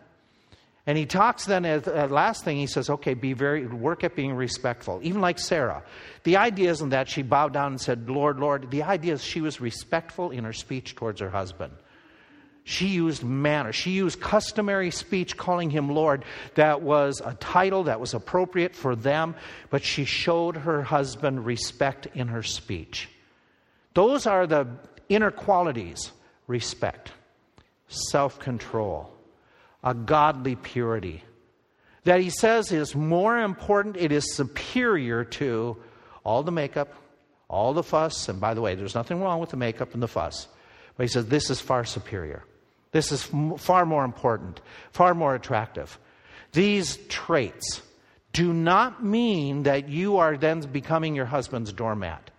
And 0.86 0.98
he 0.98 1.06
talks 1.06 1.46
then 1.46 1.64
at 1.64 1.84
the 1.84 2.04
uh, 2.04 2.08
last 2.08 2.44
thing, 2.44 2.58
he 2.58 2.66
says, 2.66 2.90
okay, 2.90 3.14
be 3.14 3.32
very, 3.32 3.66
work 3.66 4.04
at 4.04 4.14
being 4.14 4.34
respectful. 4.34 5.00
Even 5.02 5.22
like 5.22 5.38
Sarah. 5.38 5.82
The 6.24 6.36
idea 6.36 6.70
isn't 6.70 6.90
that 6.90 7.08
she 7.08 7.22
bowed 7.22 7.54
down 7.54 7.72
and 7.72 7.80
said, 7.80 8.08
Lord, 8.08 8.38
Lord. 8.38 8.70
The 8.70 8.82
idea 8.82 9.14
is 9.14 9.24
she 9.24 9.40
was 9.40 9.60
respectful 9.60 10.30
in 10.30 10.44
her 10.44 10.52
speech 10.52 10.94
towards 10.94 11.20
her 11.20 11.30
husband. 11.30 11.72
She 12.64 12.88
used 12.88 13.22
manner. 13.22 13.72
She 13.72 13.92
used 13.92 14.20
customary 14.20 14.90
speech 14.90 15.36
calling 15.36 15.70
him 15.70 15.90
Lord 15.90 16.24
that 16.54 16.82
was 16.82 17.20
a 17.24 17.34
title 17.34 17.84
that 17.84 18.00
was 18.00 18.12
appropriate 18.12 18.74
for 18.74 18.94
them, 18.94 19.36
but 19.70 19.84
she 19.84 20.04
showed 20.04 20.56
her 20.56 20.82
husband 20.82 21.46
respect 21.46 22.08
in 22.14 22.28
her 22.28 22.42
speech. 22.42 23.08
Those 23.94 24.26
are 24.26 24.46
the 24.46 24.66
inner 25.10 25.30
qualities 25.30 26.12
respect, 26.46 27.12
self 27.86 28.38
control 28.38 29.13
a 29.84 29.94
godly 29.94 30.56
purity. 30.56 31.22
That 32.04 32.20
he 32.20 32.30
says 32.30 32.72
is 32.72 32.94
more 32.94 33.38
important, 33.38 33.96
it 33.96 34.10
is 34.10 34.34
superior 34.34 35.24
to 35.24 35.76
all 36.24 36.42
the 36.42 36.52
makeup, 36.52 36.94
all 37.48 37.72
the 37.74 37.82
fuss. 37.82 38.28
And 38.28 38.40
by 38.40 38.54
the 38.54 38.60
way, 38.60 38.74
there's 38.74 38.94
nothing 38.94 39.20
wrong 39.20 39.38
with 39.38 39.50
the 39.50 39.56
makeup 39.56 39.94
and 39.94 40.02
the 40.02 40.08
fuss. 40.08 40.48
But 40.96 41.04
he 41.04 41.08
says 41.08 41.26
this 41.26 41.50
is 41.50 41.60
far 41.60 41.84
superior. 41.84 42.44
This 42.92 43.12
is 43.12 43.28
far 43.58 43.84
more 43.84 44.04
important, 44.04 44.60
far 44.92 45.14
more 45.14 45.34
attractive. 45.34 45.98
These 46.52 46.96
traits 47.08 47.82
do 48.32 48.52
not 48.52 49.04
mean 49.04 49.64
that 49.64 49.88
you 49.88 50.18
are 50.18 50.36
then 50.36 50.60
becoming 50.60 51.14
your 51.14 51.26
husband's 51.26 51.72
doormat. 51.72 52.30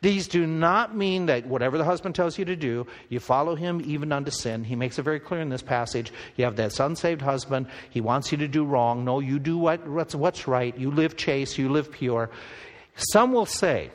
These 0.00 0.28
do 0.28 0.46
not 0.46 0.96
mean 0.96 1.26
that 1.26 1.46
whatever 1.46 1.78
the 1.78 1.84
husband 1.84 2.14
tells 2.14 2.38
you 2.38 2.44
to 2.46 2.56
do, 2.56 2.86
you 3.08 3.20
follow 3.20 3.54
him 3.54 3.82
even 3.84 4.12
unto 4.12 4.30
sin. 4.30 4.64
He 4.64 4.76
makes 4.76 4.98
it 4.98 5.02
very 5.02 5.20
clear 5.20 5.40
in 5.40 5.48
this 5.48 5.62
passage. 5.62 6.12
You 6.36 6.44
have 6.44 6.56
that 6.56 6.78
unsaved 6.78 7.22
husband. 7.22 7.66
He 7.90 8.00
wants 8.00 8.32
you 8.32 8.38
to 8.38 8.48
do 8.48 8.64
wrong. 8.64 9.04
No, 9.04 9.20
you 9.20 9.38
do 9.38 9.58
what, 9.58 9.86
what's, 9.86 10.14
what's 10.14 10.48
right. 10.48 10.76
You 10.78 10.90
live 10.90 11.16
chaste. 11.16 11.58
You 11.58 11.68
live 11.70 11.92
pure. 11.92 12.30
Some 12.96 13.32
will 13.32 13.46
say, 13.46 13.90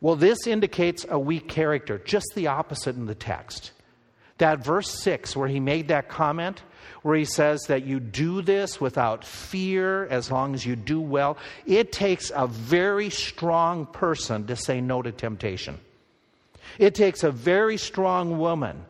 well, 0.00 0.16
this 0.16 0.46
indicates 0.46 1.06
a 1.08 1.18
weak 1.18 1.48
character. 1.48 1.98
Just 1.98 2.26
the 2.34 2.48
opposite 2.48 2.96
in 2.96 3.06
the 3.06 3.14
text. 3.14 3.72
That 4.38 4.64
verse 4.64 4.90
6, 5.02 5.36
where 5.36 5.48
he 5.48 5.60
made 5.60 5.88
that 5.88 6.08
comment, 6.08 6.62
where 7.02 7.16
he 7.16 7.24
says 7.24 7.62
that 7.68 7.84
you 7.84 8.00
do 8.00 8.42
this 8.42 8.80
without 8.80 9.24
fear 9.24 10.06
as 10.06 10.30
long 10.30 10.54
as 10.54 10.64
you 10.64 10.76
do 10.76 11.00
well. 11.00 11.36
It 11.66 11.92
takes 11.92 12.30
a 12.34 12.46
very 12.46 13.10
strong 13.10 13.86
person 13.86 14.46
to 14.46 14.56
say 14.56 14.80
no 14.80 15.02
to 15.02 15.12
temptation. 15.12 15.78
It 16.78 16.94
takes 16.94 17.22
a 17.24 17.30
very 17.30 17.76
strong 17.76 18.38
woman 18.38 18.84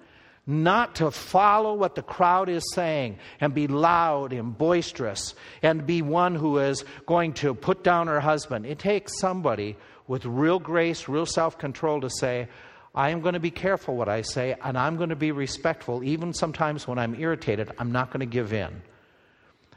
not 0.46 0.96
to 0.96 1.10
follow 1.10 1.74
what 1.74 1.94
the 1.94 2.02
crowd 2.02 2.48
is 2.48 2.64
saying 2.74 3.18
and 3.40 3.54
be 3.54 3.68
loud 3.68 4.32
and 4.32 4.56
boisterous 4.56 5.34
and 5.62 5.86
be 5.86 6.02
one 6.02 6.34
who 6.34 6.58
is 6.58 6.84
going 7.06 7.32
to 7.32 7.54
put 7.54 7.84
down 7.84 8.08
her 8.08 8.20
husband. 8.20 8.66
It 8.66 8.78
takes 8.78 9.18
somebody 9.18 9.76
with 10.08 10.24
real 10.24 10.58
grace, 10.58 11.08
real 11.08 11.26
self 11.26 11.58
control 11.58 12.00
to 12.00 12.10
say, 12.10 12.48
I 12.94 13.10
am 13.10 13.22
going 13.22 13.34
to 13.34 13.40
be 13.40 13.50
careful 13.50 13.96
what 13.96 14.08
I 14.08 14.22
say, 14.22 14.54
and 14.62 14.76
I'm 14.76 14.96
going 14.96 15.08
to 15.08 15.16
be 15.16 15.32
respectful, 15.32 16.04
even 16.04 16.34
sometimes 16.34 16.86
when 16.86 16.98
I'm 16.98 17.14
irritated. 17.14 17.70
I'm 17.78 17.90
not 17.90 18.10
going 18.10 18.20
to 18.20 18.26
give 18.26 18.52
in. 18.52 18.82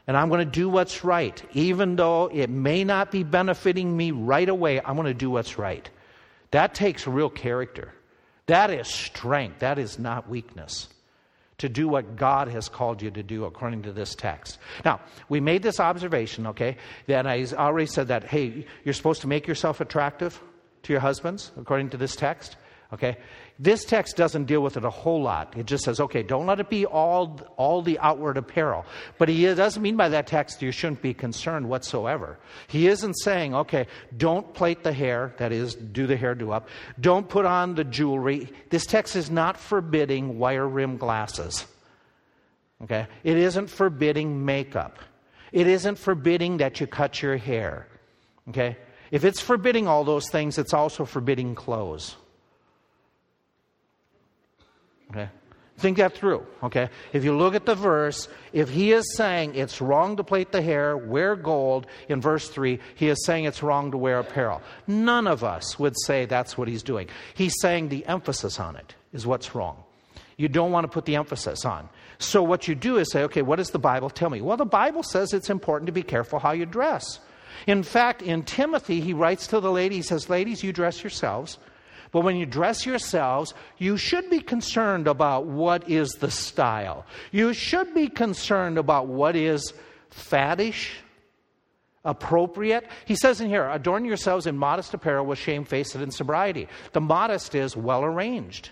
And 0.06 0.16
I'm 0.16 0.28
going 0.28 0.44
to 0.44 0.50
do 0.50 0.68
what's 0.68 1.02
right. 1.02 1.42
Even 1.52 1.96
though 1.96 2.30
it 2.32 2.50
may 2.50 2.84
not 2.84 3.10
be 3.10 3.22
benefiting 3.22 3.96
me 3.96 4.10
right 4.10 4.48
away, 4.48 4.80
I'm 4.80 4.94
going 4.94 5.06
to 5.06 5.14
do 5.14 5.30
what's 5.30 5.58
right. 5.58 5.88
That 6.50 6.74
takes 6.74 7.06
real 7.06 7.30
character. 7.30 7.92
That 8.46 8.70
is 8.70 8.86
strength. 8.86 9.60
That 9.60 9.78
is 9.78 9.98
not 9.98 10.28
weakness. 10.28 10.88
To 11.58 11.70
do 11.70 11.88
what 11.88 12.16
God 12.16 12.48
has 12.48 12.68
called 12.68 13.00
you 13.00 13.10
to 13.10 13.22
do 13.22 13.46
according 13.46 13.82
to 13.84 13.92
this 13.92 14.14
text. 14.14 14.58
Now, 14.84 15.00
we 15.30 15.40
made 15.40 15.62
this 15.62 15.80
observation, 15.80 16.48
okay? 16.48 16.76
That 17.06 17.26
I 17.26 17.44
already 17.54 17.86
said 17.86 18.08
that, 18.08 18.24
hey, 18.24 18.66
you're 18.84 18.94
supposed 18.94 19.22
to 19.22 19.26
make 19.26 19.48
yourself 19.48 19.80
attractive 19.80 20.40
to 20.82 20.92
your 20.92 21.00
husbands 21.00 21.50
according 21.58 21.90
to 21.90 21.96
this 21.96 22.14
text. 22.14 22.56
Okay? 22.92 23.16
This 23.58 23.84
text 23.84 24.16
doesn't 24.16 24.44
deal 24.44 24.60
with 24.60 24.76
it 24.76 24.84
a 24.84 24.90
whole 24.90 25.22
lot. 25.22 25.56
It 25.56 25.66
just 25.66 25.84
says, 25.84 25.98
okay, 25.98 26.22
don't 26.22 26.46
let 26.46 26.60
it 26.60 26.68
be 26.68 26.86
all, 26.86 27.40
all 27.56 27.82
the 27.82 27.98
outward 27.98 28.36
apparel. 28.36 28.84
But 29.18 29.28
he 29.28 29.44
doesn't 29.54 29.82
mean 29.82 29.96
by 29.96 30.10
that 30.10 30.26
text 30.26 30.62
you 30.62 30.70
shouldn't 30.70 31.02
be 31.02 31.14
concerned 31.14 31.68
whatsoever. 31.68 32.38
He 32.68 32.86
isn't 32.86 33.14
saying, 33.14 33.54
okay, 33.54 33.86
don't 34.16 34.52
plait 34.54 34.84
the 34.84 34.92
hair, 34.92 35.34
that 35.38 35.52
is, 35.52 35.74
do 35.74 36.06
the 36.06 36.16
hairdo 36.16 36.52
up. 36.54 36.68
Don't 37.00 37.28
put 37.28 37.44
on 37.44 37.74
the 37.74 37.84
jewelry. 37.84 38.52
This 38.70 38.86
text 38.86 39.16
is 39.16 39.30
not 39.30 39.56
forbidding 39.56 40.38
wire 40.38 40.68
rim 40.68 40.96
glasses. 40.96 41.66
Okay? 42.84 43.06
It 43.24 43.36
isn't 43.36 43.68
forbidding 43.68 44.44
makeup. 44.44 44.98
It 45.50 45.66
isn't 45.66 45.98
forbidding 45.98 46.58
that 46.58 46.80
you 46.80 46.86
cut 46.86 47.22
your 47.22 47.36
hair. 47.36 47.88
Okay? 48.50 48.76
If 49.10 49.24
it's 49.24 49.40
forbidding 49.40 49.88
all 49.88 50.04
those 50.04 50.28
things, 50.28 50.58
it's 50.58 50.74
also 50.74 51.04
forbidding 51.04 51.54
clothes. 51.54 52.16
Okay? 55.10 55.28
Think 55.78 55.98
that 55.98 56.14
through, 56.14 56.46
okay? 56.62 56.88
If 57.12 57.22
you 57.22 57.36
look 57.36 57.54
at 57.54 57.66
the 57.66 57.74
verse, 57.74 58.28
if 58.54 58.70
he 58.70 58.92
is 58.92 59.14
saying 59.14 59.56
it's 59.56 59.82
wrong 59.82 60.16
to 60.16 60.24
plait 60.24 60.50
the 60.50 60.62
hair, 60.62 60.96
wear 60.96 61.36
gold, 61.36 61.86
in 62.08 62.18
verse 62.22 62.48
3, 62.48 62.80
he 62.94 63.08
is 63.08 63.22
saying 63.26 63.44
it's 63.44 63.62
wrong 63.62 63.90
to 63.90 63.98
wear 63.98 64.18
apparel. 64.18 64.62
None 64.86 65.26
of 65.26 65.44
us 65.44 65.78
would 65.78 65.94
say 66.06 66.24
that's 66.24 66.56
what 66.56 66.66
he's 66.66 66.82
doing. 66.82 67.08
He's 67.34 67.60
saying 67.60 67.90
the 67.90 68.06
emphasis 68.06 68.58
on 68.58 68.76
it 68.76 68.94
is 69.12 69.26
what's 69.26 69.54
wrong. 69.54 69.82
You 70.38 70.48
don't 70.48 70.72
want 70.72 70.84
to 70.84 70.88
put 70.88 71.04
the 71.04 71.16
emphasis 71.16 71.66
on. 71.66 71.90
So, 72.18 72.42
what 72.42 72.66
you 72.66 72.74
do 72.74 72.96
is 72.96 73.10
say, 73.10 73.24
okay, 73.24 73.42
what 73.42 73.56
does 73.56 73.70
the 73.70 73.78
Bible 73.78 74.08
tell 74.08 74.30
me? 74.30 74.40
Well, 74.40 74.56
the 74.56 74.64
Bible 74.64 75.02
says 75.02 75.34
it's 75.34 75.50
important 75.50 75.86
to 75.86 75.92
be 75.92 76.02
careful 76.02 76.38
how 76.38 76.52
you 76.52 76.64
dress. 76.64 77.20
In 77.66 77.82
fact, 77.82 78.22
in 78.22 78.42
Timothy, 78.44 79.00
he 79.00 79.12
writes 79.12 79.46
to 79.48 79.60
the 79.60 79.72
lady, 79.72 79.96
he 79.96 80.02
says, 80.02 80.30
Ladies, 80.30 80.62
you 80.62 80.72
dress 80.72 81.02
yourselves. 81.02 81.58
But 82.16 82.24
when 82.24 82.36
you 82.36 82.46
dress 82.46 82.86
yourselves, 82.86 83.52
you 83.76 83.98
should 83.98 84.30
be 84.30 84.40
concerned 84.40 85.06
about 85.06 85.44
what 85.44 85.86
is 85.86 86.12
the 86.12 86.30
style. 86.30 87.04
You 87.30 87.52
should 87.52 87.92
be 87.92 88.08
concerned 88.08 88.78
about 88.78 89.06
what 89.06 89.36
is 89.36 89.74
faddish, 90.10 90.92
appropriate. 92.06 92.88
He 93.04 93.16
says 93.16 93.42
in 93.42 93.50
here, 93.50 93.68
adorn 93.68 94.06
yourselves 94.06 94.46
in 94.46 94.56
modest 94.56 94.94
apparel 94.94 95.26
with 95.26 95.38
shamefaced 95.38 95.94
and 95.94 96.14
sobriety. 96.14 96.68
The 96.94 97.02
modest 97.02 97.54
is 97.54 97.76
well 97.76 98.02
arranged. 98.02 98.70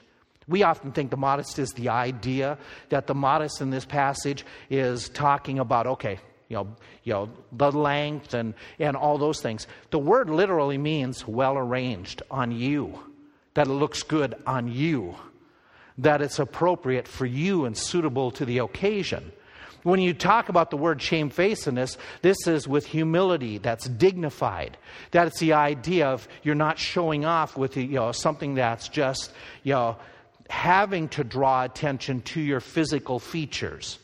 We 0.49 0.63
often 0.63 0.93
think 0.93 1.11
the 1.11 1.19
modest 1.19 1.59
is 1.59 1.69
the 1.73 1.91
idea 1.91 2.57
that 2.89 3.07
the 3.07 3.15
modest 3.15 3.61
in 3.61 3.69
this 3.69 3.85
passage 3.85 4.47
is 4.71 5.11
talking 5.11 5.59
about, 5.59 5.87
okay, 5.87 6.19
you 6.49 6.57
know, 6.57 6.77
you 7.03 7.13
know, 7.13 7.31
the 7.53 7.71
length 7.71 8.33
and, 8.33 8.55
and 8.79 8.97
all 8.97 9.19
those 9.19 9.43
things. 9.43 9.67
The 9.91 9.99
word 9.99 10.31
literally 10.31 10.79
means 10.79 11.29
well 11.29 11.59
arranged 11.59 12.23
on 12.31 12.51
you, 12.51 12.99
that 13.55 13.67
it 13.67 13.73
looks 13.73 14.03
good 14.03 14.35
on 14.47 14.69
you, 14.69 15.15
that 15.99 16.21
it's 16.21 16.39
appropriate 16.39 17.09
for 17.09 17.27
you 17.27 17.65
and 17.65 17.77
suitable 17.77 18.31
to 18.33 18.45
the 18.45 18.59
occasion. 18.59 19.33
When 19.85 20.01
you 20.01 20.15
talk 20.15 20.49
about 20.49 20.71
the 20.71 20.79
word 20.79 21.03
shamefacedness, 21.03 21.99
this 22.23 22.47
is 22.47 22.67
with 22.67 22.87
humility 22.87 23.59
that's 23.59 23.87
dignified. 23.87 24.79
That's 25.11 25.39
the 25.39 25.53
idea 25.53 26.09
of 26.09 26.27
you're 26.43 26.55
not 26.55 26.79
showing 26.79 27.27
off 27.27 27.57
with 27.57 27.77
you 27.77 27.89
know, 27.89 28.11
something 28.13 28.55
that's 28.55 28.89
just 28.89 29.31
you 29.63 29.75
know, 29.75 29.97
having 30.49 31.09
to 31.11 31.23
draw 31.23 31.65
attention 31.65 32.23
to 32.23 32.41
your 32.41 32.61
physical 32.61 33.19
features. 33.19 33.99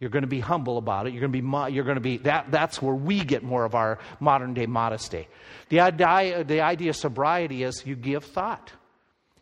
You're 0.00 0.10
going 0.10 0.22
to 0.22 0.28
be 0.28 0.40
humble 0.40 0.78
about 0.78 1.06
it. 1.06 1.12
You're 1.12 1.20
going 1.20 1.32
to 1.32 1.42
be, 1.42 1.72
you're 1.74 1.84
going 1.84 1.96
to 1.96 2.00
be 2.00 2.18
that, 2.18 2.50
that's 2.50 2.80
where 2.80 2.94
we 2.94 3.24
get 3.24 3.42
more 3.42 3.64
of 3.64 3.74
our 3.74 3.98
modern 4.20 4.54
day 4.54 4.66
modesty. 4.66 5.26
The 5.70 5.80
idea, 5.80 6.44
the 6.44 6.60
idea 6.60 6.90
of 6.90 6.96
sobriety 6.96 7.64
is 7.64 7.84
you 7.84 7.96
give 7.96 8.24
thought. 8.24 8.72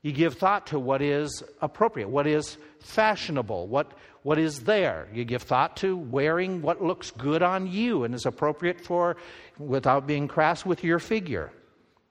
You 0.02 0.12
give 0.12 0.34
thought 0.34 0.68
to 0.68 0.78
what 0.78 1.02
is 1.02 1.42
appropriate, 1.60 2.08
what 2.08 2.26
is 2.26 2.56
fashionable, 2.78 3.66
what, 3.66 3.92
what 4.22 4.38
is 4.38 4.60
there. 4.60 5.08
You 5.12 5.24
give 5.24 5.42
thought 5.42 5.76
to 5.78 5.96
wearing 5.96 6.62
what 6.62 6.82
looks 6.82 7.10
good 7.10 7.42
on 7.42 7.66
you 7.66 8.04
and 8.04 8.14
is 8.14 8.24
appropriate 8.24 8.80
for, 8.80 9.16
without 9.58 10.06
being 10.06 10.28
crass 10.28 10.64
with 10.64 10.84
your 10.84 11.00
figure. 11.00 11.50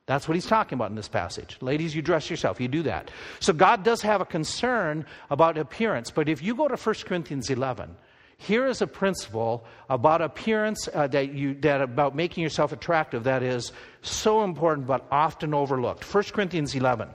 That's 0.08 0.28
what 0.28 0.36
he's 0.36 0.46
talking 0.46 0.76
about 0.76 0.92
in 0.92 0.96
this 0.96 1.08
passage. 1.08 1.58
Ladies, 1.62 1.96
you 1.96 2.04
dress 2.04 2.30
yourself, 2.30 2.62
you 2.62 2.68
do 2.68 2.84
that. 2.84 3.10
So 3.40 3.54
God 3.54 3.84
does 3.84 4.02
have 4.04 4.22
a 4.22 4.26
concern 4.26 5.06
about 5.32 5.58
appearance, 5.58 6.12
but 6.12 6.30
if 6.30 6.44
you 6.44 6.54
go 6.54 6.68
to 6.68 6.76
1 6.76 6.96
Corinthians 7.06 7.50
11, 7.50 7.96
here 8.38 8.68
is 8.68 8.82
a 8.82 8.88
principle 8.88 9.66
about 9.90 10.22
appearance 10.22 10.90
uh, 10.94 11.08
that 11.08 11.34
you 11.34 11.54
that 11.56 11.82
about 11.82 12.16
making 12.16 12.44
yourself 12.44 12.72
attractive 12.72 13.24
that 13.24 13.44
is 13.44 13.72
so 14.02 14.44
important 14.44 14.88
but 14.88 15.06
often 15.12 15.54
overlooked. 15.54 16.04
1 16.14 16.24
Corinthians 16.26 16.76
11. 16.76 17.10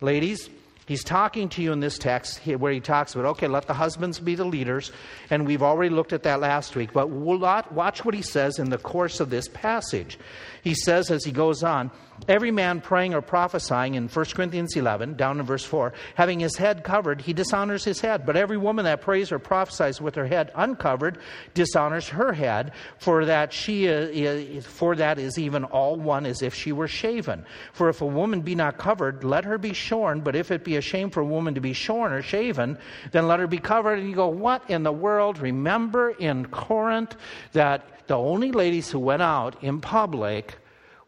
Ladies, 0.00 0.50
He's 0.88 1.04
talking 1.04 1.50
to 1.50 1.62
you 1.62 1.72
in 1.72 1.80
this 1.80 1.98
text 1.98 2.40
where 2.46 2.72
he 2.72 2.80
talks 2.80 3.14
about, 3.14 3.26
okay, 3.26 3.46
let 3.46 3.66
the 3.66 3.74
husbands 3.74 4.18
be 4.18 4.34
the 4.34 4.46
leaders. 4.46 4.90
And 5.28 5.46
we've 5.46 5.62
already 5.62 5.94
looked 5.94 6.14
at 6.14 6.22
that 6.22 6.40
last 6.40 6.74
week. 6.74 6.94
But 6.94 7.10
watch 7.10 8.04
what 8.04 8.14
he 8.14 8.22
says 8.22 8.58
in 8.58 8.70
the 8.70 8.78
course 8.78 9.20
of 9.20 9.28
this 9.28 9.48
passage. 9.48 10.18
He 10.64 10.74
says 10.74 11.10
as 11.10 11.24
he 11.24 11.30
goes 11.30 11.62
on, 11.62 11.90
every 12.26 12.50
man 12.50 12.80
praying 12.80 13.14
or 13.14 13.20
prophesying 13.20 13.94
in 13.94 14.08
1 14.08 14.24
Corinthians 14.34 14.74
11, 14.74 15.14
down 15.14 15.38
in 15.38 15.46
verse 15.46 15.64
4, 15.64 15.92
having 16.14 16.40
his 16.40 16.56
head 16.56 16.82
covered, 16.82 17.20
he 17.20 17.32
dishonors 17.32 17.84
his 17.84 18.00
head. 18.00 18.26
But 18.26 18.36
every 18.36 18.56
woman 18.56 18.84
that 18.86 19.02
prays 19.02 19.30
or 19.30 19.38
prophesies 19.38 20.00
with 20.00 20.14
her 20.16 20.26
head 20.26 20.50
uncovered 20.54 21.18
dishonors 21.54 22.08
her 22.08 22.32
head, 22.32 22.72
for 22.98 23.26
that 23.26 23.52
she 23.52 23.86
is, 23.86 24.66
for 24.66 24.96
that 24.96 25.18
is 25.18 25.38
even 25.38 25.64
all 25.64 25.96
one 25.96 26.26
as 26.26 26.42
if 26.42 26.54
she 26.54 26.72
were 26.72 26.88
shaven. 26.88 27.44
For 27.72 27.88
if 27.88 28.00
a 28.00 28.06
woman 28.06 28.40
be 28.40 28.54
not 28.54 28.78
covered, 28.78 29.22
let 29.22 29.44
her 29.44 29.58
be 29.58 29.74
shorn. 29.74 30.20
But 30.20 30.34
if 30.34 30.50
it 30.50 30.64
be 30.64 30.77
a 30.78 30.82
shame 30.82 31.10
for 31.10 31.20
a 31.20 31.26
woman 31.26 31.54
to 31.54 31.60
be 31.60 31.74
shorn 31.74 32.12
or 32.12 32.22
shaven, 32.22 32.78
then 33.12 33.28
let 33.28 33.40
her 33.40 33.46
be 33.46 33.58
covered. 33.58 33.98
And 33.98 34.08
you 34.08 34.14
go, 34.14 34.28
what 34.28 34.70
in 34.70 34.82
the 34.82 34.92
world? 34.92 35.38
Remember 35.38 36.10
in 36.10 36.46
Corinth 36.46 37.14
that 37.52 38.06
the 38.08 38.16
only 38.16 38.52
ladies 38.52 38.90
who 38.90 38.98
went 38.98 39.22
out 39.22 39.62
in 39.62 39.80
public 39.80 40.54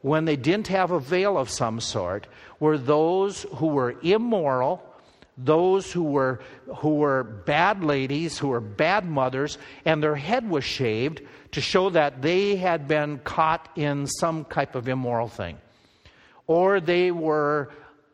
when 0.02 0.24
they 0.24 0.36
didn't 0.36 0.68
have 0.68 0.90
a 0.90 1.00
veil 1.00 1.36
of 1.36 1.50
some 1.50 1.80
sort 1.80 2.26
were 2.58 2.78
those 2.78 3.46
who 3.56 3.66
were 3.68 3.96
immoral, 4.02 4.82
those 5.36 5.92
who 5.92 6.02
were, 6.02 6.40
who 6.76 6.96
were 6.96 7.22
bad 7.22 7.82
ladies, 7.82 8.38
who 8.38 8.48
were 8.48 8.60
bad 8.60 9.06
mothers, 9.06 9.58
and 9.84 10.02
their 10.02 10.16
head 10.16 10.48
was 10.48 10.64
shaved 10.64 11.22
to 11.52 11.60
show 11.60 11.90
that 11.90 12.22
they 12.22 12.56
had 12.56 12.86
been 12.86 13.18
caught 13.18 13.68
in 13.76 14.06
some 14.06 14.44
type 14.44 14.74
of 14.74 14.88
immoral 14.88 15.28
thing. 15.28 15.58
Or 16.46 16.80
they 16.80 17.10
were 17.10 17.70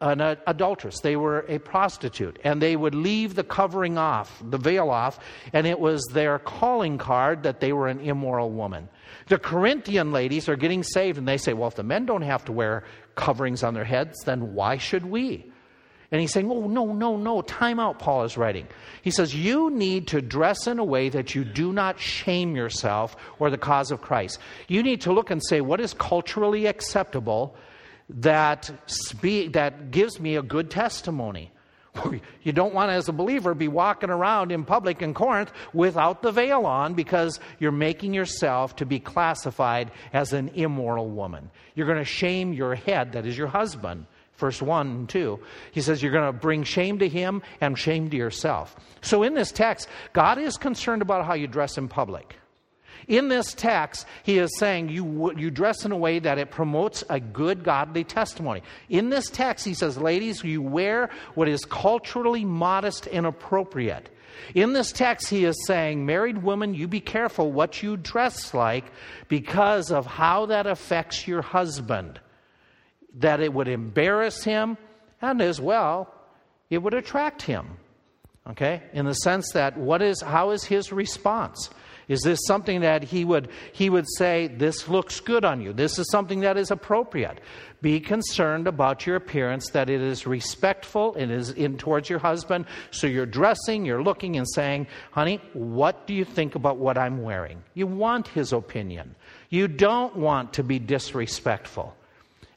an 0.06 0.20
adulteress, 0.46 1.00
they 1.00 1.16
were 1.16 1.44
a 1.48 1.58
prostitute, 1.58 2.38
and 2.44 2.60
they 2.60 2.76
would 2.76 2.94
leave 2.94 3.34
the 3.34 3.44
covering 3.44 3.98
off, 3.98 4.42
the 4.44 4.58
veil 4.58 4.90
off, 4.90 5.18
and 5.52 5.66
it 5.66 5.78
was 5.78 6.04
their 6.12 6.38
calling 6.38 6.98
card 6.98 7.42
that 7.44 7.60
they 7.60 7.72
were 7.72 7.88
an 7.88 8.00
immoral 8.00 8.50
woman. 8.50 8.88
The 9.28 9.38
Corinthian 9.38 10.12
ladies 10.12 10.48
are 10.48 10.56
getting 10.56 10.82
saved, 10.82 11.18
and 11.18 11.26
they 11.26 11.38
say, 11.38 11.52
Well, 11.52 11.68
if 11.68 11.74
the 11.74 11.82
men 11.82 12.06
don't 12.06 12.22
have 12.22 12.44
to 12.46 12.52
wear 12.52 12.84
coverings 13.14 13.62
on 13.62 13.74
their 13.74 13.84
heads, 13.84 14.16
then 14.24 14.54
why 14.54 14.76
should 14.76 15.04
we? 15.04 15.50
And 16.12 16.20
he's 16.20 16.32
saying, 16.32 16.50
Oh, 16.50 16.68
no, 16.68 16.92
no, 16.92 17.16
no, 17.16 17.42
time 17.42 17.80
out, 17.80 17.98
Paul 17.98 18.24
is 18.24 18.36
writing. 18.36 18.68
He 19.02 19.10
says, 19.10 19.34
You 19.34 19.70
need 19.70 20.08
to 20.08 20.22
dress 20.22 20.66
in 20.66 20.78
a 20.78 20.84
way 20.84 21.08
that 21.08 21.34
you 21.34 21.44
do 21.44 21.72
not 21.72 21.98
shame 21.98 22.54
yourself 22.54 23.16
or 23.38 23.50
the 23.50 23.58
cause 23.58 23.90
of 23.90 24.02
Christ. 24.02 24.38
You 24.68 24.82
need 24.82 25.00
to 25.02 25.12
look 25.12 25.30
and 25.30 25.42
say, 25.44 25.60
What 25.60 25.80
is 25.80 25.94
culturally 25.94 26.66
acceptable 26.66 27.56
that, 28.08 28.70
spe- 28.86 29.52
that 29.52 29.90
gives 29.90 30.20
me 30.20 30.36
a 30.36 30.42
good 30.42 30.70
testimony. 30.70 31.52
You 32.42 32.52
don't 32.52 32.74
want 32.74 32.90
to, 32.90 32.94
as 32.94 33.08
a 33.08 33.12
believer, 33.12 33.54
be 33.54 33.66
walking 33.66 34.10
around 34.10 34.52
in 34.52 34.64
public 34.64 35.02
in 35.02 35.14
Corinth 35.14 35.50
without 35.72 36.22
the 36.22 36.30
veil 36.30 36.64
on 36.64 36.94
because 36.94 37.40
you're 37.58 37.72
making 37.72 38.14
yourself 38.14 38.76
to 38.76 38.86
be 38.86 39.00
classified 39.00 39.90
as 40.12 40.32
an 40.32 40.50
immoral 40.50 41.08
woman. 41.08 41.50
You're 41.74 41.86
going 41.86 41.98
to 41.98 42.04
shame 42.04 42.52
your 42.52 42.76
head, 42.76 43.12
that 43.12 43.26
is 43.26 43.36
your 43.36 43.48
husband. 43.48 44.06
Verse 44.36 44.60
1 44.60 44.86
and 44.86 45.08
2. 45.08 45.40
He 45.72 45.80
says 45.80 46.02
you're 46.02 46.12
going 46.12 46.32
to 46.32 46.38
bring 46.38 46.62
shame 46.62 46.98
to 46.98 47.08
him 47.08 47.42
and 47.60 47.76
shame 47.76 48.10
to 48.10 48.16
yourself. 48.16 48.76
So 49.00 49.22
in 49.22 49.34
this 49.34 49.50
text, 49.50 49.88
God 50.12 50.38
is 50.38 50.56
concerned 50.56 51.02
about 51.02 51.24
how 51.24 51.34
you 51.34 51.46
dress 51.46 51.78
in 51.78 51.88
public. 51.88 52.36
In 53.08 53.28
this 53.28 53.54
text, 53.54 54.06
he 54.22 54.38
is 54.38 54.50
saying 54.58 54.88
you, 54.88 55.32
you 55.36 55.50
dress 55.50 55.84
in 55.84 55.92
a 55.92 55.96
way 55.96 56.18
that 56.18 56.38
it 56.38 56.50
promotes 56.50 57.04
a 57.08 57.20
good, 57.20 57.62
godly 57.62 58.04
testimony. 58.04 58.62
In 58.88 59.10
this 59.10 59.30
text, 59.30 59.64
he 59.64 59.74
says, 59.74 59.96
ladies, 59.96 60.42
you 60.42 60.62
wear 60.62 61.10
what 61.34 61.48
is 61.48 61.64
culturally 61.64 62.44
modest 62.44 63.06
and 63.06 63.26
appropriate. 63.26 64.08
In 64.54 64.72
this 64.72 64.92
text, 64.92 65.28
he 65.28 65.44
is 65.44 65.66
saying, 65.66 66.04
married 66.04 66.42
woman, 66.42 66.74
you 66.74 66.88
be 66.88 67.00
careful 67.00 67.50
what 67.52 67.82
you 67.82 67.96
dress 67.96 68.52
like 68.54 68.84
because 69.28 69.90
of 69.90 70.06
how 70.06 70.46
that 70.46 70.66
affects 70.66 71.26
your 71.26 71.42
husband. 71.42 72.20
That 73.18 73.40
it 73.40 73.52
would 73.52 73.68
embarrass 73.68 74.44
him, 74.44 74.76
and 75.22 75.40
as 75.40 75.60
well, 75.60 76.12
it 76.68 76.78
would 76.78 76.94
attract 76.94 77.42
him. 77.42 77.78
Okay? 78.50 78.82
In 78.92 79.06
the 79.06 79.14
sense 79.14 79.52
that 79.52 79.76
what 79.76 80.02
is 80.02 80.20
how 80.20 80.50
is 80.50 80.64
his 80.64 80.92
response? 80.92 81.70
Is 82.08 82.20
this 82.20 82.38
something 82.46 82.82
that 82.82 83.02
he 83.02 83.24
would, 83.24 83.48
he 83.72 83.90
would 83.90 84.06
say, 84.16 84.46
This 84.46 84.88
looks 84.88 85.18
good 85.18 85.44
on 85.44 85.60
you? 85.60 85.72
This 85.72 85.98
is 85.98 86.08
something 86.10 86.40
that 86.40 86.56
is 86.56 86.70
appropriate. 86.70 87.40
Be 87.82 87.98
concerned 87.98 88.68
about 88.68 89.06
your 89.06 89.16
appearance, 89.16 89.70
that 89.70 89.90
it 89.90 90.00
is 90.00 90.26
respectful, 90.26 91.14
it 91.16 91.30
is 91.30 91.50
in 91.50 91.76
towards 91.76 92.08
your 92.08 92.20
husband. 92.20 92.66
So 92.90 93.06
you're 93.06 93.26
dressing, 93.26 93.84
you're 93.84 94.02
looking 94.02 94.36
and 94.36 94.46
saying, 94.54 94.86
Honey, 95.10 95.40
what 95.52 96.06
do 96.06 96.14
you 96.14 96.24
think 96.24 96.54
about 96.54 96.76
what 96.76 96.96
I'm 96.96 97.22
wearing? 97.22 97.62
You 97.74 97.88
want 97.88 98.28
his 98.28 98.52
opinion. 98.52 99.16
You 99.50 99.66
don't 99.66 100.16
want 100.16 100.52
to 100.54 100.62
be 100.62 100.78
disrespectful. 100.78 101.96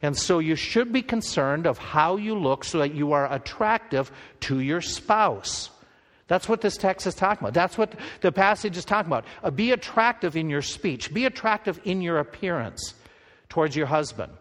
And 0.02 0.16
so 0.18 0.40
you 0.40 0.56
should 0.56 0.94
be 0.94 1.02
concerned 1.02 1.66
of 1.68 1.78
how 1.78 2.18
you 2.18 2.38
look 2.38 2.64
so 2.64 2.80
that 2.80 2.94
you 2.94 3.12
are 3.12 3.32
attractive 3.34 4.12
to 4.42 4.60
your 4.60 4.82
spouse. 4.82 5.72
That's 6.30 6.48
what 6.48 6.62
this 6.62 6.78
text 6.78 7.06
is 7.08 7.16
talking 7.16 7.44
about. 7.44 7.56
That's 7.56 7.78
what 7.78 7.94
the 8.22 8.32
passage 8.32 8.78
is 8.78 8.86
talking 8.86 9.12
about. 9.12 9.26
Uh, 9.44 9.50
be 9.50 9.72
attractive 9.72 10.38
in 10.38 10.50
your 10.50 10.62
speech, 10.62 11.14
be 11.14 11.26
attractive 11.26 11.82
in 11.84 12.02
your 12.02 12.20
appearance 12.20 12.94
towards 13.50 13.76
your 13.76 13.88
husband. 13.88 14.32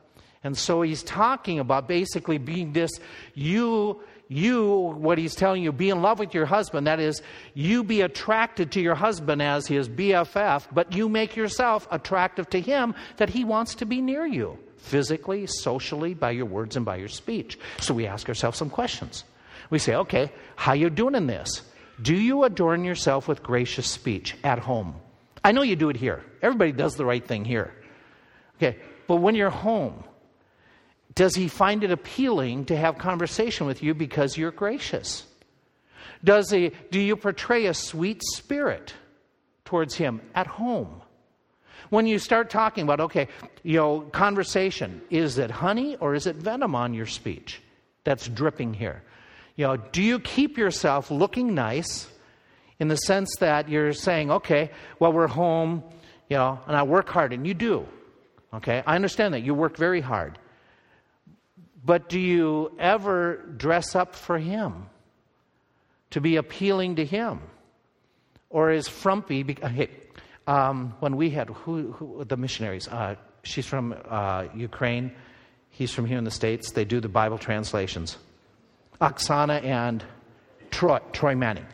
And 0.45 0.57
so 0.57 0.83
he's 0.83 1.03
talking 1.03 1.59
about 1.59 1.89
basically 1.89 2.39
being 2.39 2.73
this 2.73 2.93
you 3.35 4.01
you 4.31 4.71
what 4.99 5.17
he's 5.17 5.35
telling 5.35 5.63
you 5.63 5.73
be 5.73 5.89
in 5.89 6.03
love 6.03 6.19
with 6.19 6.35
your 6.35 6.45
husband 6.45 6.87
that 6.87 7.01
is 7.01 7.23
you 7.55 7.83
be 7.83 8.03
attracted 8.03 8.71
to 8.73 8.81
your 8.81 8.95
husband 8.95 9.41
as 9.41 9.67
his 9.67 9.89
BFF 9.89 10.67
but 10.71 10.93
you 10.95 11.09
make 11.09 11.35
yourself 11.35 11.89
attractive 11.91 12.49
to 12.51 12.61
him 12.61 12.95
that 13.17 13.31
he 13.31 13.43
wants 13.43 13.75
to 13.77 13.87
be 13.87 14.03
near 14.03 14.27
you 14.27 14.59
physically 14.77 15.47
socially 15.47 16.13
by 16.13 16.31
your 16.31 16.45
words 16.45 16.77
and 16.77 16.85
by 16.85 16.97
your 16.97 17.09
speech 17.09 17.59
so 17.81 17.95
we 17.95 18.07
ask 18.07 18.29
ourselves 18.29 18.59
some 18.59 18.69
questions 18.69 19.25
We 19.71 19.79
say, 19.79 19.95
okay, 19.95 20.31
how 20.57 20.73
you 20.73 20.91
doing 20.91 21.15
in 21.15 21.27
this? 21.27 21.63
Do 22.01 22.15
you 22.15 22.45
adorn 22.45 22.85
yourself 22.85 23.27
with 23.27 23.43
gracious 23.43 23.87
speech 23.87 24.37
at 24.45 24.59
home? 24.59 24.95
I 25.43 25.53
know 25.53 25.63
you 25.63 25.77
do 25.77 25.89
it 25.89 25.97
here. 25.97 26.25
Everybody 26.43 26.73
does 26.73 26.97
the 26.97 27.05
right 27.05 27.27
thing 27.27 27.45
here. 27.45 27.75
Okay, 28.57 28.79
but 29.07 29.17
when 29.17 29.35
you're 29.35 29.51
home, 29.51 30.05
does 31.15 31.35
he 31.35 31.49
find 31.49 31.83
it 31.83 31.91
appealing 31.91 32.67
to 32.67 32.77
have 32.77 32.99
conversation 32.99 33.67
with 33.67 33.83
you 33.83 33.95
because 33.95 34.37
you're 34.37 34.51
gracious? 34.51 35.27
Does 36.23 36.51
he, 36.51 36.73
do 36.91 37.01
you 37.01 37.17
portray 37.17 37.67
a 37.67 37.75
sweet 37.75 38.23
spirit 38.23 38.95
towards 39.65 39.95
him 39.95 40.21
at 40.35 40.47
home? 40.47 41.03
When 41.91 42.07
you 42.07 42.19
start 42.19 42.51
talking 42.51 42.85
about, 42.85 43.01
okay, 43.01 43.29
you 43.63 43.79
know, 43.79 44.01
conversation, 44.01 45.01
is 45.11 45.39
it 45.39 45.51
honey 45.51 45.97
or 45.97 46.15
is 46.15 46.27
it 46.27 46.37
venom 46.37 46.75
on 46.75 46.93
your 46.93 47.07
speech 47.07 47.63
that's 48.05 48.29
dripping 48.29 48.75
here? 48.75 49.03
You 49.59 49.67
know, 49.67 49.77
do 49.77 50.05
you 50.05 50.21
keep 50.21 50.57
yourself 50.57 51.11
looking 51.11 51.53
nice 51.53 52.07
in 52.79 52.87
the 52.87 52.95
sense 52.95 53.29
that 53.41 53.69
you're 53.69 53.93
saying, 53.93 54.31
okay, 54.31 54.71
well, 55.01 55.13
we're 55.13 55.27
home, 55.27 55.83
you 56.31 56.37
know, 56.37 56.61
and 56.69 56.77
I 56.77 56.85
work 56.85 57.09
hard, 57.09 57.33
and 57.33 57.45
you 57.45 57.55
do. 57.55 57.85
Okay, 58.55 58.85
I 58.87 58.95
understand 58.95 59.35
that. 59.35 59.41
You 59.41 59.55
work 59.55 59.77
very 59.77 60.01
hard. 60.01 60.39
But 61.85 62.09
do 62.09 62.21
you 62.21 62.71
ever 62.79 63.39
dress 63.57 63.97
up 63.97 64.15
for 64.15 64.39
Him 64.39 64.87
to 66.11 66.21
be 66.21 66.37
appealing 66.37 66.95
to 66.97 67.05
Him? 67.05 67.41
Or 68.51 68.71
is 68.71 68.87
frumpy, 68.87 69.45
hey, 69.61 69.91
um, 70.47 70.95
when 71.01 71.17
we 71.17 71.31
had 71.31 71.49
who, 71.49 71.91
who 71.91 72.25
the 72.25 72.37
missionaries, 72.37 72.87
uh, 72.87 73.17
she's 73.43 73.67
from 73.67 73.97
uh, 74.09 74.45
Ukraine, 74.55 75.11
he's 75.69 75.91
from 75.91 76.07
here 76.07 76.17
in 76.17 76.23
the 76.23 76.31
States, 76.31 76.71
they 76.71 76.85
do 76.85 77.01
the 77.01 77.09
Bible 77.09 77.39
translations. 77.39 78.19
Oksana 79.01 79.63
and 79.63 80.05
Troy, 80.71 80.99
Troy 81.13 81.35
Manning. 81.35 81.67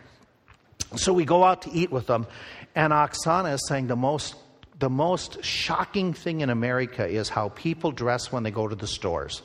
So 0.97 1.13
we 1.13 1.25
go 1.25 1.43
out 1.45 1.63
to 1.63 1.71
eat 1.73 1.91
with 1.91 2.07
them, 2.07 2.27
and 2.75 2.93
Oksana 2.93 3.55
is 3.55 3.67
saying 3.67 3.89
the 3.89 3.97
most, 3.97 4.37
the 4.79 4.91
most 4.91 5.43
shocking 5.43 6.13
thing 6.13 6.41
in 6.41 6.51
America 6.51 7.07
is 7.07 7.29
how 7.29 7.49
people 7.51 7.91
dress 7.91 8.31
when 8.31 8.43
they 8.43 8.51
go 8.51 8.69
to 8.69 8.77
the 8.77 8.87
stores. 8.87 9.43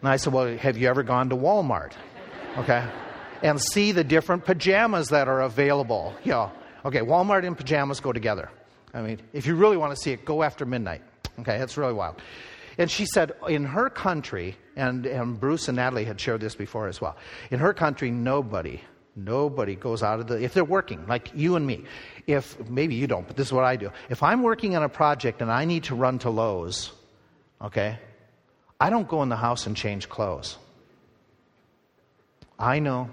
And 0.00 0.08
I 0.08 0.16
said, 0.16 0.32
Well, 0.32 0.56
have 0.58 0.76
you 0.76 0.88
ever 0.88 1.02
gone 1.02 1.30
to 1.30 1.36
Walmart? 1.36 1.92
Okay. 2.58 2.86
And 3.42 3.60
see 3.60 3.92
the 3.92 4.04
different 4.04 4.44
pajamas 4.44 5.08
that 5.08 5.28
are 5.28 5.42
available. 5.42 6.14
You 6.24 6.32
know, 6.32 6.52
okay, 6.84 7.00
Walmart 7.00 7.46
and 7.46 7.56
pajamas 7.56 8.00
go 8.00 8.12
together. 8.12 8.50
I 8.94 9.02
mean, 9.02 9.20
if 9.32 9.46
you 9.46 9.56
really 9.56 9.76
want 9.76 9.94
to 9.94 10.00
see 10.00 10.12
it, 10.12 10.24
go 10.24 10.42
after 10.42 10.64
midnight. 10.64 11.02
Okay, 11.40 11.58
that's 11.58 11.76
really 11.76 11.92
wild. 11.92 12.16
And 12.78 12.90
she 12.90 13.06
said, 13.06 13.32
in 13.48 13.64
her 13.64 13.88
country, 13.88 14.56
and, 14.76 15.06
and 15.06 15.40
Bruce 15.40 15.68
and 15.68 15.76
Natalie 15.76 16.04
had 16.04 16.20
shared 16.20 16.40
this 16.40 16.54
before 16.54 16.88
as 16.88 17.00
well, 17.00 17.16
in 17.50 17.58
her 17.58 17.72
country, 17.72 18.10
nobody 18.10 18.82
Nobody 19.16 19.76
goes 19.76 20.02
out 20.02 20.20
of 20.20 20.26
the, 20.26 20.42
if 20.42 20.52
they're 20.52 20.62
working, 20.62 21.06
like 21.06 21.30
you 21.34 21.56
and 21.56 21.66
me. 21.66 21.84
If, 22.26 22.68
maybe 22.68 22.96
you 22.96 23.06
don't, 23.06 23.26
but 23.26 23.34
this 23.34 23.46
is 23.46 23.52
what 23.52 23.64
I 23.64 23.76
do. 23.76 23.90
If 24.10 24.22
I'm 24.22 24.42
working 24.42 24.76
on 24.76 24.82
a 24.82 24.90
project 24.90 25.40
and 25.40 25.50
I 25.50 25.64
need 25.64 25.84
to 25.84 25.94
run 25.94 26.18
to 26.20 26.30
Lowe's, 26.30 26.92
okay, 27.62 27.98
I 28.78 28.90
don't 28.90 29.08
go 29.08 29.22
in 29.22 29.30
the 29.30 29.36
house 29.36 29.66
and 29.66 29.74
change 29.74 30.10
clothes. 30.10 30.58
I 32.58 32.78
know. 32.78 33.08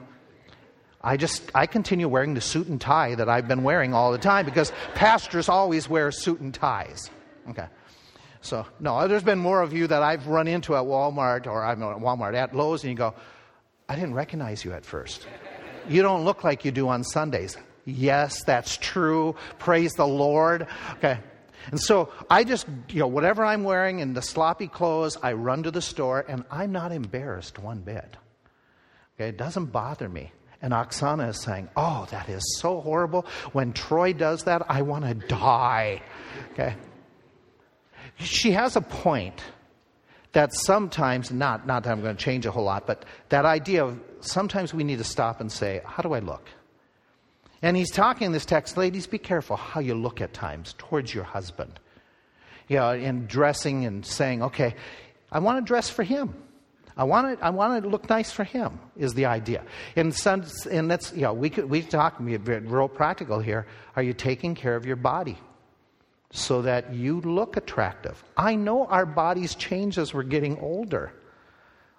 I 1.02 1.16
just, 1.16 1.50
I 1.56 1.68
continue 1.68 2.10
wearing 2.10 2.34
the 2.34 2.42
suit 2.42 2.68
and 2.68 2.82
tie 2.82 3.16
that 3.16 3.30
I've 3.30 3.48
been 3.48 3.64
wearing 3.64 3.94
all 3.94 4.12
the 4.12 4.18
time 4.18 4.44
because 4.44 4.74
pastors 4.96 5.48
always 5.48 5.88
wear 5.88 6.12
suit 6.12 6.42
and 6.42 6.54
ties. 6.54 7.10
Okay. 7.50 7.68
So, 8.44 8.66
no, 8.80 9.08
there's 9.08 9.24
been 9.24 9.40
more 9.40 9.62
of 9.62 9.72
you 9.72 9.88
that 9.88 10.04
I've 10.04 10.28
run 10.28 10.50
into 10.50 10.76
at 10.76 10.84
Walmart 10.84 11.48
or 11.48 11.64
I'm 11.64 11.82
at 11.82 11.98
Walmart, 11.98 12.36
at 12.36 12.54
Lowe's, 12.54 12.84
and 12.84 12.92
you 12.92 12.98
go, 12.98 13.14
I 13.88 13.96
didn't 13.96 14.14
recognize 14.16 14.66
you 14.66 14.74
at 14.74 14.86
first. 14.86 15.26
You 15.88 16.02
don't 16.02 16.26
look 16.26 16.44
like 16.44 16.66
you 16.66 16.72
do 16.72 16.90
on 16.90 17.06
Sundays. 17.06 17.58
Yes, 17.86 18.44
that's 18.44 18.76
true. 18.78 19.36
Praise 19.60 19.94
the 19.94 20.06
Lord. 20.06 20.68
Okay. 20.96 21.20
And 21.72 21.80
so 21.80 22.12
I 22.30 22.44
just, 22.44 22.68
you 22.90 23.00
know, 23.00 23.08
whatever 23.08 23.46
I'm 23.46 23.64
wearing 23.64 24.00
in 24.00 24.14
the 24.14 24.22
sloppy 24.22 24.68
clothes, 24.68 25.18
I 25.24 25.34
run 25.34 25.64
to 25.64 25.72
the 25.72 25.82
store 25.82 26.26
and 26.28 26.44
I'm 26.52 26.74
not 26.74 26.92
embarrassed 26.92 27.60
one 27.60 27.80
bit. 27.80 28.18
Okay, 29.16 29.30
it 29.30 29.38
doesn't 29.38 29.68
bother 29.68 30.10
me. 30.10 30.34
And 30.62 30.74
Oksana 30.74 31.30
is 31.30 31.42
saying, 31.42 31.70
Oh, 31.78 32.08
that 32.12 32.28
is 32.28 32.58
so 32.60 32.82
horrible. 32.82 33.26
When 33.54 33.72
Troy 33.72 34.12
does 34.12 34.44
that, 34.44 34.64
I 34.70 34.82
want 34.82 35.06
to 35.06 35.14
die. 35.14 36.02
Okay. 36.52 36.76
She 38.20 38.52
has 38.52 38.76
a 38.76 38.82
point 38.82 39.42
that 40.34 40.54
sometimes, 40.54 41.32
not, 41.32 41.68
not 41.68 41.84
that 41.84 41.92
I'm 41.92 42.02
going 42.02 42.16
to 42.16 42.24
change 42.24 42.46
a 42.46 42.52
whole 42.52 42.64
lot, 42.64 42.88
but 42.88 43.06
that 43.30 43.46
idea 43.46 43.86
of 43.86 44.00
sometimes 44.20 44.74
we 44.74 44.84
need 44.84 44.98
to 44.98 45.04
stop 45.04 45.42
and 45.42 45.52
say, 45.52 45.82
How 45.86 46.02
do 46.04 46.14
I 46.14 46.20
look? 46.20 46.48
And 47.64 47.78
he's 47.78 47.92
talking 47.92 48.26
in 48.26 48.32
this 48.34 48.46
text, 48.46 48.76
ladies, 48.76 49.08
be 49.08 49.18
careful 49.18 49.56
how 49.56 49.80
you 49.80 49.96
look 49.96 50.20
at 50.20 50.34
times 50.34 50.76
towards 50.78 51.14
your 51.14 51.24
husband. 51.24 51.80
You 52.68 52.76
know, 52.76 52.92
in 52.92 53.26
dressing 53.26 53.86
and 53.86 54.06
saying, 54.06 54.44
okay, 54.44 54.76
I 55.32 55.40
want 55.40 55.60
to 55.60 55.68
dress 55.68 55.90
for 55.90 56.04
him. 56.04 56.34
I 56.98 57.06
want 57.06 57.40
to, 57.40 57.46
I 57.46 57.52
want 57.52 57.82
to 57.82 57.90
look 57.90 58.10
nice 58.10 58.32
for 58.32 58.44
him, 58.44 58.80
is 58.98 59.14
the 59.14 59.26
idea. 59.26 59.64
And, 59.96 60.14
some, 60.14 60.44
and 60.70 60.92
that's, 60.92 61.14
you 61.14 61.22
know, 61.22 61.34
we 61.34 61.50
could, 61.50 61.70
we 61.70 61.82
talk, 61.82 62.16
real 62.20 62.90
practical 62.90 63.40
here. 63.40 63.66
Are 63.96 64.04
you 64.04 64.14
taking 64.14 64.56
care 64.56 64.76
of 64.76 64.86
your 64.86 64.98
body? 64.98 65.38
So 66.36 66.64
that 66.64 66.92
you 66.92 67.22
look 67.22 67.58
attractive. 67.58 68.22
I 68.36 68.56
know 68.56 68.88
our 68.88 69.06
bodies 69.06 69.54
change 69.54 70.00
as 70.00 70.16
we're 70.16 70.24
getting 70.24 70.58
older. 70.60 71.14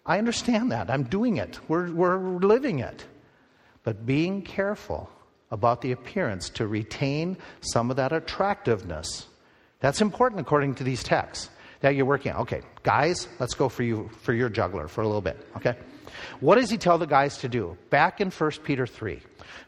I 0.04 0.18
understand 0.18 0.72
that. 0.72 0.90
I'm 0.90 1.04
doing 1.04 1.36
it. 1.36 1.60
We're, 1.68 1.90
we're 1.92 2.18
living 2.18 2.80
it. 2.80 3.06
But 3.84 4.04
being 4.04 4.42
careful 4.42 5.08
about 5.52 5.82
the 5.82 5.92
appearance 5.92 6.50
to 6.50 6.66
retain 6.66 7.36
some 7.60 7.90
of 7.90 7.96
that 7.96 8.12
attractiveness. 8.12 9.28
That's 9.78 10.00
important 10.00 10.40
according 10.40 10.74
to 10.76 10.84
these 10.84 11.04
texts 11.04 11.48
that 11.80 11.94
you're 11.94 12.04
working 12.04 12.32
on. 12.32 12.40
Okay, 12.40 12.62
guys, 12.82 13.28
let's 13.38 13.54
go 13.54 13.68
for 13.68 13.84
you 13.84 14.10
for 14.22 14.32
your 14.32 14.48
juggler 14.48 14.88
for 14.88 15.02
a 15.02 15.06
little 15.06 15.20
bit. 15.20 15.46
Okay? 15.56 15.76
What 16.40 16.56
does 16.56 16.70
he 16.70 16.78
tell 16.78 16.98
the 16.98 17.06
guys 17.06 17.38
to 17.38 17.48
do? 17.48 17.76
Back 17.90 18.20
in 18.20 18.30
1 18.30 18.50
Peter 18.64 18.86
3. 18.86 19.20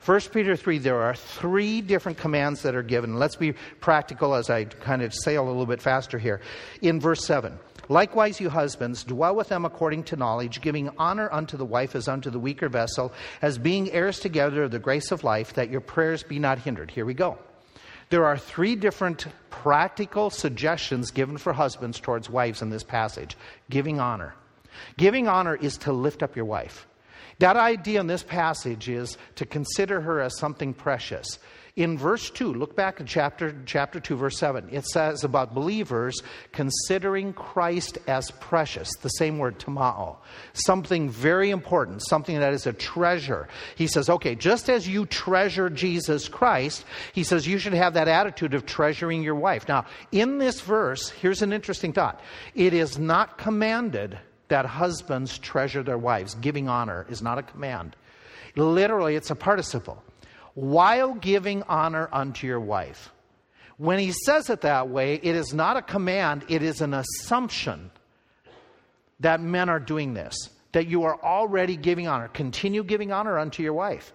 1 0.04 0.20
Peter 0.32 0.56
3, 0.56 0.78
there 0.78 1.00
are 1.00 1.14
three 1.14 1.80
different 1.80 2.18
commands 2.18 2.62
that 2.62 2.74
are 2.74 2.82
given. 2.82 3.16
Let's 3.16 3.36
be 3.36 3.52
practical 3.80 4.34
as 4.34 4.50
I 4.50 4.64
kind 4.64 5.02
of 5.02 5.14
sail 5.14 5.44
a 5.44 5.48
little 5.48 5.66
bit 5.66 5.82
faster 5.82 6.18
here. 6.18 6.40
In 6.82 7.00
verse 7.00 7.24
7, 7.24 7.58
Likewise, 7.88 8.40
you 8.40 8.50
husbands, 8.50 9.04
dwell 9.04 9.36
with 9.36 9.48
them 9.48 9.64
according 9.64 10.02
to 10.04 10.16
knowledge, 10.16 10.60
giving 10.60 10.90
honor 10.98 11.32
unto 11.32 11.56
the 11.56 11.64
wife 11.64 11.94
as 11.94 12.08
unto 12.08 12.30
the 12.30 12.38
weaker 12.38 12.68
vessel, 12.68 13.12
as 13.42 13.58
being 13.58 13.90
heirs 13.92 14.18
together 14.18 14.64
of 14.64 14.72
the 14.72 14.78
grace 14.78 15.12
of 15.12 15.22
life, 15.22 15.52
that 15.54 15.70
your 15.70 15.80
prayers 15.80 16.24
be 16.24 16.38
not 16.38 16.58
hindered. 16.58 16.90
Here 16.90 17.06
we 17.06 17.14
go. 17.14 17.38
There 18.08 18.24
are 18.24 18.38
three 18.38 18.76
different 18.76 19.26
practical 19.50 20.30
suggestions 20.30 21.10
given 21.10 21.38
for 21.38 21.52
husbands 21.52 21.98
towards 21.98 22.30
wives 22.30 22.62
in 22.62 22.70
this 22.70 22.84
passage 22.84 23.36
giving 23.68 23.98
honor. 23.98 24.34
Giving 24.96 25.28
honor 25.28 25.56
is 25.56 25.78
to 25.78 25.92
lift 25.92 26.22
up 26.22 26.36
your 26.36 26.44
wife. 26.44 26.86
That 27.38 27.56
idea 27.56 28.00
in 28.00 28.06
this 28.06 28.22
passage 28.22 28.88
is 28.88 29.18
to 29.34 29.44
consider 29.44 30.00
her 30.00 30.20
as 30.20 30.38
something 30.38 30.72
precious. 30.72 31.38
In 31.76 31.98
verse 31.98 32.30
2, 32.30 32.54
look 32.54 32.74
back 32.74 33.02
at 33.02 33.06
chapter, 33.06 33.54
chapter 33.66 34.00
2, 34.00 34.16
verse 34.16 34.38
7. 34.38 34.70
It 34.72 34.86
says 34.86 35.24
about 35.24 35.52
believers 35.52 36.22
considering 36.52 37.34
Christ 37.34 37.98
as 38.06 38.30
precious, 38.30 38.88
the 39.02 39.10
same 39.10 39.36
word, 39.36 39.58
tamao. 39.58 40.16
Something 40.54 41.10
very 41.10 41.50
important, 41.50 42.02
something 42.08 42.40
that 42.40 42.54
is 42.54 42.66
a 42.66 42.72
treasure. 42.72 43.46
He 43.74 43.88
says, 43.88 44.08
okay, 44.08 44.34
just 44.34 44.70
as 44.70 44.88
you 44.88 45.04
treasure 45.04 45.68
Jesus 45.68 46.30
Christ, 46.30 46.86
he 47.12 47.24
says 47.24 47.46
you 47.46 47.58
should 47.58 47.74
have 47.74 47.92
that 47.92 48.08
attitude 48.08 48.54
of 48.54 48.64
treasuring 48.64 49.22
your 49.22 49.34
wife. 49.34 49.68
Now, 49.68 49.84
in 50.10 50.38
this 50.38 50.62
verse, 50.62 51.10
here's 51.10 51.42
an 51.42 51.52
interesting 51.52 51.92
thought 51.92 52.22
it 52.54 52.72
is 52.72 52.98
not 52.98 53.36
commanded 53.36 54.18
that 54.48 54.66
husbands 54.66 55.38
treasure 55.38 55.82
their 55.82 55.98
wives. 55.98 56.34
Giving 56.34 56.68
honor 56.68 57.06
is 57.08 57.22
not 57.22 57.38
a 57.38 57.42
command. 57.42 57.96
Literally, 58.54 59.16
it's 59.16 59.30
a 59.30 59.34
participle 59.34 60.02
while 60.54 61.12
giving 61.14 61.62
honor 61.64 62.08
unto 62.10 62.46
your 62.46 62.60
wife. 62.60 63.12
When 63.76 63.98
he 63.98 64.12
says 64.12 64.48
it 64.48 64.62
that 64.62 64.88
way, 64.88 65.20
it 65.22 65.36
is 65.36 65.52
not 65.52 65.76
a 65.76 65.82
command, 65.82 66.46
it 66.48 66.62
is 66.62 66.80
an 66.80 66.94
assumption 66.94 67.90
that 69.20 69.40
men 69.40 69.68
are 69.68 69.78
doing 69.78 70.14
this, 70.14 70.34
that 70.72 70.86
you 70.86 71.02
are 71.04 71.22
already 71.22 71.76
giving 71.76 72.08
honor. 72.08 72.28
Continue 72.28 72.84
giving 72.84 73.12
honor 73.12 73.38
unto 73.38 73.62
your 73.62 73.74
wife. 73.74 74.14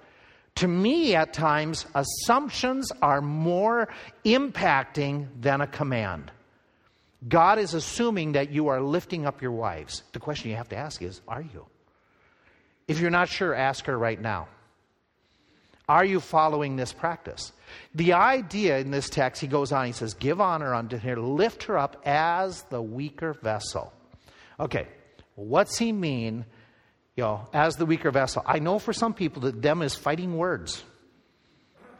To 0.55 0.67
me, 0.67 1.15
at 1.15 1.31
times, 1.31 1.85
assumptions 1.93 2.91
are 3.03 3.21
more 3.21 3.87
impacting 4.25 5.27
than 5.39 5.61
a 5.61 5.67
command. 5.67 6.31
God 7.27 7.59
is 7.59 7.73
assuming 7.73 8.31
that 8.33 8.51
you 8.51 8.69
are 8.69 8.81
lifting 8.81 9.25
up 9.25 9.41
your 9.41 9.51
wives. 9.51 10.03
The 10.13 10.19
question 10.19 10.49
you 10.49 10.57
have 10.57 10.69
to 10.69 10.77
ask 10.77 11.01
is 11.01 11.21
Are 11.27 11.41
you? 11.41 11.65
If 12.87 12.99
you're 12.99 13.11
not 13.11 13.29
sure, 13.29 13.53
ask 13.53 13.85
her 13.85 13.97
right 13.97 14.19
now. 14.19 14.47
Are 15.87 16.05
you 16.05 16.19
following 16.19 16.75
this 16.75 16.93
practice? 16.93 17.51
The 17.93 18.13
idea 18.13 18.79
in 18.79 18.91
this 18.91 19.09
text, 19.09 19.41
he 19.41 19.47
goes 19.47 19.71
on, 19.71 19.85
he 19.85 19.91
says, 19.91 20.13
Give 20.13 20.39
honor 20.39 20.73
unto 20.73 20.97
her, 20.97 21.17
lift 21.17 21.63
her 21.63 21.77
up 21.77 22.01
as 22.05 22.63
the 22.63 22.81
weaker 22.81 23.33
vessel. 23.33 23.93
Okay, 24.59 24.87
what's 25.35 25.77
he 25.77 25.91
mean 25.91 26.45
you 27.15 27.23
know, 27.23 27.47
as 27.53 27.75
the 27.75 27.85
weaker 27.85 28.11
vessel. 28.11 28.41
I 28.45 28.59
know 28.59 28.79
for 28.79 28.93
some 28.93 29.13
people 29.13 29.43
that 29.43 29.61
them 29.61 29.81
is 29.81 29.95
fighting 29.95 30.37
words. 30.37 30.83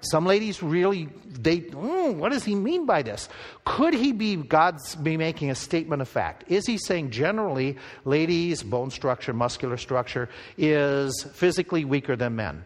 Some 0.02 0.26
ladies 0.26 0.64
really, 0.64 1.10
they, 1.28 1.62
mm, 1.62 2.16
what 2.16 2.32
does 2.32 2.44
he 2.44 2.56
mean 2.56 2.86
by 2.86 3.04
this? 3.04 3.30
Could 3.66 3.94
he 3.94 4.12
be, 4.12 4.36
God's 4.36 4.96
be 4.96 5.16
making 5.16 5.52
a 5.52 5.56
statement 5.56 6.02
of 6.02 6.10
fact? 6.10 6.44
Is 6.48 6.66
he 6.66 6.78
saying 6.78 7.12
generally, 7.12 7.78
ladies, 8.04 8.64
bone 8.64 8.90
structure, 8.90 9.32
muscular 9.32 9.78
structure, 9.78 10.28
is 10.58 11.24
physically 11.34 11.86
weaker 11.86 12.16
than 12.16 12.36
men? 12.36 12.66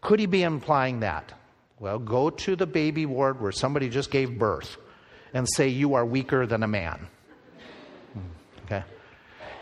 Could 0.00 0.18
he 0.18 0.26
be 0.26 0.42
implying 0.42 1.00
that? 1.00 1.32
Well, 1.78 1.98
go 1.98 2.30
to 2.30 2.56
the 2.56 2.66
baby 2.66 3.06
ward 3.06 3.40
where 3.40 3.52
somebody 3.52 3.88
just 3.88 4.10
gave 4.10 4.38
birth 4.38 4.76
and 5.34 5.46
say, 5.48 5.68
You 5.68 5.94
are 5.94 6.04
weaker 6.04 6.46
than 6.46 6.62
a 6.62 6.68
man. 6.68 7.06
Okay. 8.64 8.84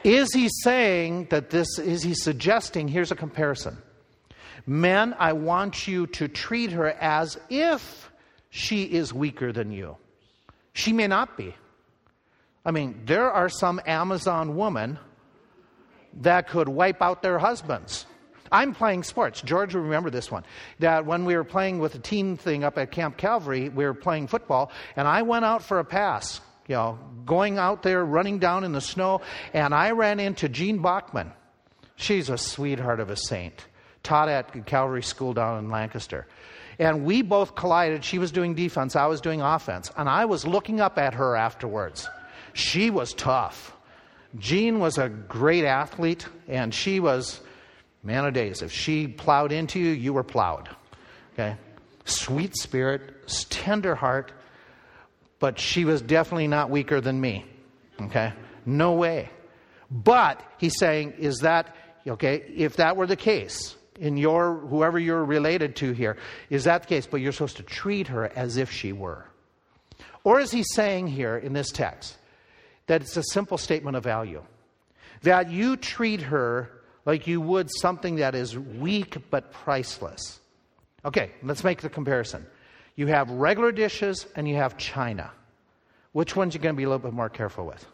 Is 0.05 0.33
he 0.33 0.49
saying 0.63 1.29
that 1.31 1.51
this, 1.51 1.79
is 1.79 2.03
he 2.03 2.15
suggesting, 2.15 2.89
here's 2.89 3.11
a 3.11 3.17
comparison. 3.17 3.79
Men, 4.67 5.15
I 5.19 5.33
want 5.33 5.87
you 5.87 6.07
to 6.09 6.29
treat 6.29 6.73
her 6.73 6.89
as 6.89 7.39
if 7.49 8.11
she 8.51 8.85
is 8.85 9.13
weaker 9.13 9.53
than 9.53 9.71
you. 9.71 9.97
She 10.73 10.93
may 10.93 11.07
not 11.07 11.37
be. 11.37 11.55
I 12.65 12.71
mean, 12.71 13.03
there 13.05 13.31
are 13.31 13.49
some 13.49 13.81
Amazon 13.87 14.57
women 14.57 14.99
that 16.21 16.49
could 16.49 16.69
wipe 16.69 17.01
out 17.03 17.23
their 17.23 17.39
husbands. 17.39 18.07
I'm 18.51 18.75
playing 18.75 19.03
sports. 19.03 19.43
George 19.43 19.75
will 19.75 19.83
remember 19.83 20.11
this 20.11 20.31
one. 20.31 20.45
That 20.79 21.05
when 21.05 21.25
we 21.25 21.37
were 21.37 21.45
playing 21.45 21.79
with 21.79 21.95
a 21.95 21.99
team 21.99 22.37
thing 22.37 22.65
up 22.65 22.79
at 22.79 22.91
Camp 22.91 23.17
Calvary, 23.17 23.69
we 23.69 23.85
were 23.85 23.95
playing 23.95 24.27
football, 24.27 24.71
and 24.97 25.07
I 25.07 25.23
went 25.23 25.45
out 25.45 25.63
for 25.63 25.79
a 25.79 25.85
pass, 25.85 26.41
you 26.67 26.75
know, 26.75 26.99
going 27.27 27.59
out 27.59 27.83
there, 27.83 28.05
running 28.05 28.39
down 28.39 28.65
in 28.65 28.73
the 28.73 28.81
snow, 28.81 29.21
and 29.53 29.75
I 29.75 29.91
ran 29.91 30.19
into 30.21 30.49
Jean 30.49 30.81
Bachman. 30.81 31.33
She's 31.97 32.31
a 32.31 32.39
sweetheart 32.39 33.01
of 33.01 33.11
a 33.11 33.17
saint 33.17 33.65
taught 34.09 34.31
at 34.31 34.65
Calvary 34.65 35.03
School 35.03 35.35
down 35.35 35.59
in 35.59 35.71
Lancaster. 35.71 36.27
And 36.79 37.05
we 37.05 37.21
both 37.21 37.55
collided. 37.55 38.05
She 38.05 38.19
was 38.19 38.33
doing 38.33 38.55
defense, 38.55 38.97
I 38.97 39.07
was 39.07 39.21
doing 39.21 39.43
offense. 39.43 39.93
And 39.97 40.09
I 40.09 40.25
was 40.25 40.47
looking 40.47 40.81
up 40.81 40.97
at 40.97 41.15
her 41.15 41.37
afterwards. 41.37 42.09
She 42.55 42.89
was 42.89 43.13
tough. 43.13 43.75
Jean 44.39 44.79
was 44.79 44.97
a 44.99 45.09
great 45.09 45.65
athlete, 45.65 46.27
and 46.49 46.73
she 46.73 47.01
was, 47.01 47.41
man 48.03 48.25
of 48.25 48.33
days. 48.33 48.63
If 48.63 48.73
she 48.73 49.07
plowed 49.09 49.53
into 49.53 49.79
you, 49.79 49.91
you 49.91 50.13
were 50.13 50.25
plowed. 50.25 50.69
Okay? 51.35 51.57
Sweet 52.05 52.57
spirit, 52.57 53.29
tender 53.51 53.95
heart, 53.95 54.33
but 55.39 55.59
she 55.59 55.85
was 55.85 56.01
definitely 56.01 56.49
not 56.49 56.71
weaker 56.71 57.01
than 57.01 57.21
me. 57.21 57.45
Okay? 58.01 58.33
No 58.65 58.93
way. 58.93 59.31
But 59.91 60.43
he's 60.59 60.79
saying, 60.79 61.15
is 61.19 61.39
that, 61.39 61.75
okay, 62.07 62.45
if 62.55 62.77
that 62.77 62.97
were 62.97 63.07
the 63.07 63.17
case, 63.17 63.77
in 63.99 64.17
your 64.17 64.55
whoever 64.55 64.99
you're 64.99 65.25
related 65.25 65.77
to 65.77 65.93
here. 65.93 66.17
Is 66.51 66.65
that 66.65 66.83
the 66.83 66.89
case? 66.89 67.07
But 67.07 67.21
you're 67.21 67.33
supposed 67.33 67.57
to 67.59 67.63
treat 67.63 68.09
her 68.09 68.27
as 68.37 68.57
if 68.57 68.71
she 68.71 68.93
were. 68.93 69.25
Or 70.25 70.41
is 70.41 70.51
he 70.51 70.63
saying 70.63 71.09
here 71.09 71.37
in 71.37 71.53
this 71.53 71.71
text 71.71 72.17
that 72.87 73.03
it's 73.03 73.17
a 73.17 73.23
simple 73.23 73.59
statement 73.59 73.97
of 73.97 74.05
value? 74.05 74.43
That 75.23 75.51
you 75.51 75.77
treat 75.77 76.23
her 76.23 76.71
like 77.05 77.27
you 77.27 77.41
would 77.41 77.71
something 77.81 78.17
that 78.17 78.35
is 78.35 78.59
weak 78.59 79.17
but 79.31 79.53
priceless. 79.53 80.41
Okay, 81.05 81.31
let's 81.43 81.65
make 81.65 81.81
the 81.81 81.89
comparison. 81.89 82.47
You 82.97 83.07
have 83.07 83.31
regular 83.31 83.73
dishes 83.73 84.27
and 84.37 84.49
you 84.49 84.57
have 84.57 84.77
china. 84.77 85.31
Which 86.13 86.35
ones 86.35 86.55
are 86.55 86.59
you 86.59 86.63
going 86.63 86.75
to 86.75 86.77
be 86.77 86.85
a 86.85 86.89
little 86.89 86.99
bit 86.99 87.13
more 87.13 87.29
careful 87.29 87.65
with? 87.65 87.85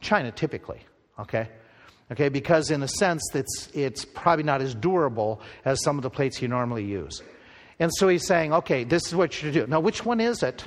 China, 0.00 0.30
typically. 0.30 0.80
Okay? 1.18 1.48
Okay, 2.12 2.28
because 2.28 2.70
in 2.70 2.82
a 2.82 2.88
sense, 2.88 3.22
it's, 3.34 3.70
it's 3.72 4.04
probably 4.04 4.44
not 4.44 4.60
as 4.60 4.74
durable 4.74 5.40
as 5.64 5.82
some 5.82 5.96
of 5.96 6.02
the 6.02 6.10
plates 6.10 6.42
you 6.42 6.48
normally 6.48 6.84
use. 6.84 7.22
And 7.78 7.90
so 7.94 8.06
he's 8.06 8.26
saying, 8.26 8.52
okay, 8.52 8.84
this 8.84 9.06
is 9.06 9.14
what 9.14 9.32
you 9.32 9.46
should 9.46 9.54
do. 9.54 9.66
Now, 9.66 9.80
which 9.80 10.04
one 10.04 10.20
is 10.20 10.42
it? 10.42 10.62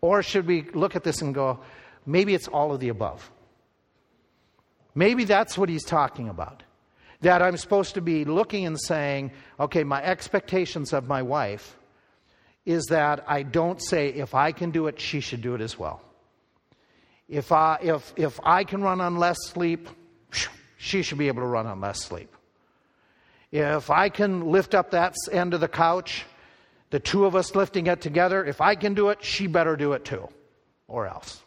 Or 0.00 0.24
should 0.24 0.48
we 0.48 0.62
look 0.74 0.96
at 0.96 1.04
this 1.04 1.22
and 1.22 1.32
go, 1.32 1.60
maybe 2.04 2.34
it's 2.34 2.48
all 2.48 2.72
of 2.74 2.80
the 2.80 2.88
above? 2.88 3.30
Maybe 4.92 5.22
that's 5.22 5.56
what 5.56 5.68
he's 5.68 5.84
talking 5.84 6.28
about. 6.28 6.64
That 7.20 7.42
I'm 7.42 7.56
supposed 7.56 7.94
to 7.94 8.00
be 8.00 8.24
looking 8.24 8.66
and 8.66 8.78
saying, 8.80 9.30
okay, 9.60 9.84
my 9.84 10.02
expectations 10.02 10.92
of 10.92 11.06
my 11.06 11.22
wife 11.22 11.76
is 12.66 12.86
that 12.86 13.24
I 13.28 13.44
don't 13.44 13.80
say, 13.80 14.08
if 14.08 14.34
I 14.34 14.50
can 14.50 14.72
do 14.72 14.88
it, 14.88 15.00
she 15.00 15.20
should 15.20 15.42
do 15.42 15.54
it 15.54 15.60
as 15.60 15.78
well. 15.78 16.02
If 17.28 17.52
I, 17.52 17.78
if, 17.82 18.12
if 18.16 18.40
I 18.42 18.64
can 18.64 18.82
run 18.82 19.00
on 19.00 19.16
less 19.16 19.36
sleep, 19.44 19.88
she 20.78 21.02
should 21.02 21.18
be 21.18 21.28
able 21.28 21.42
to 21.42 21.46
run 21.46 21.66
on 21.66 21.80
less 21.80 22.00
sleep. 22.00 22.34
If 23.50 23.90
I 23.90 24.08
can 24.08 24.50
lift 24.50 24.74
up 24.74 24.92
that 24.92 25.14
end 25.30 25.52
of 25.52 25.60
the 25.60 25.68
couch, 25.68 26.24
the 26.90 27.00
two 27.00 27.26
of 27.26 27.36
us 27.36 27.54
lifting 27.54 27.86
it 27.88 28.00
together, 28.00 28.44
if 28.44 28.60
I 28.60 28.74
can 28.74 28.94
do 28.94 29.10
it, 29.10 29.22
she 29.22 29.46
better 29.46 29.76
do 29.76 29.92
it 29.92 30.04
too, 30.04 30.28
or 30.86 31.06
else. 31.06 31.42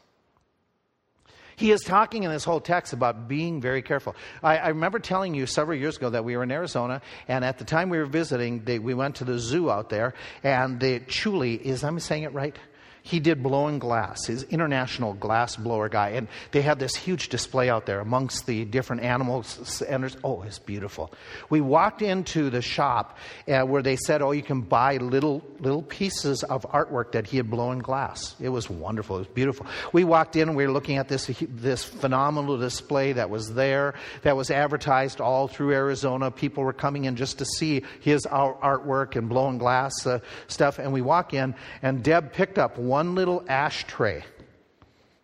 He 1.56 1.72
is 1.72 1.82
talking 1.82 2.24
in 2.24 2.32
this 2.32 2.44
whole 2.44 2.60
text 2.60 2.92
about 2.92 3.28
being 3.28 3.62
very 3.62 3.84
careful. 3.84 4.16
I, 4.42 4.58
I, 4.58 4.68
remember 4.70 4.98
telling 4.98 5.36
you 5.36 5.46
several 5.46 5.78
years 5.78 5.96
ago 5.96 6.10
that 6.10 6.26
we 6.26 6.36
were 6.36 6.42
in 6.42 6.52
Arizona, 6.52 7.04
and 7.28 7.46
at 7.46 7.60
the 7.60 7.66
time 7.66 7.90
we 7.90 8.00
were 8.00 8.08
visiting, 8.08 8.64
they, 8.64 8.80
we 8.80 8.96
went 8.96 9.18
to 9.18 9.26
the 9.26 9.38
zoo 9.38 9.70
out 9.70 9.90
there, 9.90 10.16
and 10.44 10.80
the 10.80 11.02
Chihuly 11.02 11.62
is, 11.62 11.84
I'm 11.84 12.00
saying 12.00 12.24
it 12.24 12.34
right? 12.34 12.58
He 13.04 13.20
did 13.20 13.42
blowing 13.42 13.80
glass, 13.80 14.26
his 14.28 14.44
international 14.44 15.14
glass 15.14 15.56
blower 15.56 15.90
guy. 15.90 16.10
And 16.10 16.28
they 16.52 16.62
had 16.62 16.78
this 16.78 16.96
huge 16.96 17.30
display 17.30 17.70
out 17.70 17.86
there 17.86 18.00
amongst 18.00 18.46
the 18.46 18.64
different 18.66 19.02
animals. 19.02 19.82
And 19.82 20.16
oh, 20.24 20.44
it's 20.44 20.60
beautiful. 20.60 21.12
We 21.50 21.62
walked 21.62 22.02
into 22.02 22.50
the 22.50 22.62
shop 22.62 23.18
uh, 23.48 23.62
where 23.62 23.82
they 23.82 23.96
said, 23.96 24.22
oh, 24.22 24.32
you 24.32 24.44
can 24.44 24.62
buy 24.62 24.98
little, 24.98 25.44
little 25.60 25.82
pieces 25.82 26.44
of 26.44 26.64
artwork 26.72 27.14
that 27.14 27.26
he 27.26 27.38
had 27.38 27.50
blown 27.50 27.80
glass. 27.80 28.36
It 28.40 28.50
was 28.50 28.70
wonderful. 28.70 29.16
It 29.16 29.20
was 29.20 29.28
beautiful. 29.30 29.66
We 29.94 30.04
walked 30.04 30.36
in 30.36 30.50
and 30.50 30.56
we 30.56 30.68
were 30.68 30.72
looking 30.72 30.98
at 30.98 31.08
this, 31.08 31.26
this 31.40 31.84
phenomenal 31.84 32.58
display 32.58 33.14
that 33.14 33.32
was 33.32 33.54
there, 33.54 33.96
that 34.22 34.38
was 34.38 34.52
advertised 34.52 35.20
all 35.20 35.48
through 35.48 35.72
Arizona. 35.72 36.30
People 36.30 36.64
were 36.64 36.74
coming 36.74 37.06
in 37.06 37.16
just 37.16 37.40
to 37.40 37.46
see 37.46 37.84
his 38.02 38.28
artwork 38.28 39.16
and 39.16 39.28
blowing 39.28 39.58
glass 39.58 40.06
uh, 40.06 40.20
stuff. 40.48 40.78
And 40.78 40.94
we 40.94 41.02
walk 41.02 41.34
in, 41.34 41.56
and 41.82 42.04
Deb 42.04 42.34
picked 42.34 42.60
up 42.60 42.78
one 42.78 42.91
little 43.16 43.44
ashtray. 43.48 44.24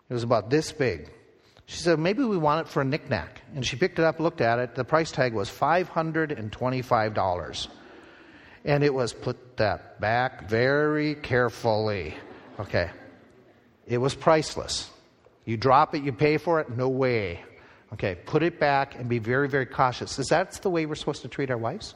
It 0.09 0.13
was 0.13 0.23
about 0.23 0.49
this 0.49 0.71
big. 0.71 1.11
She 1.65 1.75
said, 1.77 1.99
maybe 1.99 2.23
we 2.23 2.37
want 2.37 2.65
it 2.65 2.71
for 2.71 2.81
a 2.81 2.85
knickknack. 2.85 3.41
And 3.53 3.65
she 3.65 3.75
picked 3.75 3.99
it 3.99 4.05
up, 4.05 4.21
looked 4.21 4.41
at 4.41 4.59
it. 4.59 4.75
The 4.75 4.85
price 4.85 5.11
tag 5.11 5.33
was 5.33 5.49
$525. 5.49 7.67
And 8.63 8.83
it 8.83 8.93
was 8.93 9.13
put 9.13 9.57
that 9.57 9.99
back 9.99 10.47
very 10.49 11.15
carefully. 11.15 12.15
Okay. 12.59 12.91
It 13.85 13.97
was 13.97 14.15
priceless. 14.15 14.89
You 15.45 15.57
drop 15.57 15.93
it, 15.95 16.03
you 16.03 16.13
pay 16.13 16.37
for 16.37 16.61
it, 16.61 16.69
no 16.69 16.87
way. 16.89 17.43
Okay, 17.93 18.15
put 18.15 18.43
it 18.43 18.59
back 18.59 18.95
and 18.95 19.07
be 19.07 19.19
very, 19.19 19.47
very 19.47 19.65
cautious. 19.65 20.19
Is 20.19 20.27
that 20.27 20.51
the 20.61 20.69
way 20.69 20.85
we're 20.85 20.95
supposed 20.95 21.21
to 21.21 21.29
treat 21.29 21.49
our 21.49 21.57
wives? 21.57 21.95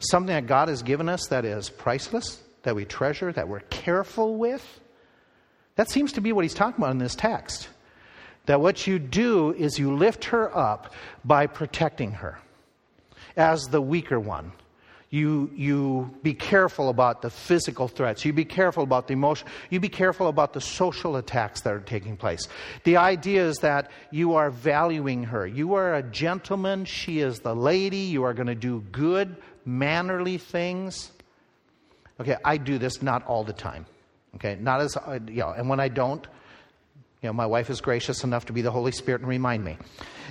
Something 0.00 0.34
that 0.34 0.46
God 0.46 0.68
has 0.68 0.82
given 0.82 1.08
us 1.08 1.28
that 1.28 1.44
is 1.44 1.70
priceless? 1.70 2.42
That 2.62 2.74
we 2.74 2.84
treasure, 2.84 3.32
that 3.32 3.48
we're 3.48 3.60
careful 3.60 4.36
with. 4.36 4.80
That 5.76 5.90
seems 5.90 6.12
to 6.12 6.20
be 6.20 6.32
what 6.32 6.44
he's 6.44 6.54
talking 6.54 6.82
about 6.82 6.92
in 6.92 6.98
this 6.98 7.14
text. 7.14 7.68
That 8.46 8.60
what 8.60 8.86
you 8.86 8.98
do 8.98 9.52
is 9.52 9.78
you 9.78 9.94
lift 9.94 10.24
her 10.26 10.54
up 10.56 10.94
by 11.24 11.46
protecting 11.46 12.12
her 12.12 12.38
as 13.36 13.62
the 13.64 13.80
weaker 13.80 14.18
one. 14.18 14.52
You, 15.10 15.50
you 15.54 16.10
be 16.22 16.32
careful 16.32 16.88
about 16.88 17.20
the 17.20 17.28
physical 17.28 17.86
threats. 17.86 18.24
You 18.24 18.32
be 18.32 18.46
careful 18.46 18.82
about 18.82 19.08
the 19.08 19.12
emotion. 19.12 19.46
You 19.68 19.78
be 19.78 19.90
careful 19.90 20.28
about 20.28 20.54
the 20.54 20.60
social 20.60 21.16
attacks 21.16 21.60
that 21.60 21.74
are 21.74 21.80
taking 21.80 22.16
place. 22.16 22.48
The 22.84 22.96
idea 22.96 23.46
is 23.46 23.58
that 23.58 23.90
you 24.10 24.36
are 24.36 24.50
valuing 24.50 25.24
her. 25.24 25.46
You 25.46 25.74
are 25.74 25.94
a 25.94 26.02
gentleman. 26.02 26.86
She 26.86 27.20
is 27.20 27.40
the 27.40 27.54
lady. 27.54 27.98
You 27.98 28.22
are 28.22 28.32
going 28.32 28.46
to 28.46 28.54
do 28.54 28.80
good, 28.90 29.36
mannerly 29.66 30.38
things. 30.38 31.12
Okay, 32.22 32.36
I 32.44 32.56
do 32.56 32.78
this 32.78 33.02
not 33.02 33.26
all 33.26 33.42
the 33.42 33.52
time. 33.52 33.84
Okay, 34.36 34.56
not 34.60 34.80
as, 34.80 34.96
uh, 34.96 35.18
you 35.26 35.40
know, 35.40 35.50
and 35.50 35.68
when 35.68 35.80
I 35.80 35.88
don't, 35.88 36.24
you 37.20 37.28
know, 37.28 37.32
my 37.32 37.46
wife 37.46 37.68
is 37.68 37.80
gracious 37.80 38.22
enough 38.22 38.46
to 38.46 38.52
be 38.52 38.62
the 38.62 38.70
Holy 38.70 38.92
Spirit 38.92 39.22
and 39.22 39.28
remind 39.28 39.64
me 39.64 39.76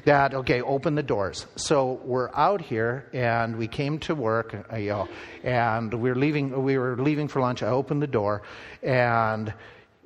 that, 0.05 0.33
okay, 0.33 0.61
open 0.61 0.95
the 0.95 1.03
doors. 1.03 1.47
So 1.57 1.99
we're 2.05 2.33
out 2.33 2.61
here 2.61 3.09
and 3.11 3.57
we 3.57 3.67
came 3.67 3.99
to 3.99 4.15
work, 4.15 4.55
uh, 4.71 4.77
you 4.77 4.91
know, 4.91 5.09
and 5.43 5.93
we 5.93 6.07
were 6.07 6.15
leaving, 6.15 6.63
we 6.63 6.77
were 6.77 6.95
leaving 6.95 7.27
for 7.27 7.41
lunch. 7.41 7.61
I 7.61 7.67
opened 7.67 8.01
the 8.01 8.07
door 8.07 8.43
and 8.81 9.53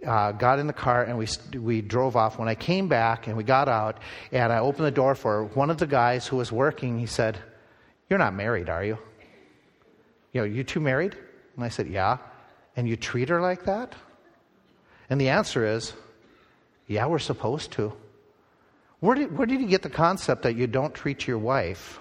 uh, 0.03 0.31
got 0.31 0.57
in 0.57 0.65
the 0.65 0.73
car 0.73 1.03
and 1.03 1.19
we, 1.19 1.27
we 1.55 1.81
drove 1.81 2.15
off. 2.15 2.39
When 2.39 2.47
I 2.47 2.55
came 2.55 2.87
back 2.87 3.27
and 3.27 3.37
we 3.37 3.43
got 3.43 3.69
out 3.69 3.99
and 4.31 4.51
I 4.51 4.57
opened 4.57 4.87
the 4.87 4.91
door 4.91 5.13
for 5.13 5.43
one 5.43 5.69
of 5.69 5.77
the 5.77 5.87
guys 5.87 6.25
who 6.25 6.37
was 6.37 6.51
working, 6.51 6.97
he 6.97 7.05
said, 7.05 7.37
You're 8.09 8.17
not 8.17 8.33
married, 8.33 8.69
are 8.69 8.83
you? 8.83 8.97
You 10.33 10.41
know, 10.41 10.45
you 10.45 10.63
two 10.63 10.79
married? 10.79 11.15
And 11.55 11.63
I 11.63 11.69
said, 11.69 11.87
Yeah. 11.87 12.17
And 12.75 12.87
you 12.87 12.95
treat 12.95 13.29
her 13.29 13.41
like 13.41 13.65
that? 13.65 13.93
And 15.09 15.19
the 15.19 15.29
answer 15.29 15.65
is, 15.65 15.93
Yeah, 16.87 17.05
we're 17.07 17.19
supposed 17.19 17.71
to. 17.73 17.93
Where 18.99 19.15
did, 19.15 19.37
where 19.37 19.45
did 19.45 19.61
you 19.61 19.67
get 19.67 19.81
the 19.81 19.89
concept 19.89 20.43
that 20.43 20.55
you 20.55 20.67
don't 20.67 20.93
treat 20.93 21.27
your 21.27 21.37
wife 21.37 21.99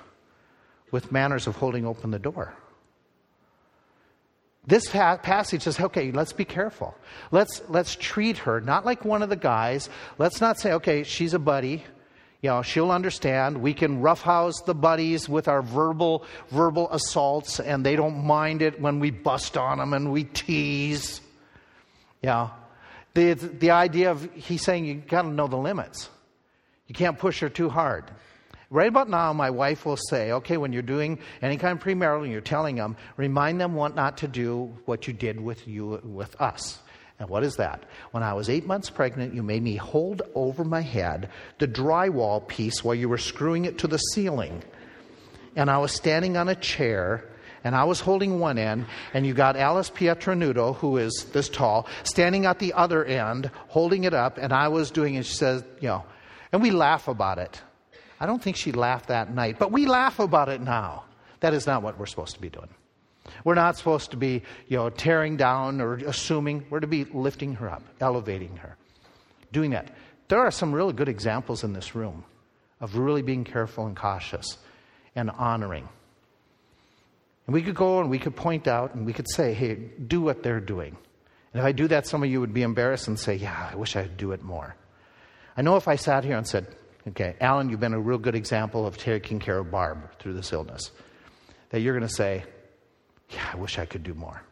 with 0.90 1.12
manners 1.12 1.46
of 1.46 1.56
holding 1.56 1.86
open 1.86 2.10
the 2.10 2.18
door? 2.18 2.54
This 4.66 4.88
passage 4.88 5.62
says, 5.62 5.78
okay, 5.78 6.10
let's 6.10 6.32
be 6.32 6.46
careful. 6.46 6.96
Let's, 7.30 7.60
let's 7.68 7.96
treat 7.96 8.38
her 8.38 8.60
not 8.62 8.86
like 8.86 9.04
one 9.04 9.22
of 9.22 9.28
the 9.28 9.36
guys. 9.36 9.90
Let's 10.16 10.40
not 10.40 10.58
say, 10.58 10.72
okay, 10.74 11.02
she's 11.02 11.34
a 11.34 11.38
buddy. 11.38 11.84
You 12.44 12.50
know, 12.50 12.60
she'll 12.60 12.90
understand. 12.90 13.62
We 13.62 13.72
can 13.72 14.02
roughhouse 14.02 14.60
the 14.60 14.74
buddies 14.74 15.30
with 15.30 15.48
our 15.48 15.62
verbal, 15.62 16.26
verbal 16.50 16.90
assaults, 16.90 17.58
and 17.58 17.86
they 17.86 17.96
don't 17.96 18.22
mind 18.22 18.60
it 18.60 18.78
when 18.78 19.00
we 19.00 19.10
bust 19.10 19.56
on 19.56 19.78
them 19.78 19.94
and 19.94 20.12
we 20.12 20.24
tease. 20.24 21.22
Yeah. 22.20 22.50
The, 23.14 23.32
the 23.32 23.70
idea 23.70 24.10
of, 24.10 24.28
he's 24.34 24.60
saying 24.60 24.84
you 24.84 24.96
got 24.96 25.22
to 25.22 25.28
know 25.28 25.46
the 25.46 25.56
limits. 25.56 26.10
You 26.86 26.94
can't 26.94 27.18
push 27.18 27.40
her 27.40 27.48
too 27.48 27.70
hard. 27.70 28.10
Right 28.68 28.88
about 28.88 29.08
now, 29.08 29.32
my 29.32 29.48
wife 29.48 29.86
will 29.86 29.96
say, 29.96 30.32
okay, 30.32 30.58
when 30.58 30.74
you're 30.74 30.82
doing 30.82 31.20
any 31.40 31.56
kind 31.56 31.78
of 31.78 31.82
premarital 31.82 32.24
and 32.24 32.30
you're 32.30 32.42
telling 32.42 32.76
them, 32.76 32.98
remind 33.16 33.58
them 33.58 33.72
what 33.72 33.94
not 33.94 34.18
to 34.18 34.28
do 34.28 34.76
what 34.84 35.06
you 35.06 35.14
did 35.14 35.40
with 35.40 35.66
you 35.66 35.98
with 36.04 36.38
us. 36.38 36.78
And 37.18 37.28
what 37.28 37.44
is 37.44 37.56
that? 37.56 37.84
When 38.10 38.22
I 38.22 38.34
was 38.34 38.50
eight 38.50 38.66
months 38.66 38.90
pregnant, 38.90 39.34
you 39.34 39.42
made 39.42 39.62
me 39.62 39.76
hold 39.76 40.22
over 40.34 40.64
my 40.64 40.80
head 40.80 41.30
the 41.58 41.68
drywall 41.68 42.46
piece 42.46 42.82
while 42.82 42.94
you 42.94 43.08
were 43.08 43.18
screwing 43.18 43.64
it 43.66 43.78
to 43.78 43.86
the 43.86 43.98
ceiling. 43.98 44.62
And 45.54 45.70
I 45.70 45.78
was 45.78 45.92
standing 45.92 46.36
on 46.36 46.48
a 46.48 46.56
chair 46.56 47.24
and 47.62 47.74
I 47.74 47.84
was 47.84 47.98
holding 47.98 48.38
one 48.40 48.58
end, 48.58 48.84
and 49.14 49.26
you 49.26 49.32
got 49.32 49.56
Alice 49.56 49.88
Pietranudo, 49.88 50.76
who 50.76 50.98
is 50.98 51.30
this 51.32 51.48
tall, 51.48 51.86
standing 52.02 52.44
at 52.44 52.58
the 52.58 52.74
other 52.74 53.02
end, 53.02 53.50
holding 53.68 54.04
it 54.04 54.12
up, 54.12 54.36
and 54.36 54.52
I 54.52 54.68
was 54.68 54.90
doing 54.90 55.14
it. 55.14 55.24
She 55.24 55.34
says, 55.34 55.64
you 55.80 55.88
know, 55.88 56.04
and 56.52 56.60
we 56.60 56.70
laugh 56.70 57.08
about 57.08 57.38
it. 57.38 57.62
I 58.20 58.26
don't 58.26 58.42
think 58.42 58.56
she 58.56 58.70
laughed 58.72 59.08
that 59.08 59.34
night, 59.34 59.58
but 59.58 59.72
we 59.72 59.86
laugh 59.86 60.18
about 60.18 60.50
it 60.50 60.60
now. 60.60 61.04
That 61.40 61.54
is 61.54 61.66
not 61.66 61.82
what 61.82 61.98
we're 61.98 62.04
supposed 62.04 62.34
to 62.34 62.40
be 62.40 62.50
doing. 62.50 62.68
We're 63.44 63.54
not 63.54 63.76
supposed 63.76 64.10
to 64.12 64.16
be, 64.16 64.42
you 64.68 64.78
know, 64.78 64.90
tearing 64.90 65.36
down 65.36 65.80
or 65.80 65.94
assuming. 65.94 66.66
We're 66.70 66.80
to 66.80 66.86
be 66.86 67.04
lifting 67.04 67.54
her 67.56 67.70
up, 67.70 67.82
elevating 68.00 68.56
her, 68.56 68.76
doing 69.52 69.70
that. 69.70 69.94
There 70.28 70.40
are 70.40 70.50
some 70.50 70.72
really 70.72 70.94
good 70.94 71.08
examples 71.08 71.62
in 71.62 71.74
this 71.74 71.94
room 71.94 72.24
of 72.80 72.96
really 72.96 73.22
being 73.22 73.44
careful 73.44 73.86
and 73.86 73.94
cautious 73.94 74.56
and 75.14 75.30
honoring. 75.30 75.88
And 77.46 77.52
we 77.52 77.62
could 77.62 77.74
go 77.74 78.00
and 78.00 78.08
we 78.08 78.18
could 78.18 78.34
point 78.34 78.66
out 78.66 78.94
and 78.94 79.04
we 79.04 79.12
could 79.12 79.28
say, 79.30 79.52
hey, 79.52 79.74
do 79.74 80.22
what 80.22 80.42
they're 80.42 80.60
doing. 80.60 80.96
And 81.52 81.60
if 81.60 81.64
I 81.64 81.72
do 81.72 81.86
that, 81.88 82.06
some 82.06 82.22
of 82.22 82.30
you 82.30 82.40
would 82.40 82.54
be 82.54 82.62
embarrassed 82.62 83.06
and 83.06 83.18
say, 83.18 83.34
yeah, 83.36 83.70
I 83.70 83.76
wish 83.76 83.94
I'd 83.96 84.16
do 84.16 84.32
it 84.32 84.42
more. 84.42 84.74
I 85.56 85.62
know 85.62 85.76
if 85.76 85.86
I 85.86 85.96
sat 85.96 86.24
here 86.24 86.36
and 86.36 86.48
said, 86.48 86.66
okay, 87.06 87.36
Alan, 87.40 87.68
you've 87.68 87.80
been 87.80 87.92
a 87.92 88.00
real 88.00 88.18
good 88.18 88.34
example 88.34 88.86
of 88.86 88.96
taking 88.96 89.38
care 89.38 89.58
of 89.58 89.70
Barb 89.70 90.18
through 90.18 90.32
this 90.32 90.52
illness, 90.52 90.90
that 91.70 91.80
you're 91.80 91.96
going 91.96 92.08
to 92.08 92.14
say, 92.14 92.44
yeah, 93.30 93.50
I 93.52 93.56
wish 93.56 93.78
I 93.78 93.86
could 93.86 94.02
do 94.02 94.14
more. 94.14 94.42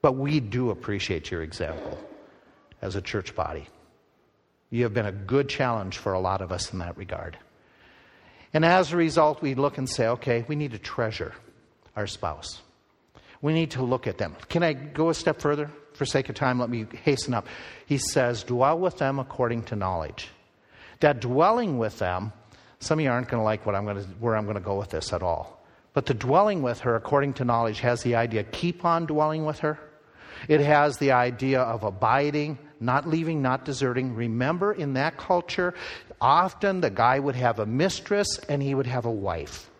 But 0.00 0.12
we 0.12 0.40
do 0.40 0.70
appreciate 0.70 1.30
your 1.30 1.42
example 1.42 1.98
as 2.80 2.96
a 2.96 3.02
church 3.02 3.34
body. 3.34 3.68
You 4.70 4.84
have 4.84 4.94
been 4.94 5.06
a 5.06 5.12
good 5.12 5.48
challenge 5.48 5.98
for 5.98 6.12
a 6.12 6.20
lot 6.20 6.40
of 6.40 6.50
us 6.50 6.72
in 6.72 6.80
that 6.80 6.96
regard. 6.96 7.38
And 8.54 8.64
as 8.64 8.92
a 8.92 8.96
result, 8.96 9.40
we 9.40 9.54
look 9.54 9.78
and 9.78 9.88
say, 9.88 10.08
okay, 10.08 10.44
we 10.48 10.56
need 10.56 10.72
to 10.72 10.78
treasure 10.78 11.32
our 11.94 12.06
spouse. 12.06 12.60
We 13.40 13.52
need 13.52 13.72
to 13.72 13.82
look 13.82 14.06
at 14.06 14.18
them. 14.18 14.36
Can 14.48 14.62
I 14.62 14.72
go 14.72 15.08
a 15.08 15.14
step 15.14 15.40
further? 15.40 15.70
For 15.94 16.06
sake 16.06 16.28
of 16.30 16.34
time, 16.34 16.58
let 16.58 16.70
me 16.70 16.86
hasten 17.04 17.34
up. 17.34 17.46
He 17.86 17.98
says, 17.98 18.44
dwell 18.44 18.78
with 18.78 18.98
them 18.98 19.18
according 19.18 19.64
to 19.64 19.76
knowledge. 19.76 20.28
That 21.00 21.20
dwelling 21.20 21.78
with 21.78 21.98
them, 21.98 22.32
some 22.78 22.98
of 22.98 23.04
you 23.04 23.10
aren't 23.10 23.28
going 23.28 23.40
to 23.40 23.44
like 23.44 23.66
what 23.66 23.74
I'm 23.74 23.84
going 23.84 23.98
to, 23.98 24.04
where 24.20 24.36
I'm 24.36 24.44
going 24.44 24.56
to 24.56 24.62
go 24.62 24.76
with 24.76 24.90
this 24.90 25.12
at 25.12 25.22
all. 25.22 25.61
But 25.94 26.06
the 26.06 26.14
dwelling 26.14 26.62
with 26.62 26.80
her, 26.80 26.96
according 26.96 27.34
to 27.34 27.44
knowledge, 27.44 27.80
has 27.80 28.02
the 28.02 28.14
idea 28.14 28.44
keep 28.44 28.84
on 28.84 29.06
dwelling 29.06 29.44
with 29.44 29.58
her. 29.60 29.78
It 30.48 30.60
has 30.60 30.98
the 30.98 31.12
idea 31.12 31.60
of 31.60 31.82
abiding, 31.82 32.58
not 32.80 33.08
leaving, 33.08 33.42
not 33.42 33.64
deserting. 33.64 34.14
Remember, 34.14 34.72
in 34.72 34.94
that 34.94 35.16
culture, 35.16 35.74
often 36.20 36.80
the 36.80 36.90
guy 36.90 37.18
would 37.18 37.36
have 37.36 37.58
a 37.58 37.66
mistress 37.66 38.38
and 38.48 38.62
he 38.62 38.74
would 38.74 38.86
have 38.86 39.04
a 39.04 39.10
wife. 39.10 39.70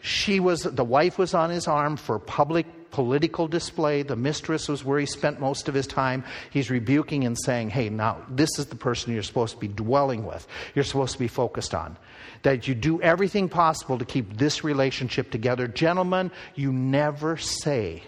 She 0.00 0.38
was, 0.38 0.62
the 0.62 0.84
wife 0.84 1.18
was 1.18 1.34
on 1.34 1.50
his 1.50 1.66
arm 1.66 1.96
for 1.96 2.18
public 2.18 2.66
political 2.90 3.48
display. 3.48 4.02
The 4.02 4.16
mistress 4.16 4.68
was 4.68 4.84
where 4.84 4.98
he 4.98 5.06
spent 5.06 5.40
most 5.40 5.68
of 5.68 5.74
his 5.74 5.86
time. 5.86 6.24
He's 6.50 6.70
rebuking 6.70 7.24
and 7.24 7.36
saying, 7.38 7.70
hey, 7.70 7.88
now 7.88 8.18
this 8.28 8.58
is 8.58 8.66
the 8.66 8.76
person 8.76 9.12
you're 9.12 9.22
supposed 9.22 9.54
to 9.54 9.60
be 9.60 9.68
dwelling 9.68 10.24
with. 10.24 10.46
You're 10.74 10.84
supposed 10.84 11.12
to 11.14 11.18
be 11.18 11.28
focused 11.28 11.74
on. 11.74 11.96
That 12.42 12.68
you 12.68 12.74
do 12.74 13.00
everything 13.02 13.48
possible 13.48 13.98
to 13.98 14.04
keep 14.04 14.36
this 14.36 14.62
relationship 14.62 15.30
together. 15.30 15.66
Gentlemen, 15.66 16.30
you 16.54 16.72
never 16.72 17.36
say, 17.36 18.02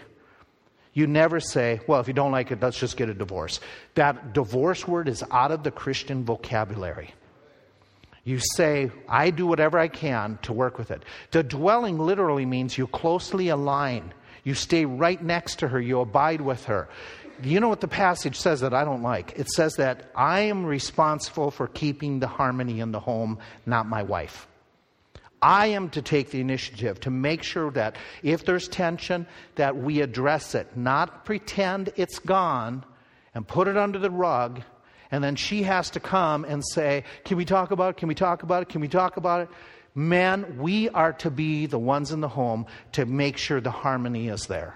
you 0.93 1.07
never 1.07 1.39
say, 1.39 1.81
well, 1.87 1.99
if 1.99 2.07
you 2.07 2.13
don't 2.13 2.31
like 2.31 2.51
it, 2.51 2.61
let's 2.61 2.79
just 2.79 2.97
get 2.97 3.09
a 3.09 3.13
divorce. 3.13 3.59
That 3.95 4.33
divorce 4.33 4.87
word 4.87 5.07
is 5.07 5.23
out 5.31 5.51
of 5.51 5.63
the 5.63 5.71
Christian 5.71 6.23
vocabulary. 6.25 7.13
You 8.23 8.39
say, 8.55 8.91
I 9.07 9.29
do 9.31 9.47
whatever 9.47 9.79
I 9.79 9.87
can 9.87 10.37
to 10.43 10.53
work 10.53 10.77
with 10.77 10.91
it. 10.91 11.03
The 11.31 11.41
dwelling 11.41 11.97
literally 11.97 12.45
means 12.45 12.77
you 12.77 12.85
closely 12.85 13.47
align. 13.47 14.13
You 14.43 14.53
stay 14.53 14.85
right 14.85 15.21
next 15.21 15.59
to 15.59 15.67
her. 15.67 15.79
You 15.79 15.99
abide 15.99 16.41
with 16.41 16.65
her. 16.65 16.89
You 17.41 17.59
know 17.59 17.69
what 17.69 17.81
the 17.81 17.87
passage 17.87 18.37
says 18.37 18.61
that 18.61 18.73
I 18.73 18.83
don't 18.83 19.01
like? 19.01 19.33
It 19.37 19.49
says 19.49 19.75
that 19.75 20.11
I 20.15 20.41
am 20.41 20.65
responsible 20.65 21.51
for 21.51 21.67
keeping 21.67 22.19
the 22.19 22.27
harmony 22.27 22.81
in 22.81 22.91
the 22.91 22.99
home, 22.99 23.39
not 23.65 23.87
my 23.87 24.03
wife. 24.03 24.47
I 25.41 25.67
am 25.67 25.89
to 25.91 26.01
take 26.01 26.31
the 26.31 26.41
initiative 26.41 26.99
to 27.01 27.09
make 27.09 27.43
sure 27.43 27.71
that 27.71 27.95
if 28.23 28.43
there's 28.43 28.67
tension, 28.67 29.25
that 29.55 29.77
we 29.77 30.01
address 30.01 30.53
it, 30.53 30.75
not 30.75 31.23
pretend 31.23 31.93
it's 31.95 32.19
gone 32.19 32.83
and 33.33 33.47
put 33.47 33.69
it 33.69 33.77
under 33.77 33.99
the 33.99 34.11
rug 34.11 34.61
and 35.11 35.23
then 35.23 35.35
she 35.35 35.63
has 35.63 35.89
to 35.91 35.99
come 35.99 36.45
and 36.45 36.63
say, 36.73 37.03
Can 37.25 37.37
we 37.37 37.45
talk 37.45 37.71
about 37.71 37.91
it? 37.91 37.97
Can 37.97 38.07
we 38.07 38.15
talk 38.15 38.43
about 38.43 38.63
it? 38.63 38.69
Can 38.69 38.81
we 38.81 38.87
talk 38.87 39.17
about 39.17 39.41
it? 39.41 39.49
Men, 39.95 40.57
we 40.57 40.89
are 40.89 41.13
to 41.13 41.31
be 41.31 41.65
the 41.65 41.79
ones 41.79 42.11
in 42.11 42.21
the 42.21 42.27
home 42.27 42.67
to 42.93 43.05
make 43.05 43.37
sure 43.37 43.59
the 43.59 43.71
harmony 43.71 44.29
is 44.29 44.47
there. 44.47 44.75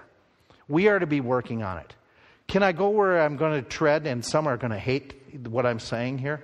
We 0.68 0.88
are 0.88 0.98
to 0.98 1.06
be 1.06 1.20
working 1.20 1.62
on 1.62 1.78
it. 1.78 1.94
Can 2.46 2.62
I 2.62 2.72
go 2.72 2.90
where 2.90 3.20
I'm 3.20 3.36
going 3.36 3.62
to 3.62 3.68
tread 3.68 4.06
and 4.06 4.24
some 4.24 4.46
are 4.46 4.56
going 4.56 4.72
to 4.72 4.78
hate 4.78 5.14
what 5.48 5.66
I'm 5.66 5.78
saying 5.78 6.18
here? 6.18 6.42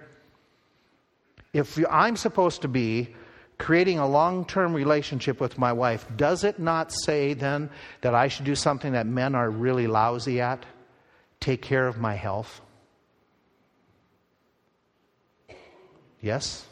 If 1.52 1.78
I'm 1.90 2.16
supposed 2.16 2.62
to 2.62 2.68
be 2.68 3.14
creating 3.58 3.98
a 3.98 4.08
long 4.08 4.44
term 4.44 4.72
relationship 4.72 5.40
with 5.40 5.58
my 5.58 5.72
wife, 5.72 6.06
does 6.16 6.44
it 6.44 6.58
not 6.58 6.92
say 6.92 7.34
then 7.34 7.70
that 8.00 8.14
I 8.14 8.28
should 8.28 8.44
do 8.46 8.54
something 8.54 8.92
that 8.92 9.06
men 9.06 9.34
are 9.34 9.50
really 9.50 9.86
lousy 9.86 10.40
at? 10.40 10.64
Take 11.40 11.60
care 11.60 11.86
of 11.86 11.98
my 11.98 12.14
health? 12.14 12.60
Yes? 16.20 16.66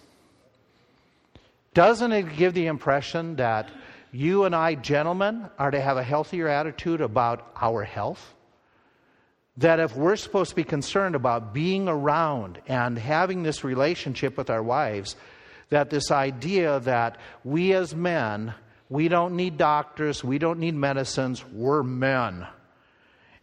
Doesn't 1.75 2.12
it 2.12 2.37
give 2.37 2.55
the 2.55 2.66
impression 2.66 3.37
that 3.37 3.71
you 4.11 4.45
and 4.45 4.55
I, 4.55 4.75
gentlemen, 4.75 5.49
are 5.59 5.71
to 5.71 5.81
have 5.81 5.97
a 5.97 6.03
healthier 6.03 6.49
attitude 6.49 7.01
about 7.01 7.51
our 7.61 7.85
health? 7.85 8.35
That 9.59 9.81
if 9.81 9.97
we're 9.97 10.16
supposed 10.16 10.51
to 10.51 10.57
be 10.57 10.64
concerned 10.64 11.14
about 11.14 11.53
being 11.53 11.89
around 11.89 12.61
and 12.69 12.99
having 12.99 13.43
this 13.43 13.64
relationship 13.64 14.37
with 14.37 14.51
our 14.51 14.62
wives, 14.62 15.16
that 15.71 15.91
this 15.91 16.11
idea 16.11 16.81
that 16.81 17.19
we 17.45 17.75
as 17.75 17.95
men, 17.95 18.55
we 18.89 19.09
don't 19.09 19.37
need 19.37 19.59
doctors, 19.59 20.25
we 20.25 20.39
don't 20.39 20.61
need 20.61 20.75
medicines, 20.75 21.45
we're 21.45 21.83
men. 21.83 22.47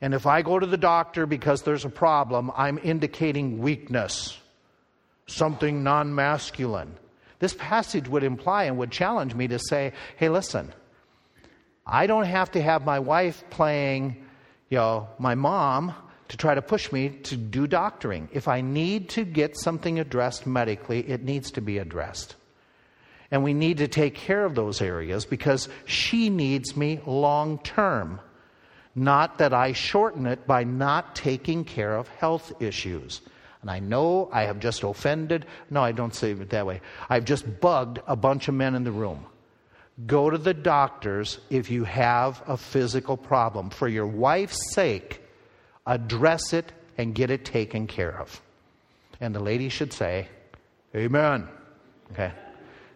And 0.01 0.13
if 0.13 0.26
I 0.26 0.41
go 0.41 0.57
to 0.57 0.65
the 0.65 0.78
doctor 0.78 1.26
because 1.26 1.61
there's 1.61 1.86
a 1.86 1.89
problem, 1.89 2.51
I'm 2.55 2.80
indicating 2.82 3.59
weakness 3.59 4.38
something 5.28 5.84
non 5.84 6.13
masculine. 6.13 6.95
This 7.39 7.53
passage 7.53 8.07
would 8.07 8.23
imply 8.23 8.65
and 8.65 8.77
would 8.77 8.91
challenge 8.91 9.36
me 9.36 9.47
to 9.47 9.59
say, 9.59 9.93
hey, 10.17 10.29
listen, 10.29 10.73
I 11.86 12.07
don't 12.07 12.25
have 12.25 12.51
to 12.51 12.61
have 12.61 12.86
my 12.86 12.99
wife 12.99 13.43
playing, 13.49 14.25
you 14.69 14.77
know, 14.77 15.09
my 15.19 15.36
mom 15.36 15.93
to 16.29 16.38
try 16.38 16.55
to 16.55 16.61
push 16.61 16.91
me 16.91 17.09
to 17.09 17.38
do 17.38 17.67
doctoring. 17.67 18.29
If 18.31 18.47
I 18.47 18.61
need 18.61 19.09
to 19.09 19.23
get 19.23 19.57
something 19.57 19.99
addressed 19.99 20.47
medically, 20.47 21.07
it 21.07 21.23
needs 21.23 21.51
to 21.51 21.61
be 21.61 21.77
addressed. 21.77 22.36
And 23.29 23.43
we 23.43 23.53
need 23.53 23.77
to 23.77 23.88
take 23.88 24.15
care 24.15 24.45
of 24.45 24.55
those 24.55 24.81
areas 24.81 25.25
because 25.25 25.69
she 25.86 26.29
needs 26.29 26.75
me 26.75 26.99
long 27.05 27.59
term. 27.59 28.19
Not 28.95 29.39
that 29.39 29.53
I 29.53 29.73
shorten 29.73 30.25
it 30.25 30.47
by 30.47 30.63
not 30.63 31.15
taking 31.15 31.65
care 31.65 31.95
of 31.95 32.07
health 32.07 32.53
issues. 32.61 33.21
And 33.66 33.72
I 33.72 33.80
know 33.80 34.30
I 34.32 34.43
have 34.43 34.59
just 34.59 34.84
offended. 34.84 35.47
No, 35.72 35.82
I 35.82 35.91
don't 35.91 36.13
say 36.13 36.34
it 36.34 36.51
that 36.51 36.68
way. 36.68 36.82
I've 37.09 37.26
just 37.26 37.59
bugged 37.59 37.99
a 38.05 38.16
bunch 38.16 38.47
of 38.47 38.53
men 38.53 38.76
in 38.76 38.84
the 38.84 38.91
room. 38.91 39.26
Go 40.05 40.30
to 40.30 40.38
the 40.38 40.53
doctors 40.53 41.39
if 41.49 41.72
you 41.72 41.84
have 41.84 42.43
a 42.45 42.57
physical 42.57 43.18
problem. 43.18 43.72
For 43.72 43.88
your 43.88 44.05
wife's 44.05 44.76
sake, 44.76 45.20
address 45.84 46.53
it 46.53 46.74
and 46.99 47.16
get 47.16 47.32
it 47.32 47.43
taken 47.43 47.88
care 47.88 48.16
of. 48.22 48.39
And 49.20 49.34
the 49.34 49.39
lady 49.39 49.70
should 49.70 49.93
say, 49.93 50.28
Amen. 50.95 51.47
Okay? 52.11 52.34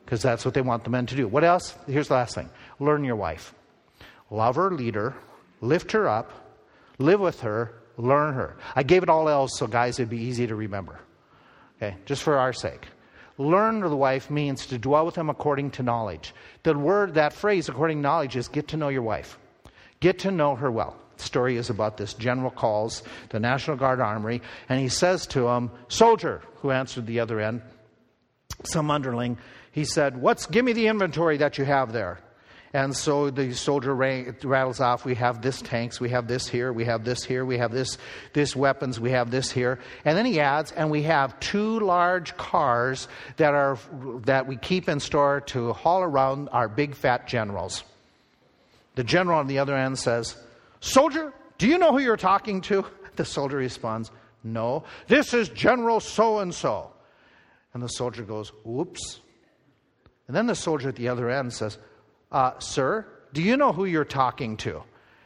Because 0.05 0.21
that's 0.21 0.45
what 0.45 0.53
they 0.53 0.61
want 0.61 0.83
the 0.83 0.91
men 0.91 1.07
to 1.07 1.15
do. 1.15 1.27
What 1.27 1.43
else? 1.43 1.73
Here's 1.87 2.09
the 2.09 2.13
last 2.13 2.35
thing 2.35 2.47
learn 2.79 3.03
your 3.03 3.15
wife. 3.15 3.55
Love 4.29 4.57
her, 4.57 4.69
lead 4.69 4.93
her, 4.93 5.15
lift 5.61 5.93
her 5.93 6.07
up, 6.07 6.31
live 6.99 7.19
with 7.19 7.41
her, 7.41 7.73
learn 7.99 8.33
her. 8.33 8.55
I 8.75 8.83
gave 8.83 9.03
it 9.03 9.09
all 9.09 9.29
else 9.29 9.57
so, 9.57 9.67
guys, 9.67 9.99
it'd 9.99 10.09
be 10.09 10.21
easy 10.21 10.47
to 10.47 10.55
remember. 10.55 10.99
Okay? 11.77 11.95
Just 12.05 12.23
for 12.23 12.37
our 12.37 12.53
sake. 12.53 12.87
Learn 13.37 13.81
the 13.81 13.95
wife 13.95 14.29
means 14.29 14.65
to 14.67 14.77
dwell 14.77 15.05
with 15.05 15.15
him 15.15 15.29
according 15.29 15.71
to 15.71 15.83
knowledge. 15.83 16.33
The 16.63 16.77
word, 16.77 17.13
that 17.13 17.33
phrase, 17.33 17.69
according 17.69 17.97
to 17.97 18.01
knowledge, 18.01 18.35
is 18.35 18.47
get 18.47 18.69
to 18.69 18.77
know 18.77 18.89
your 18.89 19.01
wife. 19.01 19.37
Get 19.99 20.19
to 20.19 20.31
know 20.31 20.55
her 20.55 20.71
well. 20.71 20.97
The 21.17 21.23
story 21.23 21.57
is 21.57 21.69
about 21.69 21.97
this 21.97 22.13
general 22.13 22.51
calls 22.51 23.03
the 23.29 23.39
National 23.39 23.77
Guard 23.77 23.99
Armory, 23.99 24.41
and 24.67 24.79
he 24.79 24.89
says 24.89 25.27
to 25.27 25.47
him, 25.47 25.71
Soldier, 25.89 26.41
who 26.55 26.71
answered 26.71 27.05
the 27.05 27.19
other 27.19 27.39
end, 27.39 27.61
some 28.63 28.91
underling, 28.91 29.37
he 29.71 29.85
said, 29.85 30.21
What's 30.21 30.45
give 30.45 30.65
me 30.65 30.73
the 30.73 30.87
inventory 30.87 31.37
that 31.37 31.57
you 31.57 31.65
have 31.65 31.91
there? 31.93 32.19
And 32.71 32.95
so 32.95 33.31
the 33.31 33.53
soldier 33.53 33.95
rattles 33.95 34.79
off, 34.79 35.03
we 35.03 35.15
have 35.15 35.41
this 35.41 35.59
tanks, 35.61 35.99
we 35.99 36.09
have 36.09 36.27
this 36.27 36.47
here, 36.47 36.71
we 36.71 36.85
have 36.85 37.03
this 37.03 37.23
here, 37.23 37.43
we 37.43 37.57
have 37.57 37.71
this, 37.71 37.97
this 38.33 38.55
weapons, 38.55 38.99
we 38.99 39.09
have 39.11 39.31
this 39.31 39.51
here. 39.51 39.79
And 40.05 40.15
then 40.15 40.25
he 40.25 40.39
adds, 40.39 40.71
and 40.71 40.91
we 40.91 41.03
have 41.03 41.39
two 41.39 41.79
large 41.79 42.37
cars 42.37 43.07
that, 43.37 43.55
are, 43.55 43.79
that 44.25 44.45
we 44.45 44.55
keep 44.55 44.87
in 44.87 44.99
store 44.99 45.41
to 45.47 45.73
haul 45.73 46.03
around 46.03 46.49
our 46.49 46.67
big 46.67 46.93
fat 46.93 47.27
generals. 47.27 47.83
The 48.93 49.03
general 49.03 49.39
on 49.39 49.47
the 49.47 49.59
other 49.59 49.75
end 49.75 49.97
says, 49.97 50.35
Soldier, 50.79 51.33
do 51.57 51.67
you 51.67 51.79
know 51.79 51.91
who 51.91 51.99
you're 51.99 52.17
talking 52.17 52.61
to? 52.61 52.85
The 53.15 53.25
soldier 53.25 53.57
responds, 53.57 54.11
No. 54.45 54.85
This 55.07 55.33
is 55.33 55.49
General 55.49 55.99
so 55.99 56.39
and 56.39 56.55
so. 56.55 56.89
And 57.73 57.83
the 57.83 57.89
soldier 57.89 58.23
goes, 58.23 58.53
Whoops. 58.63 59.19
And 60.27 60.35
then 60.37 60.47
the 60.47 60.55
soldier 60.55 60.87
at 60.87 60.95
the 60.95 61.09
other 61.09 61.29
end 61.29 61.51
says, 61.51 61.77
uh, 62.31 62.59
Sir, 62.59 63.05
do 63.33 63.41
you 63.41 63.57
know 63.57 63.71
who 63.71 63.85
you're 63.85 64.05
talking 64.05 64.57
to? 64.57 64.83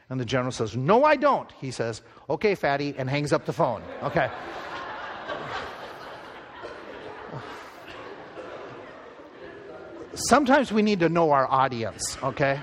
And 0.10 0.20
the 0.20 0.26
general 0.26 0.52
says, 0.52 0.76
No, 0.76 1.04
I 1.04 1.16
don't. 1.16 1.52
He 1.60 1.72
says, 1.72 2.02
Okay, 2.30 2.56
fatty, 2.56 2.96
and 2.98 3.10
hangs 3.10 3.34
up 3.34 3.46
the 3.46 3.54
phone. 3.54 3.82
Okay. 4.04 4.30
Sometimes 10.16 10.72
we 10.72 10.84
need 10.84 11.00
to 11.00 11.10
know 11.10 11.32
our 11.32 11.50
audience, 11.52 12.18
okay? 12.22 12.60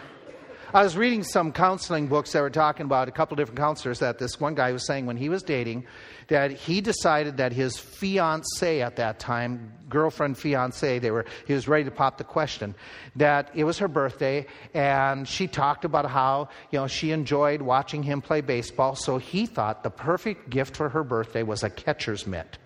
I 0.72 0.84
was 0.84 0.96
reading 0.96 1.24
some 1.24 1.50
counseling 1.50 2.06
books 2.06 2.30
that 2.32 2.42
were 2.42 2.50
talking 2.50 2.86
about 2.86 3.08
a 3.08 3.10
couple 3.10 3.36
different 3.36 3.58
counselors 3.58 3.98
that 3.98 4.20
this 4.20 4.38
one 4.38 4.54
guy 4.54 4.70
was 4.70 4.86
saying 4.86 5.04
when 5.04 5.16
he 5.16 5.28
was 5.28 5.42
dating 5.42 5.84
that 6.28 6.52
he 6.52 6.80
decided 6.80 7.38
that 7.38 7.52
his 7.52 7.76
fiance 7.76 8.80
at 8.80 8.94
that 8.94 9.18
time, 9.18 9.72
girlfriend, 9.88 10.38
fiance, 10.38 11.00
they 11.00 11.10
were, 11.10 11.26
he 11.44 11.54
was 11.54 11.66
ready 11.66 11.82
to 11.82 11.90
pop 11.90 12.18
the 12.18 12.24
question, 12.24 12.76
that 13.16 13.50
it 13.52 13.64
was 13.64 13.78
her 13.78 13.88
birthday 13.88 14.46
and 14.72 15.26
she 15.26 15.48
talked 15.48 15.84
about 15.84 16.08
how, 16.08 16.48
you 16.70 16.78
know, 16.78 16.86
she 16.86 17.10
enjoyed 17.10 17.60
watching 17.60 18.04
him 18.04 18.22
play 18.22 18.40
baseball. 18.40 18.94
So 18.94 19.18
he 19.18 19.46
thought 19.46 19.82
the 19.82 19.90
perfect 19.90 20.50
gift 20.50 20.76
for 20.76 20.88
her 20.90 21.02
birthday 21.02 21.42
was 21.42 21.64
a 21.64 21.70
catcher's 21.70 22.28
mitt 22.28 22.58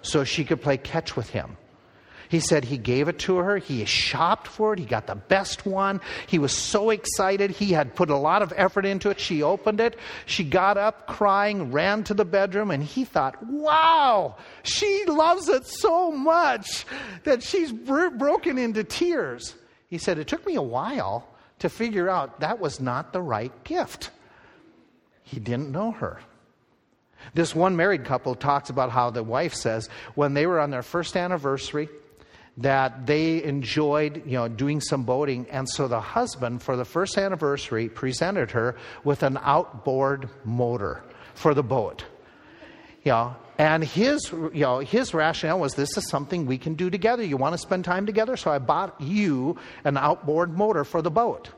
so 0.00 0.24
she 0.24 0.46
could 0.46 0.62
play 0.62 0.78
catch 0.78 1.14
with 1.14 1.28
him. 1.28 1.58
He 2.34 2.40
said 2.40 2.64
he 2.64 2.78
gave 2.78 3.06
it 3.06 3.20
to 3.20 3.36
her. 3.36 3.58
He 3.58 3.84
shopped 3.84 4.48
for 4.48 4.72
it. 4.72 4.80
He 4.80 4.86
got 4.86 5.06
the 5.06 5.14
best 5.14 5.64
one. 5.64 6.00
He 6.26 6.40
was 6.40 6.50
so 6.50 6.90
excited. 6.90 7.52
He 7.52 7.70
had 7.70 7.94
put 7.94 8.10
a 8.10 8.16
lot 8.16 8.42
of 8.42 8.52
effort 8.56 8.84
into 8.84 9.10
it. 9.10 9.20
She 9.20 9.44
opened 9.44 9.78
it. 9.78 9.96
She 10.26 10.42
got 10.42 10.76
up 10.76 11.06
crying, 11.06 11.70
ran 11.70 12.02
to 12.02 12.12
the 12.12 12.24
bedroom, 12.24 12.72
and 12.72 12.82
he 12.82 13.04
thought, 13.04 13.40
wow, 13.46 14.34
she 14.64 15.04
loves 15.06 15.48
it 15.48 15.64
so 15.64 16.10
much 16.10 16.86
that 17.22 17.40
she's 17.44 17.70
br- 17.70 18.08
broken 18.08 18.58
into 18.58 18.82
tears. 18.82 19.54
He 19.86 19.98
said, 19.98 20.18
it 20.18 20.26
took 20.26 20.44
me 20.44 20.56
a 20.56 20.60
while 20.60 21.28
to 21.60 21.68
figure 21.68 22.10
out 22.10 22.40
that 22.40 22.58
was 22.58 22.80
not 22.80 23.12
the 23.12 23.22
right 23.22 23.52
gift. 23.62 24.10
He 25.22 25.38
didn't 25.38 25.70
know 25.70 25.92
her. 25.92 26.18
This 27.32 27.54
one 27.54 27.76
married 27.76 28.04
couple 28.04 28.34
talks 28.34 28.70
about 28.70 28.90
how 28.90 29.10
the 29.10 29.22
wife 29.22 29.54
says 29.54 29.88
when 30.16 30.34
they 30.34 30.48
were 30.48 30.58
on 30.58 30.70
their 30.70 30.82
first 30.82 31.16
anniversary, 31.16 31.88
that 32.58 33.06
they 33.06 33.42
enjoyed 33.42 34.22
you 34.26 34.38
know 34.38 34.48
doing 34.48 34.80
some 34.80 35.04
boating. 35.04 35.46
And 35.50 35.68
so 35.68 35.88
the 35.88 36.00
husband 36.00 36.62
for 36.62 36.76
the 36.76 36.84
first 36.84 37.18
anniversary 37.18 37.88
presented 37.88 38.52
her 38.52 38.76
with 39.02 39.22
an 39.22 39.38
outboard 39.42 40.28
motor 40.44 41.02
for 41.34 41.54
the 41.54 41.62
boat. 41.62 42.04
You 43.02 43.12
know 43.12 43.36
and 43.58 43.84
his 43.84 44.30
you 44.32 44.50
know 44.62 44.78
his 44.80 45.14
rationale 45.14 45.60
was 45.60 45.74
this 45.74 45.96
is 45.96 46.08
something 46.08 46.46
we 46.46 46.58
can 46.58 46.74
do 46.74 46.90
together. 46.90 47.22
You 47.22 47.36
want 47.36 47.54
to 47.54 47.58
spend 47.58 47.84
time 47.84 48.06
together? 48.06 48.36
So 48.36 48.50
i 48.50 48.58
bought 48.58 49.00
you 49.00 49.56
an 49.84 49.96
outboard 49.96 50.56
motor 50.56 50.84
for 50.84 51.02
the 51.02 51.10
boat. 51.10 51.50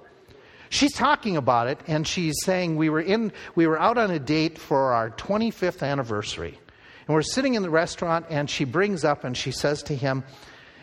She's 0.68 0.92
talking 0.92 1.36
about 1.36 1.68
it 1.68 1.78
and 1.86 2.06
she's 2.06 2.34
saying 2.42 2.76
we 2.76 2.90
were 2.90 3.00
in 3.00 3.32
we 3.54 3.66
were 3.66 3.78
out 3.78 3.98
on 3.98 4.10
a 4.10 4.18
date 4.18 4.58
for 4.58 4.92
our 4.92 5.10
25th 5.10 5.82
anniversary. 5.82 6.58
And 7.06 7.14
we're 7.14 7.22
sitting 7.22 7.54
in 7.54 7.62
the 7.62 7.70
restaurant 7.70 8.26
and 8.28 8.50
she 8.50 8.64
brings 8.64 9.04
up 9.04 9.24
and 9.24 9.36
she 9.36 9.52
says 9.52 9.82
to 9.84 9.94
him 9.94 10.24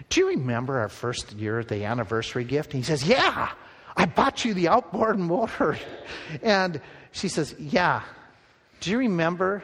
do 0.09 0.21
you 0.21 0.27
remember 0.29 0.79
our 0.79 0.89
first 0.89 1.33
year, 1.33 1.63
the 1.63 1.85
anniversary 1.85 2.43
gift? 2.43 2.73
And 2.73 2.83
he 2.83 2.85
says, 2.85 3.03
Yeah, 3.03 3.51
I 3.95 4.05
bought 4.05 4.45
you 4.45 4.53
the 4.53 4.67
outboard 4.67 5.19
motor. 5.19 5.77
And 6.41 6.81
she 7.11 7.27
says, 7.27 7.55
Yeah. 7.59 8.01
Do 8.79 8.91
you 8.91 8.97
remember 8.97 9.63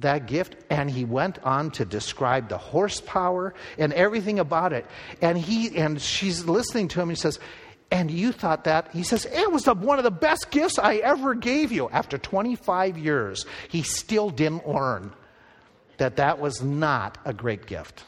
that 0.00 0.26
gift? 0.26 0.56
And 0.68 0.90
he 0.90 1.04
went 1.04 1.38
on 1.42 1.70
to 1.72 1.84
describe 1.84 2.48
the 2.48 2.58
horsepower 2.58 3.54
and 3.78 3.92
everything 3.92 4.38
about 4.38 4.72
it. 4.72 4.86
And 5.22 5.38
he 5.38 5.76
and 5.76 6.00
she's 6.00 6.44
listening 6.44 6.88
to 6.88 7.00
him. 7.00 7.08
He 7.08 7.16
says, 7.16 7.38
and 7.90 8.10
you 8.10 8.30
thought 8.32 8.64
that? 8.64 8.88
He 8.92 9.02
says, 9.02 9.26
it 9.26 9.50
was 9.50 9.64
the, 9.64 9.74
one 9.74 9.98
of 9.98 10.04
the 10.04 10.12
best 10.12 10.50
gifts 10.50 10.78
I 10.78 10.96
ever 10.96 11.34
gave 11.34 11.72
you. 11.72 11.88
After 11.88 12.18
25 12.18 12.96
years, 12.96 13.46
he 13.68 13.82
still 13.82 14.30
didn't 14.30 14.68
learn 14.68 15.12
that 15.96 16.16
that 16.16 16.38
was 16.38 16.62
not 16.62 17.18
a 17.24 17.34
great 17.34 17.66
gift. 17.66 18.04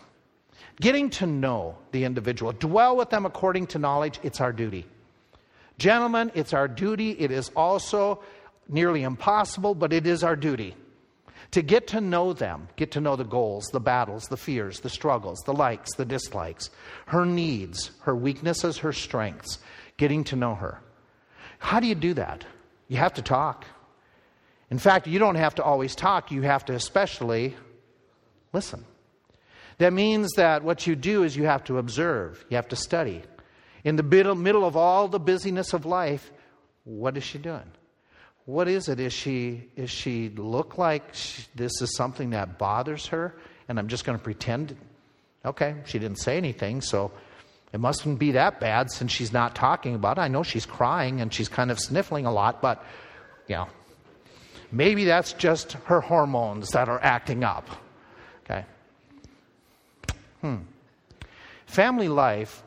Getting 0.81 1.11
to 1.11 1.27
know 1.27 1.77
the 1.93 2.05
individual, 2.05 2.53
dwell 2.53 2.97
with 2.97 3.11
them 3.11 3.27
according 3.27 3.69
to 3.69 3.79
knowledge, 3.79 4.19
it's 4.23 4.41
our 4.41 4.53
duty. 4.53 4.87
Gentlemen, 5.79 6.31
it's 6.35 6.53
our 6.53 6.69
duty. 6.69 7.13
It 7.13 7.31
is 7.31 7.51
also 7.57 8.23
nearly 8.69 9.03
impossible, 9.03 9.75
but 9.75 9.93
it 9.93 10.07
is 10.07 10.23
our 10.23 10.37
duty 10.37 10.75
to 11.53 11.63
get 11.63 11.87
to 11.89 12.01
know 12.01 12.33
them, 12.33 12.69
get 12.77 12.93
to 12.93 13.01
know 13.01 13.15
the 13.15 13.25
goals, 13.25 13.67
the 13.73 13.81
battles, 13.81 14.25
the 14.25 14.37
fears, 14.37 14.81
the 14.81 14.89
struggles, 14.89 15.39
the 15.45 15.53
likes, 15.53 15.95
the 15.95 16.05
dislikes, 16.05 16.71
her 17.07 17.27
needs, 17.27 17.91
her 18.01 18.17
weaknesses, 18.17 18.79
her 18.79 18.93
strengths, 18.93 19.59
getting 19.99 20.25
to 20.25 20.37
know 20.37 20.55
her. 20.55 20.81
How 21.59 21.79
do 21.79 21.87
you 21.87 21.95
do 21.95 22.15
that? 22.15 22.45
You 22.89 22.97
have 22.97 23.15
to 23.15 23.23
talk. 23.23 23.67
In 24.71 24.79
fact, 24.79 25.07
you 25.07 25.19
don't 25.19 25.35
have 25.35 25.55
to 25.57 25.63
always 25.63 25.95
talk, 25.95 26.33
you 26.33 26.43
have 26.43 26.65
to 26.67 26.73
especially 26.73 27.55
listen. 28.55 28.85
That 29.83 29.93
means 29.93 30.35
that 30.37 30.63
what 30.63 30.87
you 30.87 30.95
do 30.95 31.25
is 31.25 31.37
you 31.37 31.47
have 31.47 31.65
to 31.65 31.79
observe, 31.79 32.45
you 32.49 32.55
have 32.55 32.69
to 32.69 32.77
study. 32.77 33.21
In 33.83 33.97
the 33.97 34.05
middle, 34.05 34.65
of 34.65 34.77
all 34.77 35.09
the 35.09 35.19
busyness 35.19 35.73
of 35.73 35.85
life, 35.85 36.31
what 36.85 37.17
is 37.17 37.25
she 37.25 37.39
doing? 37.39 37.69
What 38.45 38.69
is 38.69 38.89
it? 38.89 39.01
Is 39.01 39.13
she, 39.13 39.71
is 39.75 39.91
she 39.91 40.29
look 40.29 40.79
like 40.79 41.13
she, 41.15 41.43
this 41.57 41.83
is 41.83 41.97
something 41.97 42.31
that 42.31 42.61
bothers 42.61 43.09
her 43.09 43.35
and 43.69 43.77
I'm 43.77 43.89
just 43.89 44.05
going 44.05 44.17
to 44.17 44.23
pretend? 44.23 44.77
Okay, 45.45 45.75
she 45.85 45.99
didn't 45.99 46.21
say 46.21 46.37
anything, 46.37 46.81
so 46.81 47.11
it 47.73 47.81
mustn't 47.81 48.21
be 48.21 48.31
that 48.33 48.61
bad 48.61 48.89
since 48.89 49.11
she's 49.11 49.33
not 49.33 49.57
talking 49.57 49.97
about 49.97 50.17
it. 50.17 50.21
I 50.21 50.29
know 50.29 50.45
she's 50.45 50.65
crying 50.65 51.21
and 51.21 51.35
she's 51.35 51.49
kind 51.49 51.73
of 51.73 51.81
sniffling 51.81 52.25
a 52.25 52.33
lot, 52.33 52.63
but, 52.63 52.85
you 53.49 53.57
know, 53.57 53.67
maybe 54.71 55.07
that's 55.07 55.33
just 55.33 55.73
her 55.87 56.01
hormones 56.01 56.69
that 56.69 56.89
are 56.89 57.03
acting 57.03 57.43
up. 57.43 57.69
Okay. 58.45 58.65
Hmm. 60.43 60.57
Family 61.65 62.09
life, 62.09 62.63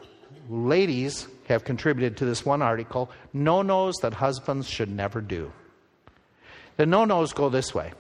ladies 0.50 1.28
have 1.48 1.64
contributed 1.64 2.18
to 2.18 2.26
this 2.26 2.44
one 2.44 2.62
article 2.62 3.12
no 3.34 3.62
nos 3.62 3.98
that 3.98 4.14
husbands 4.14 4.68
should 4.68 4.90
never 4.90 5.22
do. 5.22 5.52
The 6.78 6.86
no 6.86 7.06
nos 7.06 7.34
go 7.34 7.50
this 7.50 7.76
way. 7.76 7.92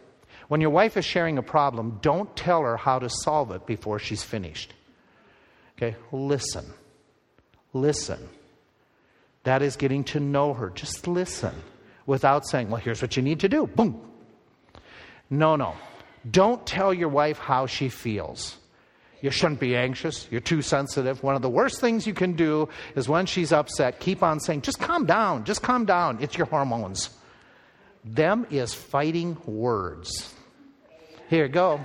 When 0.47 0.61
your 0.61 0.69
wife 0.69 0.97
is 0.97 1.05
sharing 1.05 1.38
a 1.38 1.43
problem, 1.43 1.99
don't 2.01 2.36
tell 2.36 2.61
her 2.61 2.78
how 2.78 2.99
to 2.99 3.09
solve 3.09 3.51
it 3.51 3.65
before 3.65 3.99
she's 3.99 4.23
finished. 4.23 4.73
Okay, 5.78 5.95
listen. 6.11 6.65
Listen. 7.73 8.30
That 9.43 9.61
is 9.61 9.76
getting 9.76 10.03
to 10.05 10.19
know 10.19 10.53
her. 10.53 10.69
Just 10.69 11.07
listen 11.07 11.53
without 12.05 12.47
saying, 12.47 12.69
well, 12.69 12.82
here's 12.82 13.01
what 13.01 13.17
you 13.17 13.23
need 13.23 13.41
to 13.41 13.49
do. 13.49 13.67
Boom. 13.67 14.01
No, 15.30 15.55
no. 15.55 15.76
Don't 16.30 16.65
tell 16.65 16.93
your 16.93 17.09
wife 17.09 17.38
how 17.38 17.65
she 17.65 17.89
feels. 17.89 18.57
You 19.26 19.32
shouldn't 19.32 19.59
be 19.59 19.76
anxious. 19.76 20.28
You're 20.30 20.39
too 20.39 20.61
sensitive. 20.61 21.23
One 21.23 21.34
of 21.34 21.41
the 21.41 21.49
worst 21.49 21.82
things 21.82 22.05
you 22.05 22.13
can 22.13 22.34
do 22.34 22.69
is 22.95 23.09
when 23.09 23.26
she's 23.26 23.51
upset, 23.51 23.99
keep 23.99 24.21
on 24.21 24.39
saying, 24.39 24.61
just 24.61 24.80
calm 24.80 25.07
down, 25.07 25.45
just 25.45 25.63
calm 25.63 25.86
down. 25.86 26.19
It's 26.21 26.38
your 26.38 26.45
hormones. 26.45 27.09
Them 28.03 28.45
is 28.51 28.76
fighting 28.76 29.36
words. 29.47 30.32
Here, 31.28 31.47
go. 31.47 31.82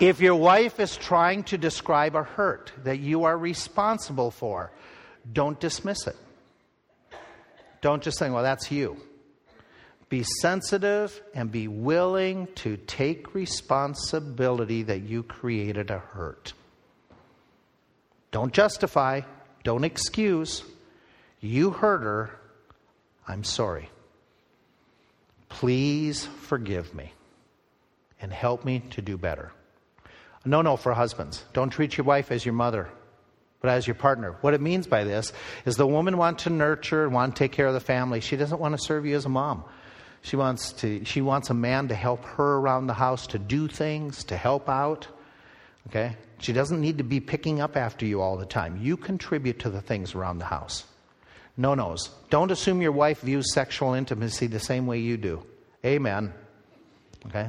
If 0.00 0.22
your 0.22 0.34
wife 0.34 0.80
is 0.80 0.96
trying 0.96 1.42
to 1.44 1.58
describe 1.58 2.16
a 2.16 2.22
hurt 2.22 2.72
that 2.84 2.98
you 2.98 3.24
are 3.24 3.36
responsible 3.36 4.30
for, 4.30 4.72
don't 5.30 5.60
dismiss 5.60 6.06
it. 6.06 6.16
Don't 7.82 8.02
just 8.02 8.16
say, 8.18 8.30
well, 8.30 8.42
that's 8.42 8.72
you. 8.72 8.96
Be 10.12 10.24
sensitive 10.24 11.22
and 11.32 11.50
be 11.50 11.68
willing 11.68 12.46
to 12.56 12.76
take 12.76 13.34
responsibility 13.34 14.82
that 14.82 15.04
you 15.04 15.22
created 15.22 15.90
a 15.90 16.00
hurt. 16.00 16.52
Don't 18.30 18.52
justify, 18.52 19.22
don't 19.64 19.84
excuse. 19.84 20.64
You 21.40 21.70
hurt 21.70 22.02
her. 22.02 22.38
I'm 23.26 23.42
sorry. 23.42 23.88
Please 25.48 26.26
forgive 26.42 26.94
me 26.94 27.14
and 28.20 28.30
help 28.30 28.66
me 28.66 28.80
to 28.90 29.00
do 29.00 29.16
better. 29.16 29.50
No, 30.44 30.60
no, 30.60 30.76
for 30.76 30.92
husbands. 30.92 31.42
Don't 31.54 31.70
treat 31.70 31.96
your 31.96 32.04
wife 32.04 32.30
as 32.30 32.44
your 32.44 32.52
mother 32.52 32.90
but 33.62 33.70
as 33.70 33.86
your 33.86 33.94
partner. 33.94 34.36
What 34.42 34.52
it 34.52 34.60
means 34.60 34.86
by 34.86 35.04
this 35.04 35.32
is 35.64 35.76
the 35.76 35.86
woman 35.86 36.18
wants 36.18 36.42
to 36.42 36.50
nurture 36.50 37.04
and 37.04 37.14
want 37.14 37.34
to 37.34 37.38
take 37.38 37.52
care 37.52 37.68
of 37.68 37.72
the 37.74 37.80
family. 37.80 38.20
She 38.20 38.36
doesn't 38.36 38.60
want 38.60 38.76
to 38.76 38.84
serve 38.84 39.06
you 39.06 39.16
as 39.16 39.24
a 39.24 39.30
mom. 39.30 39.64
She 40.22 40.36
wants 40.36 40.72
to 40.74 41.04
she 41.04 41.20
wants 41.20 41.50
a 41.50 41.54
man 41.54 41.88
to 41.88 41.94
help 41.94 42.24
her 42.24 42.56
around 42.56 42.86
the 42.86 42.94
house 42.94 43.26
to 43.28 43.38
do 43.38 43.68
things, 43.68 44.24
to 44.24 44.36
help 44.36 44.68
out. 44.68 45.08
Okay? 45.88 46.16
She 46.38 46.52
doesn't 46.52 46.80
need 46.80 46.98
to 46.98 47.04
be 47.04 47.20
picking 47.20 47.60
up 47.60 47.76
after 47.76 48.06
you 48.06 48.20
all 48.20 48.36
the 48.36 48.46
time. 48.46 48.78
You 48.80 48.96
contribute 48.96 49.58
to 49.60 49.70
the 49.70 49.80
things 49.80 50.14
around 50.14 50.38
the 50.38 50.44
house. 50.44 50.84
No 51.56 51.74
nos. 51.74 52.10
Don't 52.30 52.50
assume 52.50 52.80
your 52.80 52.92
wife 52.92 53.20
views 53.20 53.52
sexual 53.52 53.94
intimacy 53.94 54.46
the 54.46 54.60
same 54.60 54.86
way 54.86 54.98
you 55.00 55.16
do. 55.16 55.44
Amen. 55.84 56.32
Okay? 57.26 57.48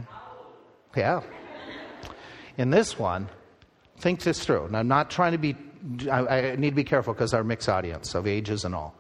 Yeah. 0.97 1.21
In 2.57 2.69
this 2.69 2.99
one, 2.99 3.29
think 3.97 4.21
this 4.21 4.43
through. 4.43 4.65
And 4.65 4.77
I'm 4.77 4.87
not 4.87 5.09
trying 5.09 5.31
to 5.31 5.37
be 5.37 5.55
I, 6.09 6.27
I 6.27 6.55
need 6.55 6.71
to 6.71 6.75
be 6.75 6.83
careful 6.83 7.13
because 7.13 7.33
our 7.33 7.43
mixed 7.43 7.69
audience 7.69 8.15
of 8.15 8.27
ages 8.27 8.63
and 8.65 8.73
all. 8.73 8.95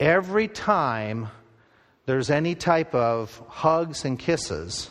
Every 0.00 0.48
time 0.48 1.28
there's 2.08 2.30
any 2.30 2.54
type 2.54 2.94
of 2.94 3.36
hugs 3.48 4.06
and 4.06 4.18
kisses, 4.18 4.90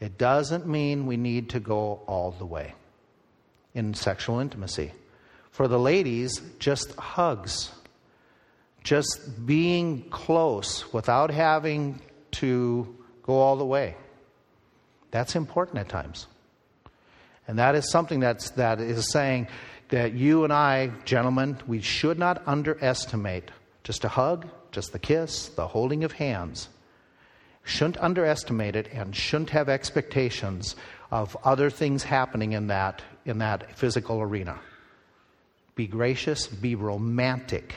it 0.00 0.18
doesn't 0.18 0.66
mean 0.66 1.06
we 1.06 1.16
need 1.16 1.50
to 1.50 1.60
go 1.60 2.02
all 2.08 2.32
the 2.32 2.44
way 2.44 2.74
in 3.74 3.94
sexual 3.94 4.40
intimacy. 4.40 4.90
For 5.52 5.68
the 5.68 5.78
ladies, 5.78 6.42
just 6.58 6.96
hugs, 6.96 7.70
just 8.82 9.46
being 9.46 10.10
close 10.10 10.92
without 10.92 11.30
having 11.30 12.00
to 12.32 12.92
go 13.22 13.34
all 13.34 13.54
the 13.54 13.64
way. 13.64 13.94
That's 15.12 15.36
important 15.36 15.78
at 15.78 15.88
times. 15.88 16.26
And 17.46 17.60
that 17.60 17.76
is 17.76 17.88
something 17.88 18.18
that's, 18.18 18.50
that 18.50 18.80
is 18.80 19.12
saying, 19.12 19.46
that 19.90 20.12
you 20.12 20.42
and 20.42 20.52
I, 20.52 20.90
gentlemen, 21.04 21.58
we 21.68 21.82
should 21.82 22.18
not 22.18 22.42
underestimate 22.48 23.52
just 23.84 24.02
a 24.02 24.08
hug, 24.08 24.48
just 24.72 24.92
the 24.92 24.98
kiss, 24.98 25.48
the 25.48 25.66
holding 25.66 26.04
of 26.04 26.12
hands. 26.12 26.68
Shouldn't 27.64 27.98
underestimate 27.98 28.76
it 28.76 28.88
and 28.92 29.14
shouldn't 29.14 29.50
have 29.50 29.68
expectations 29.68 30.76
of 31.10 31.36
other 31.44 31.70
things 31.70 32.02
happening 32.02 32.52
in 32.52 32.68
that, 32.68 33.02
in 33.24 33.38
that 33.38 33.76
physical 33.78 34.20
arena. 34.20 34.58
Be 35.74 35.86
gracious, 35.86 36.46
be 36.46 36.74
romantic 36.74 37.74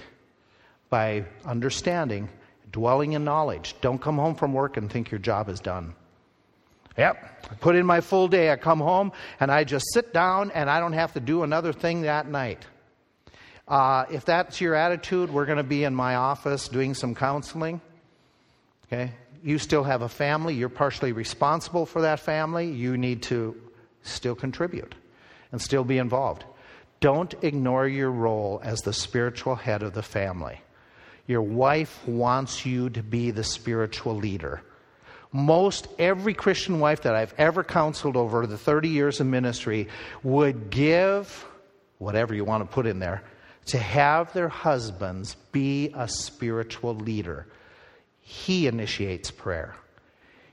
by 0.89 1.25
understanding, 1.45 2.29
dwelling 2.71 3.13
in 3.13 3.23
knowledge. 3.23 3.75
Don't 3.81 4.01
come 4.01 4.17
home 4.17 4.35
from 4.35 4.53
work 4.53 4.77
and 4.77 4.91
think 4.91 5.11
your 5.11 5.19
job 5.19 5.49
is 5.49 5.59
done. 5.59 5.93
Yep. 6.97 7.47
I 7.51 7.53
put 7.55 7.75
in 7.75 7.85
my 7.85 8.01
full 8.01 8.27
day. 8.27 8.51
I 8.51 8.57
come 8.57 8.79
home 8.79 9.11
and 9.39 9.51
I 9.51 9.63
just 9.63 9.85
sit 9.93 10.13
down 10.13 10.51
and 10.51 10.69
I 10.69 10.79
don't 10.79 10.93
have 10.93 11.13
to 11.13 11.19
do 11.19 11.43
another 11.43 11.73
thing 11.73 12.01
that 12.01 12.27
night. 12.27 12.65
Uh, 13.71 14.03
if 14.11 14.25
that's 14.25 14.59
your 14.59 14.75
attitude, 14.75 15.31
we're 15.31 15.45
going 15.45 15.57
to 15.57 15.63
be 15.63 15.85
in 15.85 15.95
my 15.95 16.15
office 16.15 16.67
doing 16.67 16.93
some 16.93 17.15
counseling. 17.15 17.79
Okay? 18.85 19.13
You 19.41 19.57
still 19.59 19.85
have 19.85 20.01
a 20.01 20.09
family. 20.09 20.55
You're 20.55 20.67
partially 20.67 21.13
responsible 21.13 21.85
for 21.85 22.01
that 22.01 22.19
family. 22.19 22.69
You 22.69 22.97
need 22.97 23.21
to 23.23 23.55
still 24.03 24.35
contribute 24.35 24.93
and 25.53 25.61
still 25.61 25.85
be 25.85 25.99
involved. 25.99 26.43
Don't 26.99 27.33
ignore 27.41 27.87
your 27.87 28.11
role 28.11 28.59
as 28.61 28.81
the 28.81 28.91
spiritual 28.91 29.55
head 29.55 29.83
of 29.83 29.93
the 29.93 30.03
family. 30.03 30.59
Your 31.25 31.41
wife 31.41 32.05
wants 32.05 32.65
you 32.65 32.89
to 32.89 33.01
be 33.01 33.31
the 33.31 33.43
spiritual 33.45 34.15
leader 34.15 34.61
most 35.33 35.87
every 35.97 36.33
Christian 36.33 36.81
wife 36.81 37.03
that 37.03 37.15
I've 37.15 37.33
ever 37.37 37.63
counseled 37.63 38.17
over 38.17 38.45
the 38.45 38.57
30 38.57 38.89
years 38.89 39.21
of 39.21 39.27
ministry 39.27 39.87
would 40.23 40.69
give 40.69 41.47
whatever 41.99 42.33
you 42.33 42.43
want 42.43 42.69
to 42.69 42.73
put 42.73 42.85
in 42.85 42.99
there 42.99 43.23
to 43.65 43.77
have 43.77 44.33
their 44.33 44.49
husbands 44.49 45.35
be 45.51 45.91
a 45.95 46.07
spiritual 46.07 46.95
leader. 46.95 47.47
He 48.21 48.67
initiates 48.67 49.31
prayer. 49.31 49.75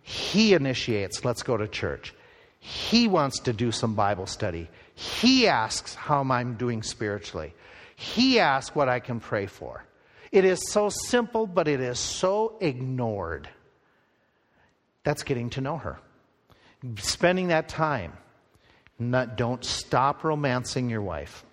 He 0.03 0.55
initiates, 0.55 1.25
let's 1.25 1.43
go 1.43 1.57
to 1.57 1.69
church. 1.69 2.15
He 2.61 3.09
wants 3.09 3.41
to 3.41 3.53
do 3.53 3.71
some 3.73 3.95
Bible 3.95 4.27
study. 4.27 4.69
He 4.95 5.47
asks 5.47 5.95
how 5.95 6.23
I'm 6.23 6.55
doing 6.55 6.83
spiritually. 6.83 7.55
He 7.97 8.41
asks 8.41 8.75
what 8.75 8.89
I 8.89 9.01
can 9.01 9.21
pray 9.21 9.47
for. 9.47 9.85
It 10.33 10.45
is 10.45 10.71
so 10.71 10.89
simple, 10.89 11.47
but 11.47 11.69
it 11.69 11.81
is 11.81 11.99
so 11.99 12.57
ignored. 12.61 13.49
That's 15.05 15.23
getting 15.23 15.51
to 15.51 15.61
know 15.61 15.79
her. 15.79 15.99
Spending 16.97 17.49
that 17.49 17.69
time. 17.69 18.13
Not, 18.99 19.37
don't 19.37 19.65
stop 19.65 20.25
romancing 20.25 20.91
your 20.91 21.03
wife. 21.03 21.45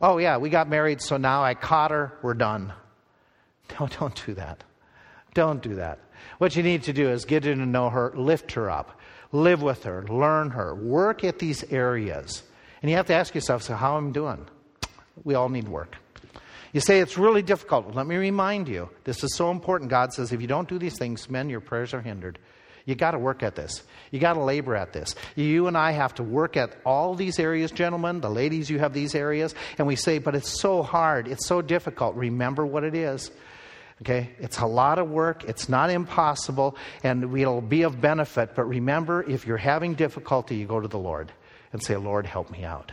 Oh, 0.00 0.18
yeah, 0.18 0.36
we 0.36 0.50
got 0.50 0.68
married, 0.68 1.00
so 1.00 1.16
now 1.16 1.42
I 1.42 1.54
caught 1.54 1.90
her, 1.90 2.12
we're 2.22 2.34
done. 2.34 2.72
No, 3.80 3.88
don't 3.88 4.24
do 4.24 4.34
that. 4.34 4.62
Don't 5.34 5.60
do 5.60 5.74
that. 5.74 5.98
What 6.38 6.54
you 6.54 6.62
need 6.62 6.84
to 6.84 6.92
do 6.92 7.10
is 7.10 7.24
get 7.24 7.44
in 7.46 7.58
to 7.58 7.66
know 7.66 7.90
her, 7.90 8.12
lift 8.14 8.52
her 8.52 8.70
up, 8.70 9.00
live 9.32 9.60
with 9.60 9.82
her, 9.82 10.04
learn 10.04 10.50
her, 10.50 10.72
work 10.72 11.24
at 11.24 11.40
these 11.40 11.64
areas. 11.64 12.44
And 12.80 12.90
you 12.90 12.96
have 12.96 13.06
to 13.06 13.14
ask 13.14 13.34
yourself, 13.34 13.62
so 13.62 13.74
how 13.74 13.96
am 13.96 14.10
I 14.10 14.12
doing? 14.12 14.46
We 15.24 15.34
all 15.34 15.48
need 15.48 15.68
work. 15.68 15.96
You 16.72 16.80
say 16.80 17.00
it's 17.00 17.18
really 17.18 17.42
difficult. 17.42 17.94
Let 17.94 18.06
me 18.06 18.16
remind 18.16 18.68
you, 18.68 18.88
this 19.04 19.24
is 19.24 19.34
so 19.34 19.50
important. 19.50 19.90
God 19.90 20.12
says, 20.12 20.32
if 20.32 20.40
you 20.40 20.46
don't 20.46 20.68
do 20.68 20.78
these 20.78 20.98
things, 20.98 21.28
men, 21.28 21.48
your 21.48 21.60
prayers 21.60 21.92
are 21.94 22.02
hindered. 22.02 22.38
You 22.86 22.94
got 22.94 23.10
to 23.10 23.18
work 23.18 23.42
at 23.42 23.56
this. 23.56 23.82
You 24.12 24.20
got 24.20 24.34
to 24.34 24.40
labor 24.40 24.76
at 24.76 24.92
this. 24.92 25.16
You 25.34 25.66
and 25.66 25.76
I 25.76 25.90
have 25.90 26.14
to 26.14 26.22
work 26.22 26.56
at 26.56 26.74
all 26.86 27.14
these 27.16 27.40
areas, 27.40 27.72
gentlemen. 27.72 28.20
The 28.20 28.30
ladies, 28.30 28.70
you 28.70 28.78
have 28.78 28.94
these 28.94 29.14
areas. 29.14 29.54
And 29.76 29.88
we 29.88 29.96
say, 29.96 30.18
but 30.18 30.36
it's 30.36 30.60
so 30.60 30.84
hard. 30.84 31.26
It's 31.26 31.46
so 31.46 31.60
difficult. 31.60 32.14
Remember 32.14 32.64
what 32.64 32.84
it 32.84 32.94
is. 32.94 33.32
Okay? 34.02 34.30
It's 34.38 34.60
a 34.60 34.66
lot 34.66 35.00
of 35.00 35.10
work. 35.10 35.42
It's 35.44 35.68
not 35.68 35.90
impossible. 35.90 36.76
And 37.02 37.36
it'll 37.36 37.60
be 37.60 37.82
of 37.82 38.00
benefit. 38.00 38.54
But 38.54 38.68
remember, 38.68 39.28
if 39.28 39.48
you're 39.48 39.56
having 39.56 39.94
difficulty, 39.94 40.54
you 40.54 40.66
go 40.66 40.78
to 40.78 40.88
the 40.88 40.98
Lord 40.98 41.32
and 41.72 41.82
say, 41.82 41.96
Lord, 41.96 42.24
help 42.24 42.50
me 42.50 42.62
out. 42.62 42.92